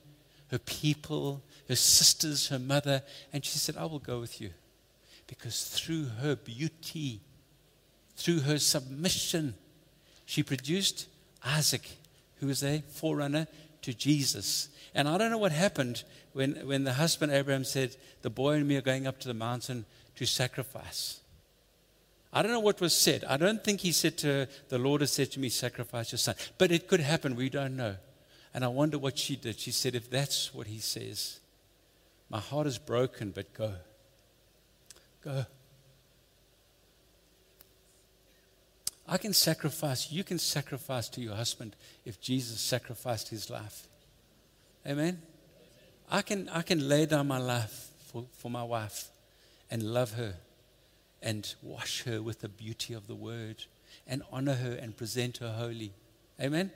her 0.51 0.59
people, 0.59 1.41
her 1.67 1.75
sisters, 1.75 2.47
her 2.47 2.59
mother, 2.59 3.03
and 3.33 3.43
she 3.43 3.57
said, 3.57 3.75
I 3.77 3.85
will 3.85 3.99
go 3.99 4.19
with 4.19 4.39
you. 4.39 4.51
Because 5.27 5.65
through 5.65 6.05
her 6.21 6.35
beauty, 6.35 7.19
through 8.15 8.39
her 8.41 8.57
submission, 8.57 9.53
she 10.25 10.43
produced 10.43 11.07
Isaac 11.43 11.87
who 12.39 12.47
was 12.47 12.63
a 12.63 12.83
forerunner 12.87 13.47
to 13.81 13.93
Jesus. 13.93 14.69
And 14.93 15.07
I 15.07 15.17
don't 15.17 15.31
know 15.31 15.37
what 15.37 15.51
happened 15.51 16.03
when, 16.33 16.55
when 16.67 16.83
the 16.83 16.93
husband 16.93 17.31
Abraham 17.31 17.63
said, 17.63 17.95
The 18.21 18.29
boy 18.29 18.53
and 18.53 18.67
me 18.67 18.77
are 18.77 18.81
going 18.81 19.07
up 19.07 19.19
to 19.19 19.27
the 19.27 19.33
mountain 19.33 19.85
to 20.15 20.25
sacrifice. 20.25 21.19
I 22.31 22.41
don't 22.41 22.51
know 22.51 22.59
what 22.59 22.81
was 22.81 22.93
said. 22.93 23.23
I 23.23 23.37
don't 23.37 23.63
think 23.63 23.79
he 23.81 23.91
said 23.91 24.17
to 24.19 24.27
her, 24.27 24.47
The 24.69 24.77
Lord 24.77 25.01
has 25.01 25.11
said 25.11 25.31
to 25.31 25.39
me, 25.39 25.49
Sacrifice 25.49 26.11
your 26.11 26.19
son. 26.19 26.35
But 26.57 26.71
it 26.71 26.87
could 26.87 26.99
happen. 26.99 27.35
We 27.35 27.49
don't 27.49 27.75
know. 27.75 27.95
And 28.53 28.63
I 28.63 28.67
wonder 28.67 28.97
what 28.97 29.17
she 29.17 29.35
did. 29.35 29.59
She 29.59 29.71
said, 29.71 29.95
If 29.95 30.09
that's 30.09 30.53
what 30.53 30.67
he 30.67 30.79
says, 30.79 31.39
my 32.29 32.39
heart 32.39 32.67
is 32.67 32.77
broken, 32.77 33.31
but 33.31 33.53
go. 33.53 33.73
Go. 35.23 35.45
I 39.11 39.17
can 39.17 39.33
sacrifice, 39.33 40.11
you 40.11 40.23
can 40.23 40.37
sacrifice 40.37 41.09
to 41.09 41.21
your 41.21 41.33
husband 41.33 41.75
if 42.05 42.21
Jesus 42.21 42.61
sacrificed 42.61 43.29
his 43.29 43.49
life. 43.49 43.87
Amen? 44.85 45.23
I 46.11 46.21
can, 46.21 46.47
I 46.49 46.61
can 46.61 46.87
lay 46.87 47.07
down 47.07 47.27
my 47.27 47.39
life 47.39 47.89
for, 48.05 48.25
for 48.33 48.51
my 48.51 48.63
wife 48.63 49.09
and 49.71 49.81
love 49.81 50.13
her 50.13 50.35
and 51.23 51.55
wash 51.63 52.03
her 52.03 52.21
with 52.21 52.41
the 52.41 52.49
beauty 52.49 52.93
of 52.93 53.07
the 53.07 53.15
word 53.15 53.65
and 54.05 54.21
honor 54.31 54.53
her 54.53 54.73
and 54.73 54.95
present 54.95 55.37
her 55.37 55.53
holy. 55.53 55.91
Amen? 56.39 56.69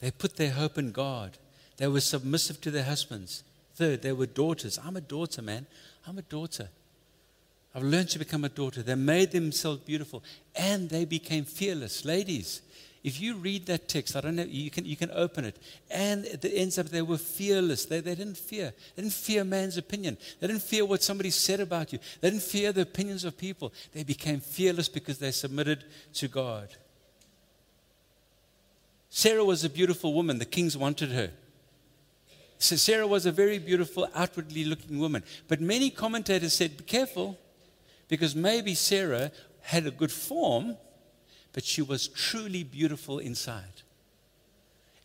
They 0.00 0.10
put 0.10 0.36
their 0.36 0.50
hope 0.50 0.76
in 0.76 0.92
God. 0.92 1.38
They 1.78 1.86
were 1.86 2.00
submissive 2.00 2.60
to 2.60 2.70
their 2.70 2.84
husbands. 2.84 3.42
Third, 3.74 4.02
they 4.02 4.12
were 4.12 4.26
daughters. 4.26 4.78
I'm 4.84 4.96
a 4.96 5.00
daughter, 5.00 5.40
man. 5.40 5.66
I'm 6.06 6.18
a 6.18 6.22
daughter. 6.22 6.68
I've 7.74 7.82
learned 7.82 8.10
to 8.10 8.18
become 8.18 8.44
a 8.44 8.48
daughter. 8.48 8.82
They 8.82 8.94
made 8.94 9.30
themselves 9.30 9.80
beautiful 9.80 10.22
and 10.54 10.90
they 10.90 11.04
became 11.04 11.44
fearless. 11.44 12.04
Ladies, 12.04 12.60
if 13.02 13.20
you 13.20 13.34
read 13.34 13.66
that 13.66 13.88
text, 13.88 14.14
I 14.14 14.20
don't 14.20 14.36
know, 14.36 14.44
you 14.44 14.70
can, 14.70 14.84
you 14.84 14.94
can 14.94 15.10
open 15.12 15.44
it. 15.44 15.56
And 15.90 16.24
it 16.24 16.44
ends 16.44 16.78
up 16.78 16.86
they 16.86 17.02
were 17.02 17.18
fearless. 17.18 17.86
They, 17.86 18.00
they 18.00 18.14
didn't 18.14 18.36
fear. 18.36 18.72
They 18.94 19.02
didn't 19.02 19.14
fear 19.14 19.42
man's 19.42 19.76
opinion. 19.76 20.18
They 20.38 20.46
didn't 20.46 20.62
fear 20.62 20.84
what 20.84 21.02
somebody 21.02 21.30
said 21.30 21.60
about 21.60 21.92
you. 21.92 21.98
They 22.20 22.30
didn't 22.30 22.44
fear 22.44 22.72
the 22.72 22.82
opinions 22.82 23.24
of 23.24 23.36
people. 23.36 23.72
They 23.92 24.04
became 24.04 24.40
fearless 24.40 24.88
because 24.88 25.18
they 25.18 25.32
submitted 25.32 25.84
to 26.14 26.28
God. 26.28 26.68
Sarah 29.08 29.44
was 29.44 29.64
a 29.64 29.70
beautiful 29.70 30.14
woman. 30.14 30.38
The 30.38 30.44
kings 30.44 30.76
wanted 30.76 31.10
her. 31.10 31.30
So 32.58 32.76
Sarah 32.76 33.08
was 33.08 33.26
a 33.26 33.32
very 33.32 33.58
beautiful, 33.58 34.08
outwardly 34.14 34.64
looking 34.64 35.00
woman. 35.00 35.24
But 35.48 35.60
many 35.60 35.90
commentators 35.90 36.52
said, 36.52 36.76
Be 36.76 36.84
careful. 36.84 37.36
Because 38.12 38.36
maybe 38.36 38.74
Sarah 38.74 39.32
had 39.62 39.86
a 39.86 39.90
good 39.90 40.12
form, 40.12 40.76
but 41.54 41.64
she 41.64 41.80
was 41.80 42.08
truly 42.08 42.62
beautiful 42.62 43.18
inside. 43.18 43.80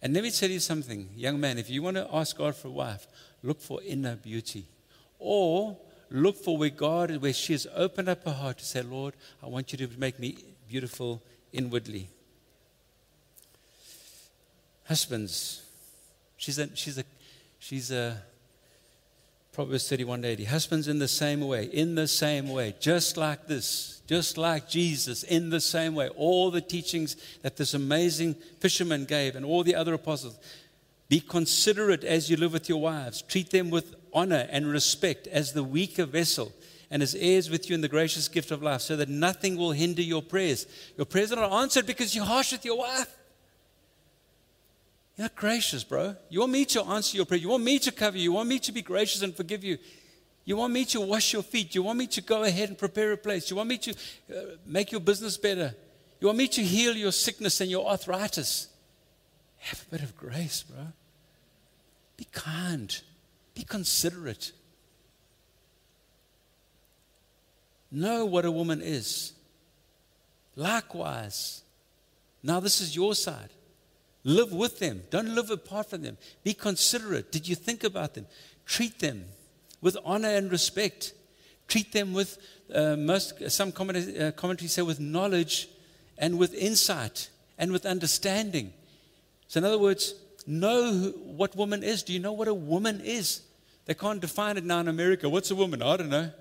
And 0.01 0.13
let 0.13 0.23
me 0.23 0.29
tell 0.29 0.49
you 0.49 0.59
something, 0.59 1.07
young 1.15 1.39
man, 1.39 1.57
if 1.57 1.69
you 1.69 1.81
want 1.81 1.95
to 1.95 2.05
ask 2.13 2.37
God 2.37 2.53
for 2.53 2.67
a 2.67 2.71
wife, 2.71 3.07
look 3.43 3.61
for 3.61 3.81
inner 3.81 4.17
beauty. 4.17 4.65
Or 5.19 5.77
look 6.09 6.35
for 6.35 6.57
where 6.57 6.69
God 6.69 7.11
is, 7.11 7.19
where 7.19 7.31
she 7.31 7.53
has 7.53 7.65
opened 7.73 8.09
up 8.09 8.25
her 8.25 8.33
heart 8.33 8.57
to 8.57 8.65
say, 8.65 8.81
Lord, 8.81 9.13
I 9.41 9.47
want 9.47 9.71
you 9.71 9.87
to 9.87 9.97
make 9.97 10.19
me 10.19 10.39
beautiful 10.67 11.21
inwardly. 11.53 12.09
Husbands, 14.83 15.63
she's 16.35 16.59
a, 16.59 16.75
she's 16.75 16.97
a, 16.97 17.05
she's 17.57 17.89
a 17.89 18.21
Proverbs 19.57 19.89
31 19.89 20.23
80. 20.23 20.43
Husbands, 20.43 20.87
in 20.87 20.99
the 20.99 21.07
same 21.07 21.41
way, 21.41 21.63
in 21.65 21.95
the 21.95 22.07
same 22.07 22.47
way, 22.47 22.75
just 22.79 23.17
like 23.17 23.47
this, 23.47 24.03
just 24.05 24.37
like 24.37 24.69
Jesus, 24.69 25.23
in 25.23 25.49
the 25.49 25.59
same 25.59 25.95
way. 25.95 26.09
All 26.09 26.51
the 26.51 26.61
teachings 26.61 27.17
that 27.41 27.57
this 27.57 27.73
amazing 27.73 28.35
fisherman 28.59 29.05
gave 29.05 29.35
and 29.35 29.43
all 29.43 29.63
the 29.63 29.73
other 29.73 29.95
apostles. 29.95 30.37
Be 31.09 31.19
considerate 31.19 32.03
as 32.03 32.29
you 32.29 32.37
live 32.37 32.53
with 32.53 32.69
your 32.69 32.79
wives. 32.79 33.23
Treat 33.23 33.49
them 33.49 33.71
with 33.71 33.95
honor 34.13 34.47
and 34.51 34.67
respect 34.67 35.25
as 35.25 35.53
the 35.53 35.63
weaker 35.63 36.05
vessel 36.05 36.51
and 36.91 37.01
as 37.01 37.15
heirs 37.15 37.49
with 37.49 37.67
you 37.67 37.73
in 37.73 37.81
the 37.81 37.87
gracious 37.87 38.27
gift 38.27 38.51
of 38.51 38.61
life, 38.61 38.81
so 38.81 38.95
that 38.95 39.09
nothing 39.09 39.57
will 39.57 39.71
hinder 39.71 40.03
your 40.03 40.21
prayers. 40.21 40.67
Your 40.97 41.07
prayers 41.07 41.31
are 41.31 41.37
not 41.37 41.63
answered 41.63 41.87
because 41.87 42.15
you're 42.15 42.25
harsh 42.25 42.51
with 42.51 42.63
your 42.63 42.77
wife. 42.77 43.11
You're 45.17 45.25
not 45.25 45.35
gracious, 45.35 45.83
bro. 45.83 46.15
You 46.29 46.41
want 46.41 46.51
me 46.51 46.65
to 46.65 46.83
answer 46.83 47.17
your 47.17 47.25
prayer. 47.25 47.39
You 47.39 47.49
want 47.49 47.63
me 47.63 47.79
to 47.79 47.91
cover 47.91 48.17
you. 48.17 48.23
You 48.23 48.31
want 48.33 48.49
me 48.49 48.59
to 48.59 48.71
be 48.71 48.83
gracious 48.83 49.23
and 49.23 49.35
forgive 49.35 49.63
you. 49.63 49.79
You 50.45 50.57
want 50.57 50.73
me 50.73 50.85
to 50.85 51.01
wash 51.01 51.33
your 51.33 51.41
feet. 51.41 51.73
You 51.73 51.81
want 51.81 51.97
me 51.97 52.07
to 52.07 52.21
go 52.21 52.43
ahead 52.43 52.69
and 52.69 52.77
prepare 52.77 53.11
a 53.11 53.17
place. 53.17 53.49
You 53.49 53.57
want 53.57 53.67
me 53.67 53.79
to 53.79 53.91
uh, 53.91 54.41
make 54.65 54.91
your 54.91 55.01
business 55.01 55.35
better. 55.35 55.73
You 56.19 56.27
want 56.27 56.37
me 56.37 56.47
to 56.49 56.61
heal 56.61 56.95
your 56.95 57.11
sickness 57.11 57.59
and 57.61 57.69
your 57.69 57.87
arthritis. 57.87 58.67
Have 59.57 59.83
a 59.87 59.91
bit 59.91 60.03
of 60.03 60.15
grace, 60.15 60.63
bro. 60.63 60.87
Be 62.15 62.27
kind. 62.31 63.01
Be 63.55 63.63
considerate. 63.63 64.51
Know 67.91 68.25
what 68.25 68.45
a 68.45 68.51
woman 68.51 68.81
is. 68.83 69.33
Likewise, 70.55 71.63
now 72.43 72.59
this 72.59 72.81
is 72.81 72.95
your 72.95 73.15
side. 73.15 73.49
Live 74.27 74.51
with 74.51 74.79
them. 74.79 75.03
Don't 75.09 75.33
live 75.33 75.51
apart 75.51 75.89
from 75.89 76.01
them. 76.01 76.17
Be 76.43 76.53
considerate. 76.53 77.31
Did 77.31 77.47
you 77.47 77.55
think 77.55 77.85
about 77.85 78.13
them? 78.13 78.25
Treat 78.65 78.99
them 78.99 79.23
with 79.79 79.95
honor 80.03 80.27
and 80.27 80.51
respect. 80.51 81.13
Treat 81.69 81.93
them 81.93 82.13
with 82.13 82.37
uh, 82.75 82.97
most 82.97 83.49
some 83.49 83.71
commentaries, 83.71 84.19
uh, 84.19 84.31
commentaries 84.31 84.73
say 84.73 84.81
with 84.81 84.99
knowledge 84.99 85.69
and 86.17 86.37
with 86.37 86.53
insight 86.53 87.29
and 87.57 87.71
with 87.71 87.85
understanding. 87.85 88.73
So, 89.47 89.59
in 89.59 89.63
other 89.63 89.79
words, 89.79 90.13
know 90.45 90.91
who, 90.91 91.11
what 91.11 91.55
woman 91.55 91.81
is. 91.81 92.03
Do 92.03 92.11
you 92.11 92.19
know 92.19 92.33
what 92.33 92.49
a 92.49 92.53
woman 92.53 92.99
is? 92.99 93.43
They 93.85 93.93
can't 93.93 94.19
define 94.19 94.57
it 94.57 94.65
now 94.65 94.81
in 94.81 94.89
America. 94.89 95.29
What's 95.29 95.51
a 95.51 95.55
woman? 95.55 95.81
I 95.81 95.95
don't 95.95 96.09
know. 96.09 96.31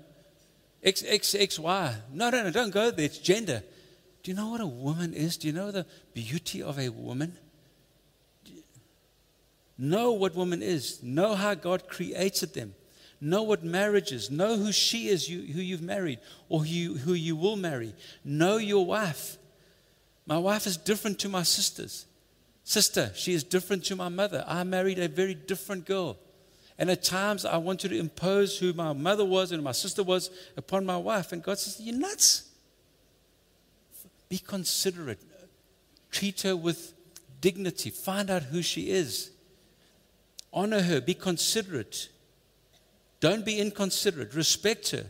X, 0.83 1.05
X, 1.07 1.33
X, 1.35 1.57
Y. 1.57 1.95
No, 2.11 2.29
no, 2.31 2.43
no, 2.43 2.51
don't 2.51 2.73
go 2.73 2.91
there. 2.91 3.05
It's 3.05 3.17
gender. 3.17 3.63
Do 4.23 4.31
you 4.31 4.35
know 4.35 4.49
what 4.49 4.59
a 4.59 4.67
woman 4.67 5.13
is? 5.13 5.37
Do 5.37 5.47
you 5.47 5.53
know 5.53 5.71
the 5.71 5.85
beauty 6.13 6.61
of 6.61 6.77
a 6.77 6.89
woman? 6.89 7.37
Know 9.77 10.11
what 10.11 10.35
woman 10.35 10.63
is. 10.63 11.01
Know 11.03 11.35
how 11.35 11.53
God 11.53 11.87
created 11.87 12.53
them. 12.53 12.73
Know 13.19 13.43
what 13.43 13.63
marriage 13.63 14.11
is. 14.11 14.29
Know 14.29 14.57
who 14.57 14.71
she 14.71 15.07
is, 15.07 15.29
you, 15.29 15.53
who 15.53 15.61
you've 15.61 15.81
married, 15.81 16.19
or 16.49 16.59
who 16.61 16.65
you, 16.65 16.97
who 16.97 17.13
you 17.13 17.35
will 17.35 17.55
marry. 17.55 17.93
Know 18.23 18.57
your 18.57 18.85
wife. 18.85 19.37
My 20.25 20.37
wife 20.37 20.67
is 20.67 20.77
different 20.77 21.19
to 21.19 21.29
my 21.29 21.43
sisters. 21.43 22.05
Sister, 22.63 23.11
she 23.15 23.33
is 23.33 23.43
different 23.43 23.85
to 23.85 23.95
my 23.95 24.09
mother. 24.09 24.43
I 24.47 24.63
married 24.63 24.99
a 24.99 25.07
very 25.07 25.33
different 25.33 25.85
girl. 25.85 26.17
And 26.77 26.91
at 26.91 27.01
times 27.01 27.45
I 27.45 27.57
wanted 27.57 27.89
to 27.89 27.97
impose 27.97 28.59
who 28.59 28.73
my 28.73 28.93
mother 28.93 29.25
was 29.25 29.51
and 29.51 29.63
my 29.63 29.71
sister 29.71 30.03
was 30.03 30.29
upon 30.57 30.85
my 30.85 30.97
wife. 30.97 31.31
And 31.31 31.41
God 31.41 31.57
says, 31.57 31.79
You're 31.79 31.97
nuts. 31.97 32.49
Be 34.29 34.37
considerate. 34.37 35.21
Treat 36.11 36.41
her 36.41 36.55
with 36.55 36.93
dignity. 37.41 37.89
Find 37.89 38.29
out 38.29 38.43
who 38.43 38.61
she 38.61 38.89
is. 38.89 39.31
Honor 40.57 40.81
her. 40.81 40.99
Be 40.99 41.13
considerate. 41.13 42.09
Don't 43.19 43.45
be 43.45 43.59
inconsiderate. 43.59 44.33
Respect 44.33 44.89
her. 44.89 45.05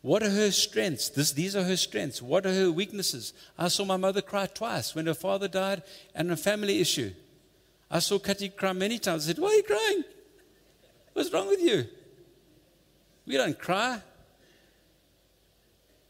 What 0.00 0.22
are 0.22 0.30
her 0.30 0.50
strengths? 0.50 1.10
This, 1.10 1.32
these 1.32 1.54
are 1.54 1.64
her 1.64 1.76
strengths. 1.76 2.22
What 2.22 2.46
are 2.46 2.54
her 2.54 2.72
weaknesses? 2.72 3.34
I 3.58 3.68
saw 3.68 3.84
my 3.84 3.98
mother 3.98 4.22
cry 4.22 4.46
twice 4.46 4.94
when 4.94 5.04
her 5.04 5.12
father 5.12 5.48
died 5.48 5.82
and 6.14 6.30
a 6.30 6.36
family 6.36 6.80
issue. 6.80 7.12
I 7.90 7.98
saw 7.98 8.18
Kati 8.18 8.56
cry 8.56 8.72
many 8.72 8.98
times. 8.98 9.26
I 9.26 9.32
said, 9.32 9.38
Why 9.38 9.48
are 9.48 9.54
you 9.54 9.62
crying? 9.64 10.04
What's 11.12 11.30
wrong 11.30 11.48
with 11.48 11.60
you? 11.60 11.84
We 13.26 13.36
don't 13.36 13.58
cry. 13.58 14.00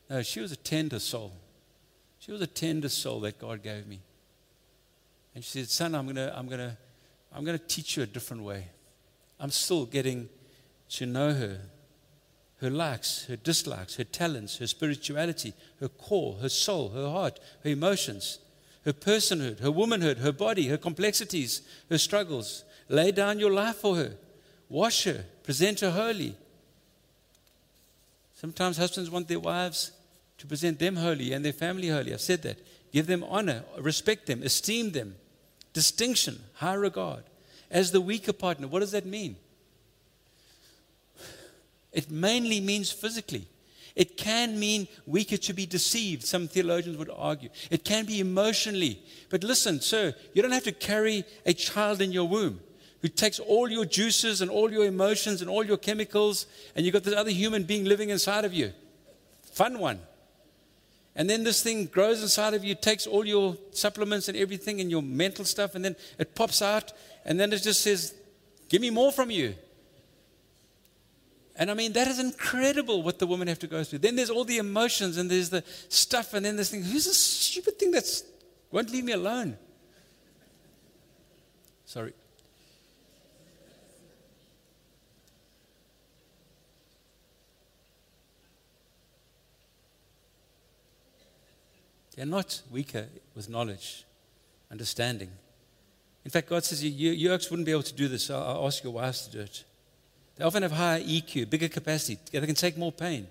No, 0.09 0.23
she 0.23 0.39
was 0.39 0.53
a 0.53 0.57
tender 0.57 1.01
soul. 1.01 1.33
She 2.21 2.31
was 2.31 2.41
a 2.41 2.47
tender 2.47 2.89
soul 2.89 3.19
that 3.21 3.41
God 3.41 3.65
gave 3.65 3.89
me. 3.89 3.99
And 5.35 5.43
she 5.43 5.59
said, 5.59 5.71
Son, 5.71 5.95
I'm 5.97 6.05
going 6.05 6.17
to 6.17 6.39
I'm 6.39 6.47
gonna, 6.47 6.77
I'm 7.33 7.45
gonna 7.45 7.59
teach 7.59 7.97
you 7.97 8.03
a 8.03 8.07
different 8.07 8.43
way. 8.43 8.69
I'm 9.39 9.51
still 9.51 9.87
getting 9.87 10.29
to 10.91 11.07
know 11.07 11.33
her 11.33 11.61
her 12.61 12.71
likes, 12.71 13.25
her 13.25 13.37
dislikes, 13.37 13.97
her 13.97 14.05
talents, 14.05 14.59
her 14.59 14.67
spirituality, 14.67 15.55
her 15.81 15.89
core, 15.89 16.37
her 16.43 16.49
soul, 16.49 16.91
her 16.91 17.09
heart, 17.09 17.41
her 17.65 17.71
emotions, 17.71 18.39
her 18.85 18.93
personhood, 18.93 19.61
her 19.61 19.71
womanhood, 19.71 20.19
her 20.19 20.33
body, 20.33 20.69
her 20.69 20.77
complexities, 20.77 21.63
her 21.89 21.97
struggles. 21.97 22.65
Lay 22.89 23.13
down 23.13 23.39
your 23.39 23.53
life 23.53 23.77
for 23.77 23.97
her. 23.97 24.17
Wash 24.69 25.05
her. 25.05 25.25
Present 25.43 25.81
her 25.81 25.91
holy. 25.91 26.37
Sometimes 28.35 28.77
husbands 28.77 29.11
want 29.11 29.29
their 29.29 29.41
wives 29.41 29.93
to 30.39 30.47
present 30.47 30.79
them 30.79 30.97
holy 30.97 31.33
and 31.33 31.45
their 31.45 31.53
family 31.53 31.89
holy. 31.89 32.13
I've 32.13 32.21
said 32.21 32.43
that. 32.43 32.59
Give 32.93 33.07
them 33.07 33.25
honor, 33.25 33.63
respect 33.79 34.27
them, 34.27 34.43
esteem 34.43 34.91
them, 34.91 35.15
distinction, 35.73 36.41
high 36.55 36.75
regard. 36.75 37.25
As 37.71 37.93
the 37.93 38.01
weaker 38.01 38.33
partner, 38.33 38.67
what 38.67 38.81
does 38.81 38.93
that 38.93 39.07
mean? 39.07 39.37
It 41.93 42.11
mainly 42.11 42.61
means 42.61 42.91
physically. 42.91 43.47
It 43.97 44.17
can 44.17 44.59
mean 44.59 44.87
weaker 45.07 45.37
to 45.37 45.53
be 45.53 45.67
deceived, 45.67 46.25
some 46.25 46.47
theologians 46.47 46.97
would 46.97 47.11
argue. 47.15 47.51
It 47.71 47.85
can 47.85 48.07
be 48.07 48.21
emotionally. 48.21 49.03
But 49.29 49.43
listen, 49.43 49.81
sir, 49.81 50.15
you 50.33 50.43
don't 50.43 50.53
have 50.53 50.65
to 50.65 50.73
carry 50.73 51.25
a 51.45 51.53
child 51.53 52.01
in 52.01 52.13
your 52.13 52.29
womb 52.29 52.61
who 53.03 53.09
takes 53.09 53.39
all 53.39 53.69
your 53.69 53.85
juices 53.85 54.41
and 54.41 54.51
all 54.51 54.71
your 54.71 54.85
emotions 54.85 55.41
and 55.41 55.51
all 55.51 55.65
your 55.65 55.77
chemicals, 55.77 56.47
and 56.77 56.85
you've 56.85 56.93
got 56.93 57.03
this 57.03 57.15
other 57.15 57.31
human 57.31 57.65
being 57.65 57.85
living 57.85 58.11
inside 58.11 58.45
of 58.45 58.55
you. 58.55 58.73
Fun 59.53 59.79
one. 59.79 60.01
And 61.17 61.29
then 61.29 61.45
this 61.45 61.63
thing 61.63 61.87
grows 61.87 62.23
inside 62.23 62.55
of 62.55 62.65
you, 62.65 62.75
takes 62.75 63.07
all 63.07 63.27
your 63.27 63.57
supplements 63.73 64.29
and 64.29 64.37
everything 64.39 64.81
and 64.81 64.91
your 64.91 65.03
mental 65.03 65.45
stuff, 65.45 65.75
and 65.75 65.85
then 65.85 65.97
it 66.19 66.35
pops 66.35 66.63
out, 66.63 66.93
and 67.25 67.39
then 67.39 67.53
it 67.53 67.63
just 67.63 67.83
says, 67.83 68.15
Give 68.69 68.81
me 68.81 68.91
more 68.91 69.11
from 69.11 69.31
you. 69.31 69.55
And 71.57 71.71
I 71.71 71.75
mean, 71.75 71.93
that 71.93 72.07
is 72.07 72.21
incredible 72.21 73.03
what 73.03 73.19
the 73.19 73.27
women 73.27 73.49
have 73.49 73.59
to 73.59 73.67
go 73.67 73.83
through. 73.85 73.99
Then 73.99 74.17
there's 74.17 74.31
all 74.31 74.45
the 74.45 74.59
emotions 74.59 75.19
and 75.19 75.31
there's 75.31 75.51
the 75.51 75.65
stuff, 75.89 76.33
and 76.33 76.47
then 76.47 76.57
this 76.57 76.71
thing 76.71 76.83
who's 76.83 77.05
this 77.05 77.19
stupid 77.19 77.79
thing 77.79 77.91
that's 77.91 78.23
won't 78.71 78.91
leave 78.91 79.05
me 79.05 79.13
alone? 79.13 79.59
Sorry. 81.85 82.15
They're 92.21 92.27
not 92.27 92.61
weaker 92.71 93.07
with 93.35 93.49
knowledge, 93.49 94.05
understanding. 94.71 95.31
In 96.23 96.31
fact, 96.31 96.51
God 96.51 96.63
says, 96.63 96.85
you, 96.85 97.13
you, 97.13 97.31
wouldn't 97.31 97.65
be 97.65 97.73
able 97.73 97.83
to 97.83 97.95
do 97.95 98.09
this, 98.09 98.25
so 98.25 98.39
I'll 98.39 98.67
ask 98.67 98.85
your 98.85 98.93
wives 98.93 99.27
to 99.27 99.33
do 99.33 99.41
it. 99.41 99.65
They 100.37 100.45
often 100.45 100.63
have 100.63 100.73
higher 100.73 101.01
EQ, 101.01 101.49
bigger 101.49 101.69
capacity. 101.69 102.19
They 102.31 102.45
can 102.45 102.55
take 102.55 102.77
more 102.77 102.93
pain. 102.93 103.27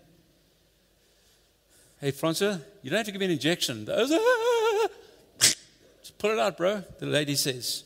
Hey, 2.02 2.10
Francois, 2.10 2.58
you 2.82 2.90
don't 2.90 2.98
have 2.98 3.06
to 3.06 3.12
give 3.12 3.20
me 3.20 3.26
an 3.26 3.34
injection. 3.34 3.88
Ah! 3.88 4.88
Just 5.40 6.18
pull 6.18 6.32
it 6.32 6.40
out, 6.40 6.58
bro, 6.58 6.84
the 6.98 7.06
lady 7.06 7.36
says. 7.36 7.84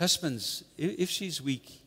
Husbands, 0.00 0.64
if 0.76 1.08
she's 1.08 1.40
weak, 1.40 1.80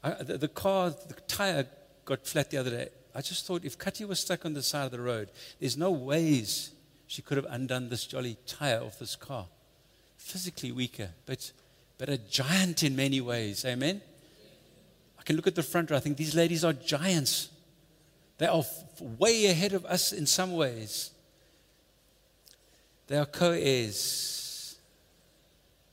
the, 0.00 0.46
car, 0.54 0.90
the 0.90 1.14
tire 1.26 1.66
got 2.04 2.24
flat 2.24 2.52
the 2.52 2.58
other 2.58 2.70
day. 2.70 2.88
I 3.16 3.22
just 3.22 3.46
thought 3.46 3.64
if 3.64 3.78
Kati 3.78 4.06
was 4.06 4.20
stuck 4.20 4.44
on 4.44 4.52
the 4.52 4.62
side 4.62 4.84
of 4.84 4.90
the 4.90 5.00
road, 5.00 5.30
there's 5.58 5.78
no 5.78 5.90
ways 5.90 6.72
she 7.06 7.22
could 7.22 7.38
have 7.38 7.46
undone 7.48 7.88
this 7.88 8.04
jolly 8.04 8.36
tire 8.46 8.82
off 8.82 8.98
this 8.98 9.16
car. 9.16 9.46
Physically 10.18 10.70
weaker, 10.70 11.08
but, 11.24 11.50
but 11.96 12.10
a 12.10 12.18
giant 12.18 12.82
in 12.82 12.94
many 12.94 13.22
ways. 13.22 13.64
Amen? 13.64 14.02
I 15.18 15.22
can 15.22 15.34
look 15.34 15.46
at 15.46 15.54
the 15.54 15.62
front 15.62 15.90
row. 15.90 15.96
I 15.96 16.00
think 16.00 16.18
these 16.18 16.34
ladies 16.34 16.62
are 16.62 16.74
giants. 16.74 17.48
They 18.36 18.48
are 18.48 18.58
f- 18.58 19.00
way 19.00 19.46
ahead 19.46 19.72
of 19.72 19.86
us 19.86 20.12
in 20.12 20.26
some 20.26 20.52
ways. 20.52 21.10
They 23.06 23.16
are 23.16 23.24
co 23.24 23.52
heirs. 23.52 24.76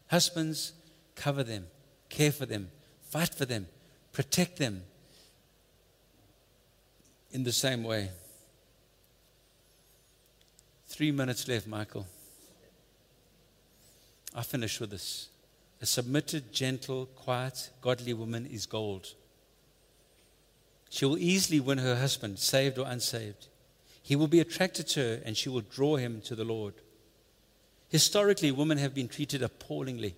Husbands, 0.08 0.74
cover 1.16 1.44
them, 1.44 1.68
care 2.10 2.34
for 2.34 2.46
them, 2.46 2.70
fight 3.10 3.34
for 3.34 3.46
them, 3.46 3.68
protect 4.12 4.58
them 4.58 4.84
in 7.34 7.44
the 7.44 7.52
same 7.52 7.84
way. 7.84 8.10
Three 10.88 11.12
minutes 11.12 11.48
left, 11.48 11.68
Michael. 11.68 12.06
I 14.36 14.44
finish 14.44 14.80
with 14.80 14.92
this. 14.92 15.30
A 15.82 15.86
submitted, 15.86 16.54
gentle, 16.54 17.08
quiet, 17.08 17.72
godly 17.82 18.14
woman 18.14 18.46
is 18.46 18.68
gold. 18.68 19.08
She 20.90 21.06
will 21.06 21.18
easily 21.18 21.60
win 21.60 21.80
her 21.80 21.96
husband, 21.96 22.38
saved 22.38 22.78
or 22.78 22.88
unsaved. 22.88 23.48
He 24.04 24.16
will 24.16 24.28
be 24.28 24.40
attracted 24.40 24.88
to 24.90 25.00
her 25.00 25.22
and 25.26 25.36
she 25.36 25.50
will 25.50 25.62
draw 25.62 25.96
him 25.96 26.22
to 26.22 26.36
the 26.36 26.46
Lord. 26.46 26.76
Historically, 27.90 28.52
women 28.52 28.78
have 28.78 28.94
been 28.94 29.08
treated 29.08 29.42
appallingly. 29.42 30.16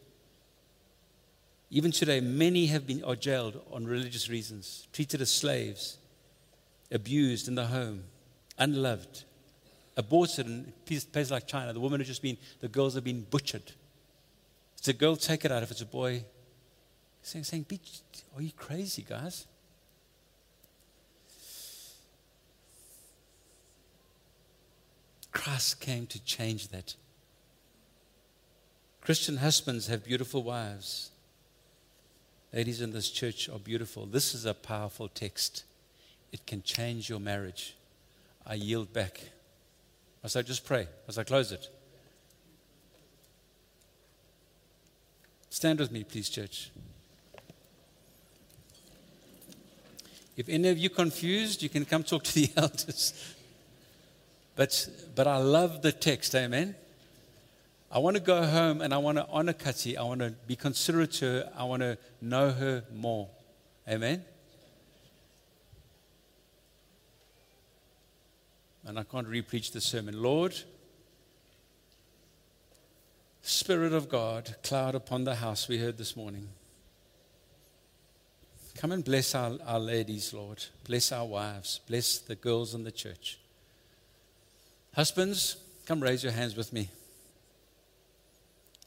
Even 1.71 1.91
today, 1.91 2.19
many 2.19 2.67
have 2.67 2.85
been 2.85 3.03
jailed 3.19 3.61
on 3.71 3.85
religious 3.85 4.29
reasons, 4.29 4.87
treated 4.91 5.21
as 5.21 5.31
slaves. 5.31 5.97
Abused 6.95 7.47
in 7.47 7.55
the 7.55 7.67
home, 7.67 8.05
unloved, 8.57 9.25
aborted 9.97 10.47
in 10.47 10.73
places 10.85 11.29
like 11.29 11.45
China. 11.45 11.73
The 11.73 11.79
women 11.79 11.99
have 11.99 12.07
just 12.07 12.21
been, 12.21 12.37
the 12.61 12.67
girls 12.67 12.95
have 12.95 13.03
been 13.03 13.27
butchered. 13.29 13.73
It's 14.77 14.87
a 14.87 14.93
girl, 14.93 15.15
take 15.15 15.45
it 15.45 15.51
out. 15.51 15.61
If 15.61 15.71
it's 15.71 15.81
a 15.81 15.85
boy, 15.85 16.23
saying, 17.21 17.43
saying 17.43 17.65
are 18.35 18.41
you 18.41 18.51
crazy, 18.55 19.05
guys? 19.07 19.45
Christ 25.31 25.81
came 25.81 26.07
to 26.07 26.23
change 26.23 26.69
that. 26.69 26.95
Christian 29.01 29.37
husbands 29.37 29.87
have 29.87 30.03
beautiful 30.03 30.43
wives. 30.43 31.11
Ladies 32.53 32.79
in 32.79 32.91
this 32.91 33.09
church 33.09 33.49
are 33.49 33.59
beautiful. 33.59 34.05
This 34.05 34.33
is 34.33 34.45
a 34.45 34.53
powerful 34.53 35.09
text. 35.09 35.65
It 36.35 36.45
can 36.45 36.61
change 36.63 37.09
your 37.09 37.21
marriage. 37.21 37.77
I 38.45 38.55
yield 38.55 38.91
back. 38.91 39.21
I 40.21 40.41
just 40.41 40.65
pray, 40.65 40.85
as 41.07 41.17
I 41.17 41.23
close 41.23 41.53
it. 41.53 41.69
Stand 45.49 45.79
with 45.79 45.93
me, 45.93 46.03
please, 46.03 46.27
church. 46.27 46.71
If 50.35 50.49
any 50.49 50.67
of 50.67 50.77
you 50.77 50.89
confused, 50.89 51.63
you 51.63 51.69
can 51.69 51.85
come 51.85 52.03
talk 52.03 52.25
to 52.25 52.33
the 52.33 52.49
elders. 52.57 53.13
But, 54.57 54.89
but 55.15 55.27
I 55.27 55.37
love 55.37 55.83
the 55.83 55.93
text, 55.93 56.35
amen. 56.35 56.75
I 57.89 57.99
want 57.99 58.17
to 58.17 58.21
go 58.21 58.43
home 58.43 58.81
and 58.81 58.93
I 58.93 58.97
want 58.97 59.19
to 59.19 59.27
honor 59.29 59.53
Kati. 59.53 59.95
I 59.95 60.03
want 60.03 60.19
to 60.19 60.31
be 60.47 60.57
considerate 60.57 61.13
to 61.13 61.25
her. 61.25 61.51
I 61.57 61.63
want 61.63 61.81
to 61.81 61.97
know 62.19 62.49
her 62.49 62.83
more. 62.93 63.29
Amen? 63.87 64.25
And 68.85 68.99
I 68.99 69.03
can't 69.03 69.27
repreach 69.27 69.71
the 69.71 69.81
sermon. 69.81 70.21
Lord, 70.21 70.55
Spirit 73.41 73.93
of 73.93 74.09
God, 74.09 74.55
cloud 74.63 74.95
upon 74.95 75.23
the 75.23 75.35
house 75.35 75.67
we 75.67 75.77
heard 75.77 75.97
this 75.97 76.15
morning. 76.15 76.49
Come 78.75 78.91
and 78.91 79.03
bless 79.03 79.33
our, 79.33 79.57
our 79.65 79.79
ladies, 79.79 80.33
Lord. 80.33 80.63
Bless 80.83 81.11
our 81.11 81.25
wives. 81.25 81.79
Bless 81.87 82.17
the 82.17 82.35
girls 82.35 82.73
in 82.73 82.83
the 82.83 82.91
church. 82.91 83.39
Husbands, 84.95 85.57
come 85.85 86.01
raise 86.01 86.23
your 86.23 86.33
hands 86.33 86.55
with 86.55 86.73
me. 86.73 86.89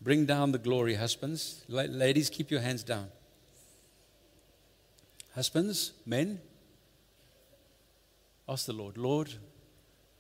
Bring 0.01 0.27
down 0.27 0.53
the 0.53 0.59
glory, 0.59 0.95
husbands. 0.95 1.65
Ladies, 1.69 2.31
keep 2.31 2.51
your 2.51 2.61
hands 2.61 2.83
down. 2.83 3.09
Husbands, 5.35 5.93
men, 6.07 6.41
ask 8.49 8.67
the 8.67 8.73
Lord, 8.73 8.97
Lord, 8.97 9.35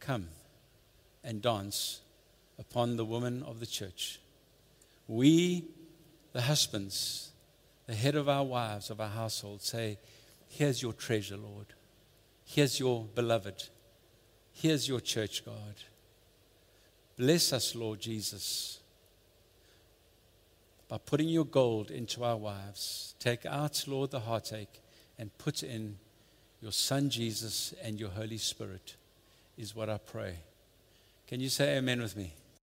come 0.09 0.29
and 1.23 1.43
dance 1.43 2.01
upon 2.59 2.97
the 2.97 3.05
woman 3.05 3.43
of 3.43 3.61
the 3.61 3.67
church. 3.67 4.21
We, 5.07 5.67
the 6.33 6.41
husbands, 6.41 7.33
the 7.87 7.95
head 7.95 8.15
of 8.15 8.27
our 8.27 8.45
wives, 8.45 8.89
of 8.89 9.03
our 9.03 9.11
household, 9.11 9.61
say, 9.61 9.99
Here's 10.49 10.81
your 10.81 10.95
treasure, 10.95 11.37
Lord. 11.37 11.67
Here's 12.47 12.81
your 12.81 13.05
beloved. 13.15 13.69
Here's 14.51 14.89
your 14.89 15.01
church, 15.01 15.45
God. 15.45 15.75
Bless 17.19 17.53
us, 17.53 17.75
Lord 17.75 18.01
Jesus 18.01 18.81
by 20.89 20.97
putting 20.97 21.29
your 21.29 21.45
gold 21.45 21.91
into 21.91 22.25
our 22.25 22.37
wives. 22.37 23.15
Take 23.21 23.45
out, 23.45 23.85
Lord, 23.87 24.11
the 24.11 24.21
heartache 24.21 24.81
and 25.19 25.37
put 25.37 25.63
in 25.63 25.99
your 26.63 26.73
Son 26.73 27.11
Jesus 27.11 27.75
and 27.83 28.01
your 28.01 28.09
Holy 28.09 28.39
Spirit, 28.39 28.97
is 29.59 29.75
what 29.75 29.91
I 29.91 29.99
pray. 29.99 30.37
Can 31.27 31.41
you 31.41 31.49
say 31.49 31.77
amen 31.77 32.01
with 32.01 32.17
me? 32.17 32.33